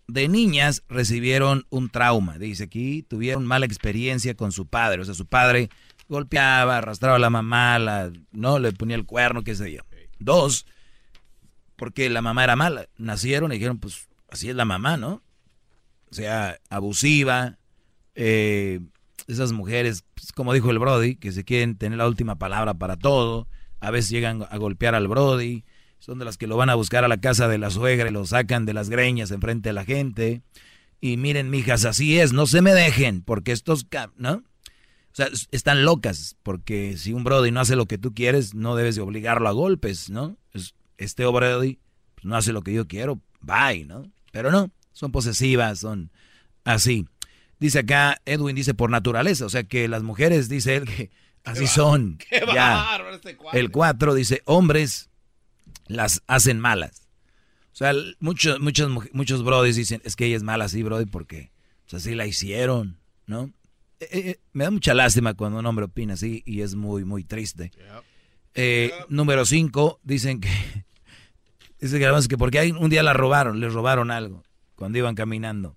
[0.06, 2.38] de niñas recibieron un trauma.
[2.38, 5.02] Dice aquí, tuvieron mala experiencia con su padre.
[5.02, 5.68] O sea, su padre
[6.08, 9.82] golpeaba, arrastraba a la mamá, la, no le ponía el cuerno, qué sé yo.
[10.18, 10.66] Dos,
[11.76, 12.88] porque la mamá era mala.
[12.96, 15.22] Nacieron y dijeron, pues así es la mamá, ¿no?
[16.10, 17.58] O sea, abusiva.
[18.14, 18.80] eh,
[19.28, 22.96] esas mujeres, pues, como dijo el Brody, que se quieren tener la última palabra para
[22.96, 23.46] todo.
[23.78, 25.64] A veces llegan a golpear al Brody.
[25.98, 28.12] Son de las que lo van a buscar a la casa de la suegra y
[28.12, 30.42] lo sacan de las greñas enfrente de la gente.
[31.00, 33.86] Y miren, mijas, así es, no se me dejen, porque estos,
[34.16, 34.42] ¿no?
[35.18, 38.54] O sea, es- están locas, porque si un Brody no hace lo que tú quieres,
[38.54, 40.36] no debes de obligarlo a golpes, ¿no?
[40.52, 41.78] Es- Este Brody
[42.14, 44.10] pues, no hace lo que yo quiero, bye, ¿no?
[44.32, 46.10] Pero no, son posesivas, son
[46.64, 47.06] así.
[47.60, 51.10] Dice acá, Edwin dice por naturaleza, o sea que las mujeres, dice él, que
[51.44, 52.18] así son.
[52.30, 52.98] ¡Qué ya.
[53.12, 53.36] este!
[53.54, 55.10] El 4 dice, hombres
[55.88, 57.08] las hacen malas.
[57.72, 61.50] O sea, muchos, muchos, muchos brodis dicen, es que ella es mala así, brody, porque
[61.88, 63.52] pues, así la hicieron, ¿no?
[64.00, 67.24] Eh, eh, me da mucha lástima cuando un hombre opina así y es muy, muy
[67.24, 67.72] triste.
[68.54, 70.48] Eh, Número 5, dicen que,
[71.80, 74.44] dice que además que porque un día la robaron, les robaron algo
[74.76, 75.76] cuando iban caminando.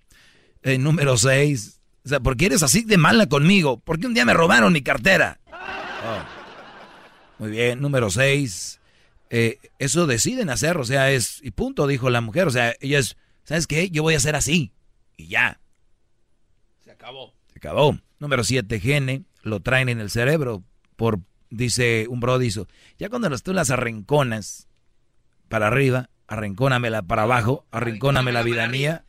[0.64, 3.80] Eh, número 6, o sea, ¿por qué eres así de mala conmigo?
[3.80, 5.40] Porque un día me robaron mi cartera.
[5.52, 6.24] Oh.
[7.40, 8.80] Muy bien, número 6.
[9.80, 13.18] eso deciden hacer, o sea, es, y punto, dijo la mujer, o sea, ella es,
[13.44, 13.90] ¿sabes qué?
[13.90, 14.72] Yo voy a hacer así,
[15.18, 15.60] y ya,
[16.84, 17.34] Se acabó.
[17.62, 17.98] Acabó.
[18.20, 20.64] Número 7, gene, lo traen en el cerebro,
[20.96, 21.20] por,
[21.50, 22.66] dice un bro, dice,
[23.00, 24.68] ya cuando las- tú las arrinconas
[25.50, 29.06] para arriba, arrincónamela para abajo, arrincóname la vida mía,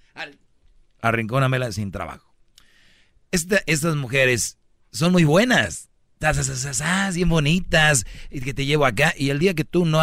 [1.00, 2.34] arrincónamela sin trabajo.
[3.30, 4.58] Esta- estas mujeres
[4.92, 5.88] son muy buenas,
[7.14, 10.00] bien bonitas, y que te llevo acá, y el día que tú no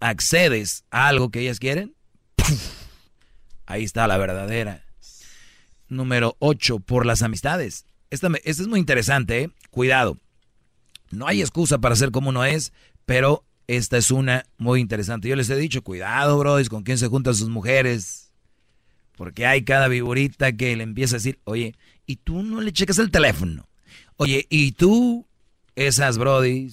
[0.00, 1.94] accedes a algo que ellas quieren,
[3.66, 4.84] ahí está la verdadera.
[5.88, 7.86] Número 8, por las amistades.
[8.10, 9.50] Esta, esta es muy interesante, ¿eh?
[9.70, 10.18] cuidado.
[11.10, 12.72] No hay excusa para ser como uno es,
[13.06, 15.28] pero esta es una muy interesante.
[15.28, 18.32] Yo les he dicho, cuidado, bros, con quién se juntan sus mujeres.
[19.16, 21.74] Porque hay cada viborita que le empieza a decir, oye,
[22.06, 23.68] ¿y tú no le checas el teléfono?
[24.16, 25.26] Oye, ¿y tú?
[25.74, 26.72] Esas, brody.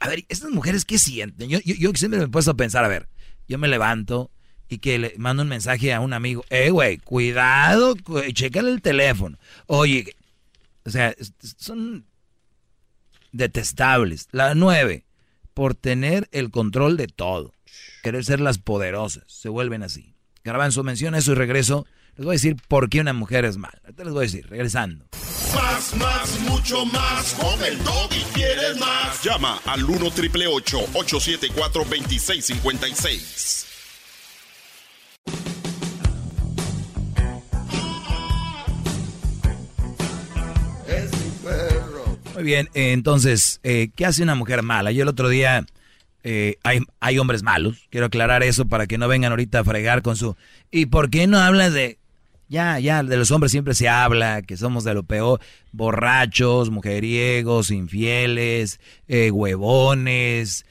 [0.00, 1.48] A ver, estas mujeres, ¿qué sienten?
[1.48, 3.08] Yo, yo, siempre me he puesto a pensar, a ver,
[3.48, 4.30] yo me levanto
[4.72, 7.94] y que le mando un mensaje a un amigo, eh, güey, cuidado,
[8.32, 9.38] chécale el teléfono.
[9.66, 10.16] Oye,
[10.86, 11.14] o sea,
[11.58, 12.06] son
[13.32, 14.28] detestables.
[14.32, 15.04] La nueve,
[15.52, 17.52] por tener el control de todo.
[18.02, 19.24] Querer ser las poderosas.
[19.26, 20.14] Se vuelven así.
[20.70, 21.86] su mención eso y regreso.
[22.16, 23.78] Les voy a decir por qué una mujer es mala.
[23.84, 25.04] Ahorita les voy a decir, regresando.
[25.54, 27.34] Más, más, mucho más.
[27.34, 29.22] Con el y quieres más.
[29.22, 33.71] Llama al 1 triple 874 2656.
[42.42, 44.90] Bien, entonces, eh, ¿qué hace una mujer mala?
[44.92, 45.64] Yo el otro día,
[46.24, 50.02] eh, hay, hay hombres malos, quiero aclarar eso para que no vengan ahorita a fregar
[50.02, 50.36] con su...
[50.70, 51.98] ¿Y por qué no hablas de...?
[52.48, 55.40] Ya, ya, de los hombres siempre se habla, que somos de lo peor,
[55.70, 58.78] borrachos, mujeriegos, infieles,
[59.08, 60.66] eh, huevones,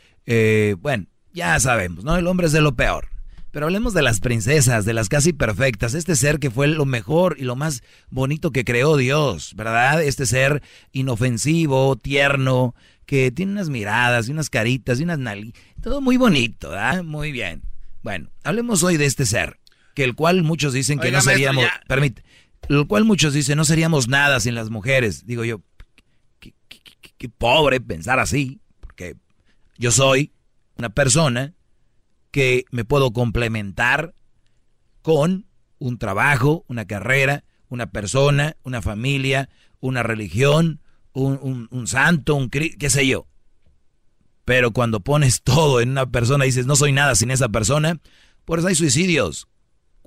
[0.80, 2.16] bueno, ya sabemos, ¿no?
[2.18, 3.08] El hombre es de lo peor.
[3.52, 7.36] Pero hablemos de las princesas, de las casi perfectas, este ser que fue lo mejor
[7.38, 10.02] y lo más bonito que creó Dios, ¿verdad?
[10.02, 10.64] Este ser
[10.94, 12.74] inofensivo, tierno,
[13.06, 17.04] que tiene unas miradas y unas caritas y unas narices, todo muy bonito, ¿verdad?
[17.04, 17.64] Muy bien.
[18.04, 19.60] Bueno, hablemos hoy de este ser,
[19.96, 22.24] que el cual muchos dicen que no seríamos, permite,
[22.70, 25.26] el cual muchos dicen no seríamos nada sin las mujeres.
[25.26, 25.62] Digo yo,
[26.40, 29.18] qué pobre pensar así, porque
[29.78, 30.32] yo soy
[30.78, 31.54] una persona
[32.32, 34.14] que me puedo complementar
[35.02, 35.46] con
[35.80, 39.50] un trabajo, una carrera, una persona, una familia,
[39.80, 40.82] una religión,
[41.14, 43.28] un, santo, un qué sé yo.
[44.46, 48.00] Pero cuando pones todo en una persona y dices, no soy nada sin esa persona,
[48.46, 49.48] por eso hay suicidios.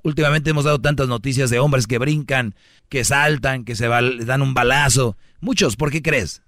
[0.03, 2.53] Últimamente hemos dado tantas noticias de hombres que brincan,
[2.89, 5.17] que saltan, que se dan un balazo.
[5.39, 6.43] Muchos, ¿por qué crees?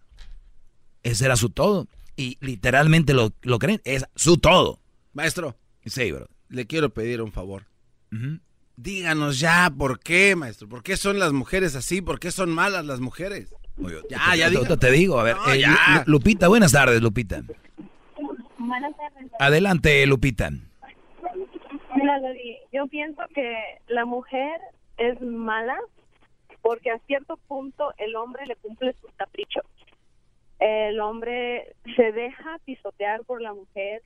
[1.02, 1.88] Ese era su todo.
[2.16, 4.80] Y literalmente lo, lo creen, es su todo.
[5.14, 6.28] Maestro, Sí, bro.
[6.50, 7.64] Le quiero pedir un favor.
[8.76, 10.70] Díganos ya por qué, maestro.
[10.70, 12.02] ¿Por qué son las mujeres así?
[12.02, 13.54] ¿Por qué son malas las mujeres?
[14.10, 14.78] ya, ya digo.
[14.78, 15.36] Te digo, a ver.
[15.54, 15.64] Eh,
[16.06, 17.42] Lupita, buenas tardes, Lupita.
[18.58, 19.32] Buenas tardes.
[19.40, 20.52] Adelante, Lupita.
[21.96, 22.22] Mira,
[22.72, 23.58] yo pienso que
[23.88, 24.60] la mujer
[24.98, 25.78] es mala
[26.62, 29.64] porque a cierto punto el hombre le cumple sus caprichos.
[30.60, 34.02] El hombre se deja pisotear por la mujer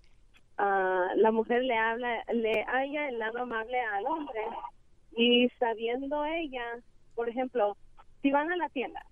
[1.16, 4.42] la mujer le habla, le haya el lado amable al hombre
[5.16, 6.64] y sabiendo ella,
[7.16, 7.76] por ejemplo,
[8.22, 9.04] si van a la tienda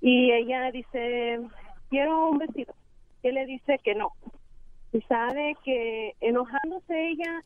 [0.00, 1.40] y ella dice,
[1.90, 2.74] quiero un vestido,
[3.22, 4.12] él le dice que no.
[4.92, 7.42] Y sabe que enojándose ella,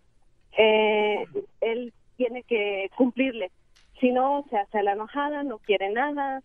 [0.57, 1.25] eh,
[1.61, 3.51] él tiene que cumplirle.
[4.01, 6.43] Si no, se hace la enojada, no quiere nada.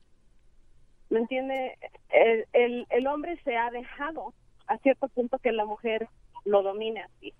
[1.10, 1.78] ¿Me entiende?
[2.10, 4.34] El, el, el hombre se ha dejado
[4.68, 6.08] a cierto punto que la mujer
[6.46, 7.34] lo domine así.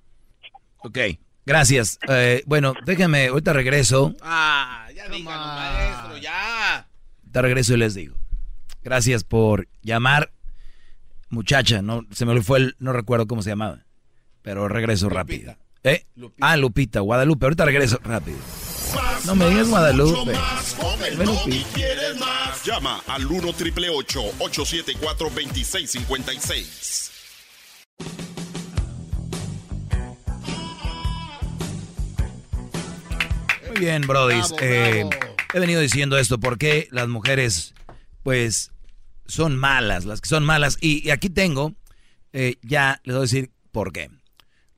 [0.78, 0.98] Ok,
[1.46, 2.00] gracias.
[2.08, 4.16] Eh, bueno, déjame, ahorita regreso.
[4.22, 6.88] Ah, ya díganos, maestro, ya.
[7.32, 8.16] Te regreso y les digo.
[8.84, 10.32] Gracias por llamar.
[11.30, 13.86] Muchacha, no se me fue el, no recuerdo cómo se llamaba.
[14.42, 15.56] Pero regreso rápido.
[15.84, 16.06] ¿Eh?
[16.40, 17.46] Ah, Lupita, Guadalupe.
[17.46, 18.38] Ahorita regreso rápido.
[19.26, 20.34] no me digas Guadalupe.
[22.64, 27.12] Llama al 1 triple 874 2656.
[33.74, 34.40] Muy bien, Brody.
[34.62, 35.10] Eh,
[35.54, 37.74] he venido diciendo esto porque las mujeres,
[38.22, 38.72] pues,
[39.26, 40.78] son malas, las que son malas.
[40.80, 41.74] Y, aquí tengo,
[42.34, 44.12] eh, ya les voy a decir por qué.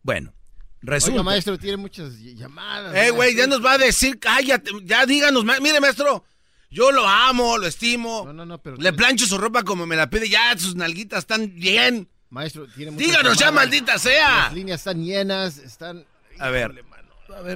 [0.01, 0.34] Bueno,
[0.81, 1.15] resulta...
[1.15, 2.95] Oiga, maestro, tiene muchas llamadas.
[2.95, 6.23] Eh, güey, ya nos va a decir, cállate, ya díganos, mire, maestro,
[6.69, 8.23] yo lo amo, lo estimo.
[8.26, 8.77] No, no, no, pero...
[8.77, 12.07] Le plancho su ropa como me la pide, ya sus nalguitas están bien.
[12.30, 14.45] Maestro, tiene muchas Díganos ya, maldita sea.
[14.45, 16.05] Las líneas están llenas, están...
[16.39, 16.84] A ver,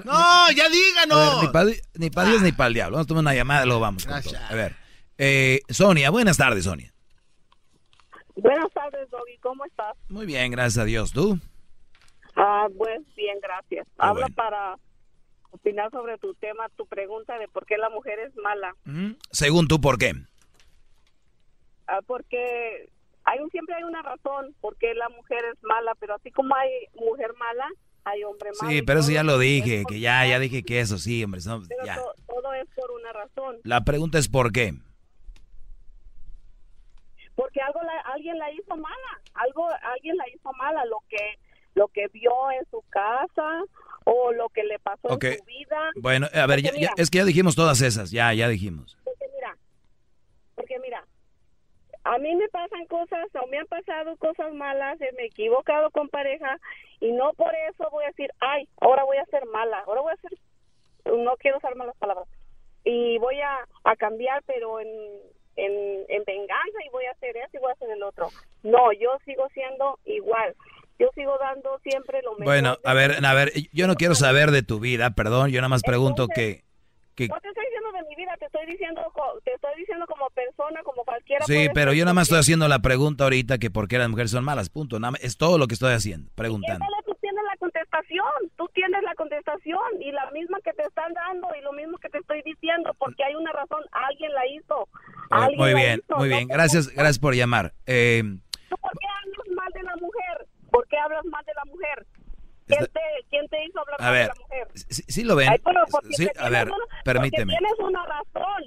[0.05, 1.43] no, ya díganos.
[1.95, 2.95] ni para Dios ni para el diablo.
[2.95, 4.07] Vamos a tomar una llamada y luego vamos.
[4.07, 4.75] A ver.
[5.17, 6.93] Eh, Sonia, buenas tardes, Sonia.
[8.35, 9.37] Buenas tardes, Doggy.
[9.41, 9.95] ¿Cómo estás?
[10.07, 11.11] Muy bien, gracias a Dios.
[11.11, 11.37] ¿Tú?
[12.35, 13.85] Ah, pues bien, gracias.
[13.97, 14.77] Habla para
[15.51, 18.75] opinar sobre tu tema, tu pregunta de por qué la mujer es mala.
[19.31, 20.13] Según tú, ¿por qué?
[21.89, 22.89] ah, porque
[23.25, 26.69] hay un, siempre hay una razón porque la mujer es mala, pero así como hay
[26.93, 27.67] mujer mala,
[28.03, 28.71] hay hombre malo.
[28.73, 31.41] Sí, pero eso ya lo dije, que ya, ya dije que eso sí, hombre.
[31.45, 31.95] no, Pero ya.
[31.95, 33.57] to- todo es por una razón.
[33.63, 34.73] La pregunta es por qué.
[37.35, 41.39] porque algo la- alguien la hizo mala, algo alguien la hizo mala, lo que
[41.75, 43.63] lo que vio en su casa
[44.03, 45.91] o lo que le pasó en su vida.
[46.01, 48.97] Bueno, a ver, ya, es que ya dijimos todas esas, ya, ya dijimos.
[49.05, 49.57] porque mira,
[50.55, 51.05] porque mira,
[52.03, 55.91] a mí me pasan cosas o me han pasado cosas malas, eh, me he equivocado
[55.91, 56.57] con pareja
[56.99, 60.13] y no por eso voy a decir, ay, ahora voy a ser mala, ahora voy
[60.13, 60.31] a ser,
[61.17, 62.27] no quiero usar malas palabras
[62.83, 64.87] y voy a, a cambiar, pero en,
[65.55, 68.29] en, en venganza y voy a hacer eso y voy a hacer el otro.
[68.63, 70.55] No, yo sigo siendo igual.
[70.97, 72.45] Yo sigo dando siempre lo mejor.
[72.45, 75.69] Bueno, a ver, a ver, yo no quiero saber de tu vida, perdón, yo nada
[75.69, 76.63] más pregunto que,
[77.19, 79.01] que No te estoy diciendo de mi vida, te estoy diciendo,
[79.43, 81.45] te estoy diciendo como persona, como cualquiera.
[81.45, 84.31] sí, pero yo nada más estoy haciendo la pregunta ahorita que por qué las mujeres
[84.31, 86.85] son malas, punto, nada más, es todo lo que estoy haciendo, preguntando.
[87.05, 88.25] Tú tienes la contestación,
[88.57, 92.09] tú tienes la contestación y la misma que te están dando y lo mismo que
[92.09, 94.83] te estoy diciendo, porque hay una razón, alguien la hizo.
[94.83, 97.73] Eh, alguien muy la bien, hizo, muy no bien, por- gracias, gracias por llamar.
[97.85, 98.23] Eh,
[98.69, 100.47] ¿Tú por qué hablas mal de la mujer?
[100.71, 102.05] ¿Por qué hablas mal de la mujer?
[102.69, 104.67] ¿Quién te, quién te hizo hablar a ver, la mujer?
[104.75, 105.81] sí, sí lo ven, Ay, pero
[106.11, 107.57] sí, a ver, una- permíteme.
[107.57, 108.63] Tienes una razón.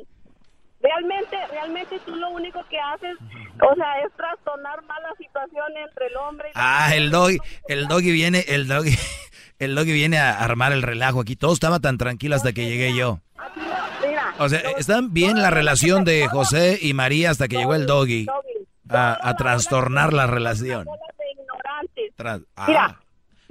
[0.80, 6.06] Realmente, realmente tú lo único que haces, o sea, es trastornar más la situación entre
[6.08, 7.38] el hombre y Ah, el doggy,
[7.68, 8.90] el doggy viene, el doggy,
[9.60, 11.36] el doggy viene a armar el relajo aquí.
[11.36, 13.20] Todo estaba tan tranquilo hasta que llegué yo.
[14.40, 18.26] O sea, están bien la relación de José y María hasta que llegó el doggy
[18.88, 20.88] a, a trastornar la relación.
[22.56, 22.96] ah, Mira, si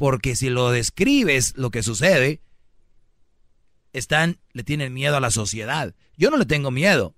[0.00, 2.40] porque si lo describes lo que sucede,
[3.92, 5.94] están, le tienen miedo a la sociedad.
[6.16, 7.14] Yo no le tengo miedo,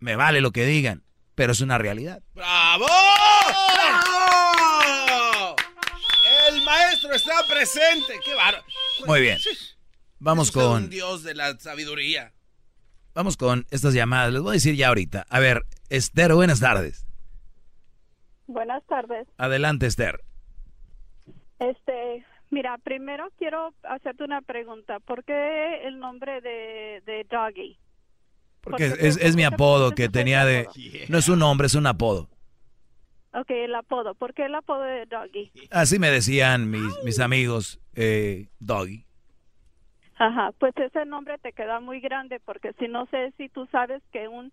[0.00, 1.04] me vale lo que digan,
[1.36, 2.24] pero es una realidad.
[2.34, 2.86] ¡Bravo!
[3.76, 5.54] ¡Bravo!
[6.48, 8.18] El maestro está presente.
[8.24, 8.64] ¡Qué bárbaro!
[9.06, 9.38] Muy bien.
[10.18, 10.82] Vamos con...
[10.82, 12.32] un dios de la sabiduría.
[13.14, 14.32] Vamos con estas llamadas.
[14.32, 15.24] Les voy a decir ya ahorita.
[15.28, 17.06] A ver, Esther, buenas tardes.
[18.48, 19.28] Buenas tardes.
[19.38, 20.18] Adelante, Esther.
[21.58, 25.00] Este, mira, primero quiero hacerte una pregunta.
[25.00, 27.78] ¿Por qué el nombre de, de Doggy?
[28.60, 30.66] Porque es, es mi apodo que tenía de...
[31.08, 32.28] No es un nombre, es un apodo.
[33.34, 34.14] Ok, el apodo.
[34.14, 35.50] ¿Por qué el apodo de Doggy?
[35.70, 39.04] Así me decían mis, mis amigos, eh, Doggy.
[40.16, 44.02] Ajá, pues ese nombre te queda muy grande porque si no sé si tú sabes
[44.12, 44.52] que un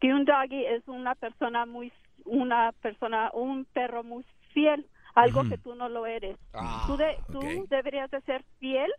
[0.00, 1.92] que un doggy es una persona muy
[2.24, 4.24] una persona un perro muy
[4.54, 6.36] fiel, algo que tú no lo eres.
[6.54, 8.90] Ah, tú de- tú deberías de ser fiel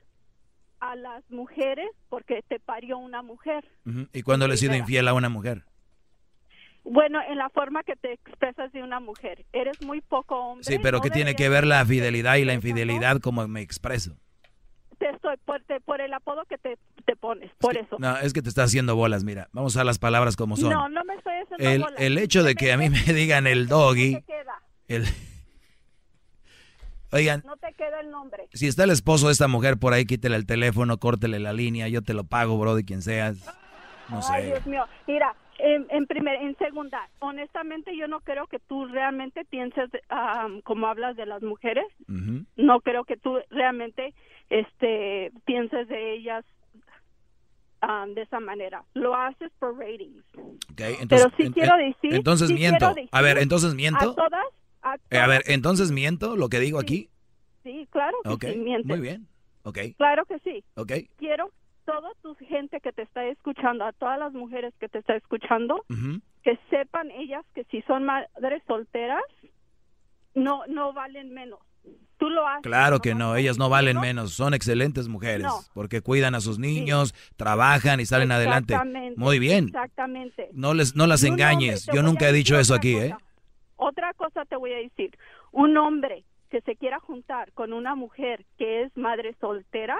[0.79, 3.65] a las mujeres porque te parió una mujer.
[3.85, 4.07] Ujú.
[4.13, 5.63] ¿Y cuándo le he sido infiel a una mujer?
[6.83, 10.65] Bueno, en la forma que te expresas de una mujer, eres muy poco hombre.
[10.65, 14.17] Sí, pero no ¿qué tiene que ver la fidelidad y la infidelidad como me expreso?
[14.99, 17.95] Te estoy por, te- por el apodo que te, te pones, por eso.
[17.99, 19.47] No, es que te está haciendo bolas, mira.
[19.53, 20.71] Vamos a las palabras como son.
[20.71, 21.99] No, no me estoy haciendo el, bolas.
[22.01, 24.21] el hecho de que a mí me digan el doggy,
[24.89, 25.05] el...
[27.13, 28.47] Oigan, no te queda el nombre.
[28.53, 31.87] si está el esposo de esta mujer por ahí, quítele el teléfono, córtele la línea,
[31.87, 33.45] yo te lo pago, bro, de quien seas.
[34.09, 34.47] No Ay, sé.
[34.47, 34.85] Dios mío.
[35.07, 39.89] Mira, en, en primer, en segunda, honestamente yo no creo que tú realmente pienses
[40.63, 41.85] como hablas de las mujeres.
[42.57, 44.13] No creo que tú realmente
[44.49, 46.43] este pienses de ellas
[48.15, 48.83] de esa manera.
[48.93, 50.23] Lo haces por ratings.
[50.71, 52.13] Ok, entonces, Pero sí en- quiero decir.
[52.15, 52.93] Entonces sí miento.
[52.93, 54.11] decir A ver, entonces miento.
[54.11, 54.62] A todas, a
[55.09, 57.09] Eh, a ver, entonces miento lo que digo aquí.
[57.63, 58.85] sí, claro que Ok, sí, mientes.
[58.85, 59.27] muy bien.
[59.63, 60.63] Ok, Claro que sí.
[60.75, 60.91] ok.
[61.17, 61.49] Quiero
[61.85, 65.85] toda tu gente que te está escuchando, a todas las mujeres que te está escuchando,
[66.43, 69.23] que sepan ellas que si son madres solteras,
[70.35, 71.59] no no valen menos.
[72.17, 72.63] Tú lo haces.
[72.63, 75.59] Claro que no, ellas no valen menos, son excelentes mujeres, No.
[75.73, 78.75] porque cuidan a sus niños, trabajan y salen adelante.
[79.17, 79.65] Muy bien.
[79.67, 80.49] Exactamente.
[80.53, 81.85] No les no las engañes.
[81.93, 83.05] Yo nunca he dicho eso aquí, cosa.
[83.07, 83.15] ¿eh?
[83.75, 85.17] Otra cosa te voy a decir.
[85.51, 89.97] Un hombre que se quiera juntar con una mujer que es madre soltera,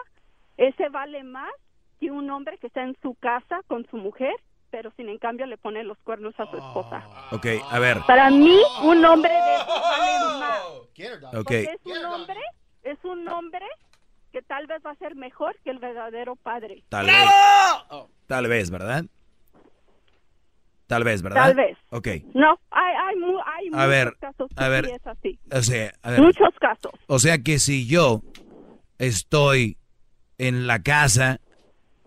[0.57, 1.51] ese vale más
[1.99, 4.35] que un hombre que está en su casa con su mujer,
[4.69, 7.03] pero sin en cambio le pone los cuernos a su esposa.
[7.31, 7.97] Ok, a ver.
[8.05, 10.59] Para mí, un hombre de esos vale más.
[10.65, 11.31] Ok.
[11.33, 12.39] Porque es un hombre,
[12.83, 13.65] es un hombre
[14.31, 16.83] que tal vez va a ser mejor que el verdadero padre.
[16.89, 17.29] Tal vez.
[18.27, 19.05] Tal vez, ¿verdad?
[20.88, 21.43] Tal vez, ¿verdad?
[21.43, 21.77] Tal vez.
[21.89, 22.07] Ok.
[22.34, 23.15] No, hay, hay,
[23.45, 24.85] hay muchos ver, casos que a ver.
[24.85, 25.39] sí es así.
[25.51, 26.22] O sea, a ver.
[26.22, 26.91] Muchos casos.
[27.07, 28.22] O sea que si yo
[28.97, 29.77] estoy
[30.38, 31.39] en la casa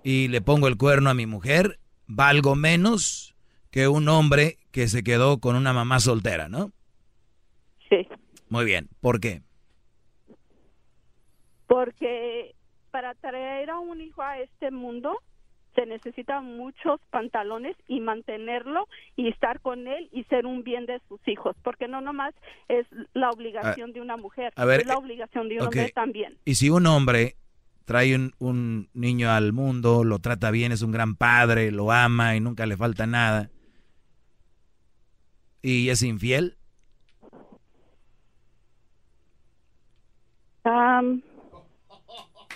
[0.05, 3.35] y le pongo el cuerno a mi mujer, valgo menos
[3.71, 6.73] que un hombre que se quedó con una mamá soltera, ¿no?
[7.89, 8.07] Sí.
[8.49, 8.89] Muy bien.
[9.01, 9.43] ¿Por qué?
[11.67, 12.55] Porque
[12.91, 15.19] para traer a un hijo a este mundo
[15.77, 21.01] se necesitan muchos pantalones y mantenerlo y estar con él y ser un bien de
[21.09, 22.35] sus hijos, porque no nomás
[22.69, 25.93] es la obligación A- de una mujer, a ver, es la obligación de un hombre
[25.95, 26.37] también.
[26.45, 27.37] Y si un hombre
[27.85, 32.35] trae un, un niño al mundo, lo trata bien, es un gran padre, lo ama
[32.35, 33.49] y nunca le falta nada,
[35.63, 36.57] y es infiel,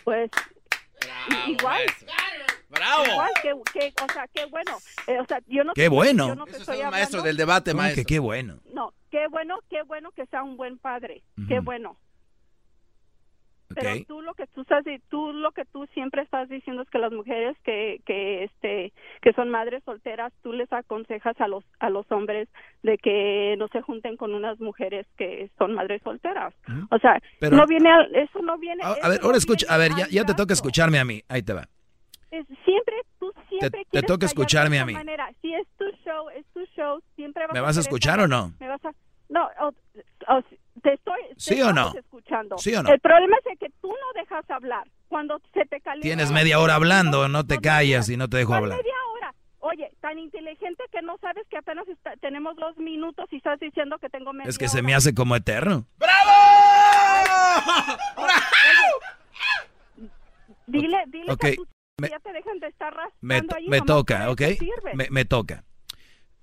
[0.05, 0.31] pues
[1.47, 1.81] igual.
[2.71, 3.05] ¡Bravo!
[3.05, 4.73] Igual que, que- o sea, qué bueno.
[5.07, 6.29] Eh, o sea, yo no ¡Qué bueno!
[6.29, 8.05] yo no te Eso estoy hablando- maestro del debate, ¿Cómo que maestro.
[8.07, 8.61] qué bueno?
[8.73, 11.23] No, qué bueno, qué bueno que sea un buen padre.
[11.49, 11.97] Qué bueno.
[13.73, 14.07] Pero Ok.
[14.09, 17.13] tú lo que tú estás tú lo que tú siempre estás diciendo es que las
[17.13, 18.93] mujeres que que este
[19.23, 22.49] que son madres solteras, tú les aconsejas a los a los hombres
[22.83, 26.53] de que no se junten con unas mujeres que son madres solteras.
[26.91, 29.67] O sea, Pero- no viene al- eso no viene A, a ver, no ahora escucha,
[29.73, 31.69] a ver, al ya, ya te toca escucharme a mí, ahí te va.
[32.31, 34.93] Es- siempre tú siempre te quieres toca de escucharme a mí.
[34.95, 35.29] manera.
[35.43, 38.53] Si es tu show, es tu show, siempre vas ¿Me vas a escuchar o no?
[38.61, 38.93] Me vas a
[39.29, 39.69] No, o-
[40.35, 40.43] o-
[40.83, 41.93] te estoy te ¿Sí o no?
[41.97, 42.59] escuchando.
[42.59, 42.91] ¿Sí o no?
[42.91, 44.89] El problema es que tú no dejas hablar.
[45.09, 48.51] Cuando se te calienta Tienes media hora hablando, no te callas y no te dejo
[48.51, 48.79] ¿Cuál hablar.
[48.79, 49.35] media hora?
[49.61, 53.99] Oye, tan inteligente que no sabes que apenas está- tenemos dos minutos y estás diciendo
[53.99, 55.87] que tengo media Es que se me hace como eterno.
[60.67, 61.67] Dile, dile Ok, que tú
[62.01, 64.41] me- ya te dejan de estar Me, me toca, ¿ok?
[64.95, 65.65] Me, me toca.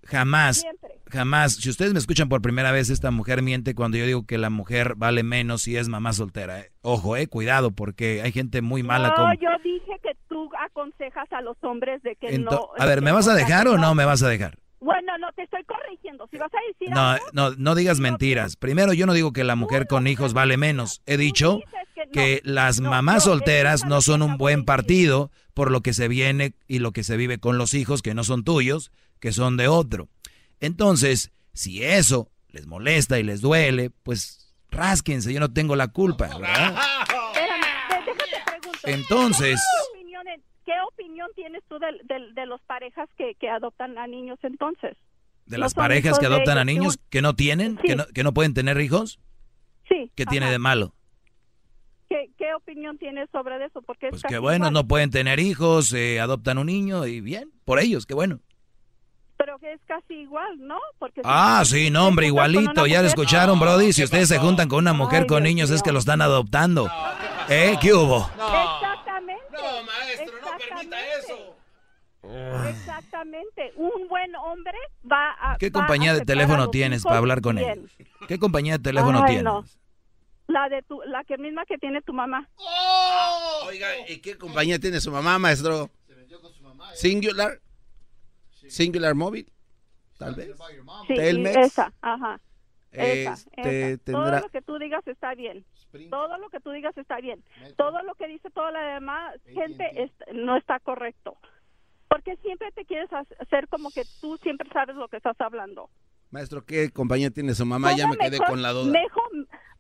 [0.04, 1.02] Jamás, Siempre.
[1.08, 4.38] jamás, si ustedes me escuchan por primera vez, esta mujer miente cuando yo digo que
[4.38, 6.62] la mujer vale menos si es mamá soltera.
[6.62, 6.72] eh.
[6.82, 9.34] Ojo, eh, cuidado, porque hay gente muy mala no, como...
[9.34, 12.70] yo dije que tú aconsejas a los hombres de que Ento- no...
[12.78, 14.58] a ver, ¿me vas a dejar o no me vas a dejar?
[14.80, 16.28] Bueno, no, te estoy corrigiendo.
[16.30, 18.56] Si vas a decir No, algo, no, no digas mentiras.
[18.56, 21.02] Primero, yo no digo que la mujer con hijos vale menos.
[21.06, 21.60] He dicho
[22.14, 26.80] que las mamás solteras no son un buen partido por lo que se viene y
[26.80, 30.10] lo que se vive con los hijos que no son tuyos, que son de otro.
[30.60, 36.28] Entonces, si eso les molesta y les duele, pues rásquense, yo no tengo la culpa,
[36.28, 36.76] ¿verdad?
[38.84, 39.60] Entonces-
[40.68, 44.38] ¿Qué opinión, qué tienes tú del- del- de, los parejas que, que adoptan a niños
[44.44, 44.98] entonces?
[45.46, 47.78] ¿De No las parejas que de adoptan a niños que no tienen?
[47.82, 47.88] Sí.
[47.88, 49.20] Que, no, ¿Que no pueden tener hijos?
[49.88, 50.12] Sí.
[50.16, 50.52] ¿Qué tiene ajá.
[50.52, 50.94] de malo?
[52.10, 53.82] ¿Qué, qué opinión tienes sobre eso?
[53.82, 54.74] Porque es Pues que bueno, igual.
[54.74, 58.40] no pueden tener hijos, eh, adoptan un niño y bien, por ellos, qué bueno.
[59.38, 60.80] Pero que es casi igual, ¿no?
[61.00, 63.94] Porque si Ah, tú sí, no, hombre, igualito, ya lo escucharon, Brody.
[63.94, 66.22] Si ustedes se juntan con una mujer Ay, con Dios niños, es que lo están
[66.22, 66.90] adoptando.
[67.48, 67.76] ¿Eh?
[67.80, 68.26] ¿Qué hubo?
[68.26, 69.44] Exactamente.
[69.54, 70.17] No, maestro, no.
[72.70, 73.74] Exactamente.
[73.76, 74.78] Un buen hombre
[75.10, 75.58] va a.
[75.58, 77.72] ¿Qué va a compañía de teléfono tienes para hablar con bien.
[77.80, 77.98] ellos?
[78.28, 79.44] ¿Qué compañía de teléfono Ay, tienes?
[79.44, 79.64] no.
[80.48, 82.48] La de tu, la que misma que tiene tu mamá.
[83.66, 85.90] Oiga, ¿y qué compañía tiene su mamá, maestro?
[86.94, 87.60] Singular.
[88.68, 89.52] Singular Móvil.
[90.18, 90.50] Tal vez.
[91.08, 91.58] Sí, Telmex.
[91.58, 92.40] esa, ajá.
[92.92, 94.04] Esa, Este, esa.
[94.04, 95.66] tendrá- Todo lo que tú digas está bien.
[96.10, 97.44] Todo lo que tú digas está bien.
[97.76, 101.38] Todo lo que dice toda la demás gente es- no está correcto.
[102.10, 105.90] Porque siempre te quieres ha- hacer como que tú siempre sabes lo que estás hablando.
[106.32, 107.94] Maestro, ¿qué compañía tiene su mamá?
[107.96, 108.92] Ya ¿Cómo me quedé mejor- con la duda.
[108.92, 109.24] Mejor,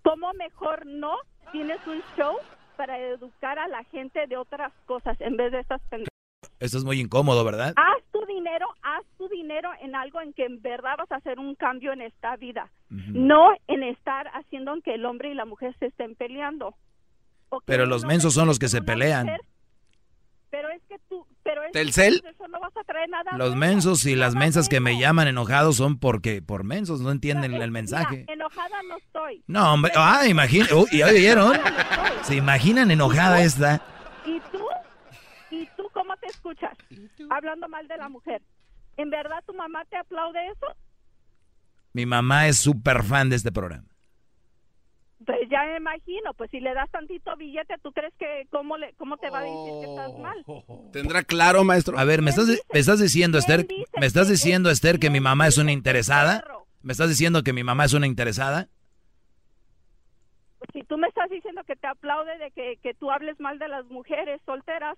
[0.03, 1.15] ¿Cómo mejor no
[1.51, 2.37] tienes un show
[2.77, 6.07] para educar a la gente de otras cosas en vez de estas pendejadas?
[6.59, 7.73] Esto es muy incómodo, ¿verdad?
[7.75, 11.39] Haz tu dinero, haz tu dinero en algo en que en verdad vas a hacer
[11.39, 12.71] un cambio en esta vida.
[12.89, 16.73] No en estar haciendo que el hombre y la mujer se estén peleando.
[17.65, 19.25] Pero los mensos son los que se pelean.
[19.25, 19.41] mujer,
[20.49, 22.21] pero es que tú, pero es ¿Telcel?
[22.29, 23.55] eso no vas a traer nada Los bueno.
[23.67, 27.71] mensos y las mensas que me llaman enojados son porque por mensos no entienden el
[27.71, 28.17] mensaje.
[28.17, 29.43] Mira, enojada no estoy.
[29.47, 31.57] No, hombre, ah, imagina, uy, ¿ya oyeron?
[32.23, 33.81] ¿Se imaginan enojada esta?
[34.25, 34.59] ¿Y tú?
[35.49, 36.75] ¿Y tú cómo te escuchas?
[37.29, 38.41] Hablando mal de la mujer.
[38.97, 40.67] ¿En verdad tu mamá te aplaude eso?
[41.93, 43.87] Mi mamá es súper fan de este programa.
[45.25, 48.93] Pues ya me imagino, pues si le das tantito billete, ¿tú crees que cómo, le,
[48.93, 50.45] cómo te va a decir que estás mal?
[50.93, 51.97] ¿Tendrá claro, maestro?
[51.97, 53.65] A ver, ¿me estás, me estás diciendo, Esther,
[53.99, 56.43] me estás diciendo, Esther, que mi mamá es una interesada?
[56.81, 58.69] ¿Me estás diciendo que mi mamá es una interesada?
[60.59, 63.57] Pues si tú me estás diciendo que te aplaude de que, que tú hables mal
[63.57, 64.97] de las mujeres solteras,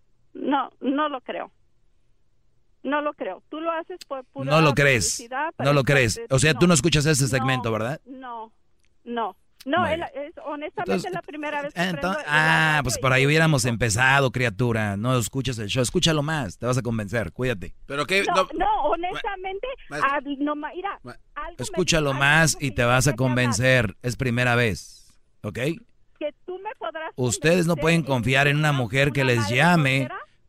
[0.41, 1.51] no, no lo creo.
[2.83, 3.43] No lo creo.
[3.49, 5.15] Tú lo haces por pura No lo crees.
[5.17, 6.19] publicidad, No lo crees.
[6.31, 8.01] O sea, tú no escuchas ese No, segmento, ¿verdad?
[8.05, 8.51] No,
[9.03, 9.37] no.
[9.63, 9.99] No, es,
[10.43, 14.31] honestamente Entonces- es la primera vez que Entonces- el ah, pues por ahí hubiéramos empezado,
[14.31, 14.97] criatura.
[14.97, 15.83] No escuchas el show.
[15.83, 16.57] Escúchalo más.
[16.57, 17.31] Te vas a convencer.
[17.31, 17.75] Cuídate.
[17.85, 18.23] ¿Pero qué?
[18.23, 20.09] No, no, honestamente, Maestro.
[20.11, 21.13] ah, no, ma- mira, algo
[21.59, 23.95] me Escúchalo más y te vas a convencer.
[24.01, 24.97] Es primera vez.
[25.43, 25.59] ¿Ok?
[26.19, 30.07] que tú me podrás Ustedes no pueden confiar en una mujer que les llame.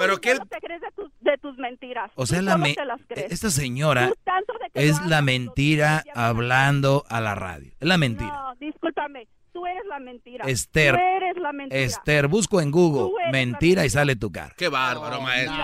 [0.00, 0.34] Pero qué...
[0.34, 2.10] ¿Cómo te crees de tus, de tus mentiras?
[2.14, 3.30] O sea, Tú la me- te las crees.
[3.32, 7.72] esta señora Tú tanto de que es la mentira hablando a la radio.
[7.80, 8.30] Es la mentira.
[8.30, 10.44] No, discúlpame, tú eres la mentira.
[10.46, 11.80] Esther, Tú eres la mentira.
[11.82, 14.54] Esther, busco en Google Tú eres la mentira y sale tu cara.
[14.56, 15.54] Qué bárbaro, maestro.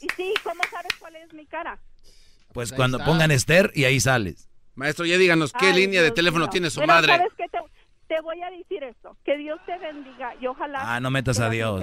[0.00, 1.78] Y sí, ¿cómo sabes cuál es mi cara?
[2.52, 3.10] Pues ahí cuando está.
[3.10, 4.48] pongan Esther y ahí sales.
[4.74, 6.50] Maestro, ya díganos, ¿qué Ay, línea de teléfono mío.
[6.50, 7.16] tiene su Pero, madre?
[7.16, 7.46] ¿sabes qué?
[7.48, 7.58] Te,
[8.12, 9.16] te voy a decir esto.
[9.24, 10.80] Que Dios te bendiga y ojalá...
[10.82, 11.82] Ah, no metas a Dios.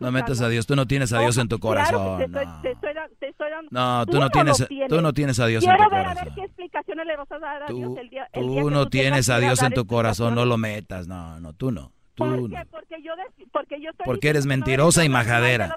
[0.00, 0.66] No metas a Dios.
[0.66, 2.32] Tú no tienes a Dios en tu corazón.
[3.70, 6.14] No, tú no tienes, tú no tienes a Dios en Quiero tu ver a ver
[6.16, 6.34] corazón.
[6.34, 8.90] qué explicaciones le vas a dar a Dios el día, el día Tú no tú
[8.90, 10.34] tienes a Dios en tu corazón.
[10.34, 11.06] No lo metas.
[11.06, 11.92] No, no, tú no.
[12.14, 12.66] Tú ¿Por qué?
[12.70, 13.12] Porque yo,
[13.52, 15.76] porque yo estoy Porque eres mentirosa y majadera.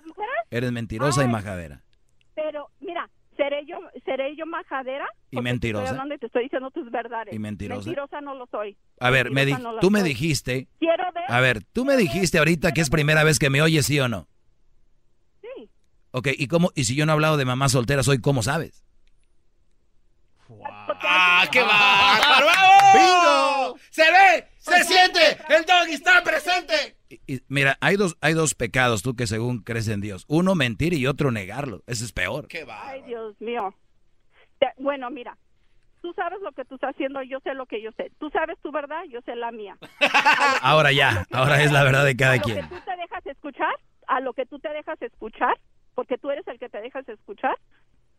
[0.49, 1.83] Eres mentirosa y majadera.
[2.33, 2.69] Pero,
[3.45, 5.07] ¿seré yo, seré yo majadera?
[5.31, 5.83] ¿Y mentirosa?
[5.83, 7.33] Estoy hablando y te estoy diciendo tus verdades.
[7.33, 7.85] ¿Y mentirosa?
[7.85, 8.77] Mentirosa no lo soy.
[8.99, 10.67] A ver, me no tú me dijiste.
[10.79, 11.23] Quiero ver.
[11.27, 14.07] A ver, tú me dijiste ahorita que es primera vez que me oyes, ¿sí o
[14.07, 14.27] no?
[15.41, 15.69] Sí.
[16.11, 16.71] Ok, ¿y cómo?
[16.75, 18.83] ¿Y si yo no he hablado de mamá soltera, soy cómo sabes?
[21.07, 22.19] ¡Ah, qué va!
[22.93, 23.77] ¡Bingo!
[23.89, 24.47] ¡Se ve!
[24.57, 25.37] ¡Se siente!
[25.49, 26.94] ¡El doggy está presente!
[27.09, 30.25] Y, mira, hay dos, hay dos pecados, tú que según crees en Dios.
[30.27, 31.83] Uno mentir y otro negarlo.
[31.87, 32.47] Ese es peor.
[32.47, 32.89] ¡Qué va!
[32.89, 33.73] Ay, Dios mío.
[34.77, 35.37] bueno, mira,
[36.01, 38.11] tú sabes lo que tú estás haciendo, yo sé lo que yo sé.
[38.19, 39.77] Tú sabes tu verdad, yo sé la mía.
[40.61, 42.59] ahora ya, ahora es la verdad de cada quien.
[42.59, 43.75] A lo que tú te dejas escuchar,
[44.07, 45.59] a lo que tú te dejas escuchar,
[45.95, 47.57] porque tú eres el que te dejas escuchar,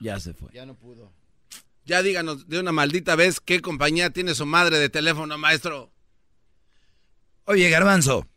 [0.00, 0.50] Ya se fue.
[0.52, 1.12] Ya no pudo.
[1.84, 5.90] Ya díganos de una maldita vez qué compañía tiene su madre de teléfono, maestro.
[7.44, 8.28] Oye, Garbanzo.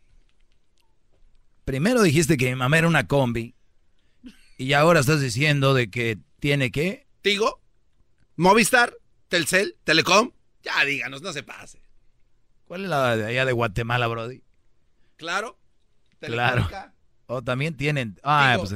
[1.64, 3.54] Primero dijiste que mi mamá era una combi.
[4.58, 7.06] Y ahora estás diciendo de que tiene qué?
[7.22, 7.60] Tigo,
[8.36, 8.94] Movistar,
[9.28, 10.32] Telcel, Telecom.
[10.62, 11.80] Ya díganos, no se pase.
[12.66, 14.42] ¿Cuál es la de allá de Guatemala, Brody?
[15.16, 15.58] Claro.
[16.20, 16.68] Claro.
[17.26, 18.18] O también tienen.
[18.22, 18.74] Ah, pues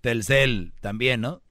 [0.00, 1.42] Telcel también, ¿no?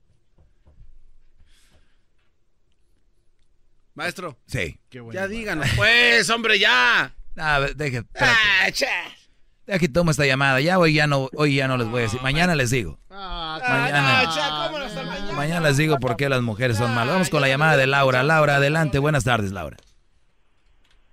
[4.00, 4.38] Maestro.
[4.46, 4.80] Sí.
[5.12, 7.14] ya díganos, pues, hombre, ya.
[7.36, 8.02] Ah, deje.
[8.18, 8.66] Ah,
[9.70, 10.58] Aquí tomo esta llamada.
[10.62, 12.18] Ya hoy ya no, hoy ya no les voy a decir.
[12.22, 12.98] Mañana les digo.
[13.10, 17.12] Ah, mañana, mañana les digo por qué las mujeres son malas.
[17.12, 18.22] Vamos con la llamada de Laura.
[18.22, 18.98] Laura, adelante.
[18.98, 19.76] Buenas tardes, Laura.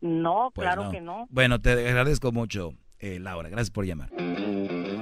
[0.00, 1.26] No, pues claro que no.
[1.30, 3.48] Bueno, te agradezco mucho, eh, Laura.
[3.48, 4.10] Gracias por llamar.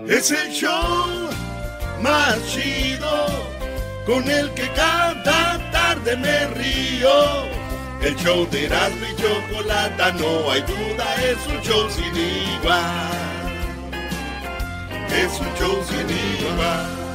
[0.08, 1.30] Es el show
[2.02, 3.26] más chido
[4.06, 7.58] con el que cada tarde me río.
[8.02, 13.10] El show de Erasmo y Chocolata, no hay duda, es un show sin igual.
[15.10, 17.07] Es un show sin igual.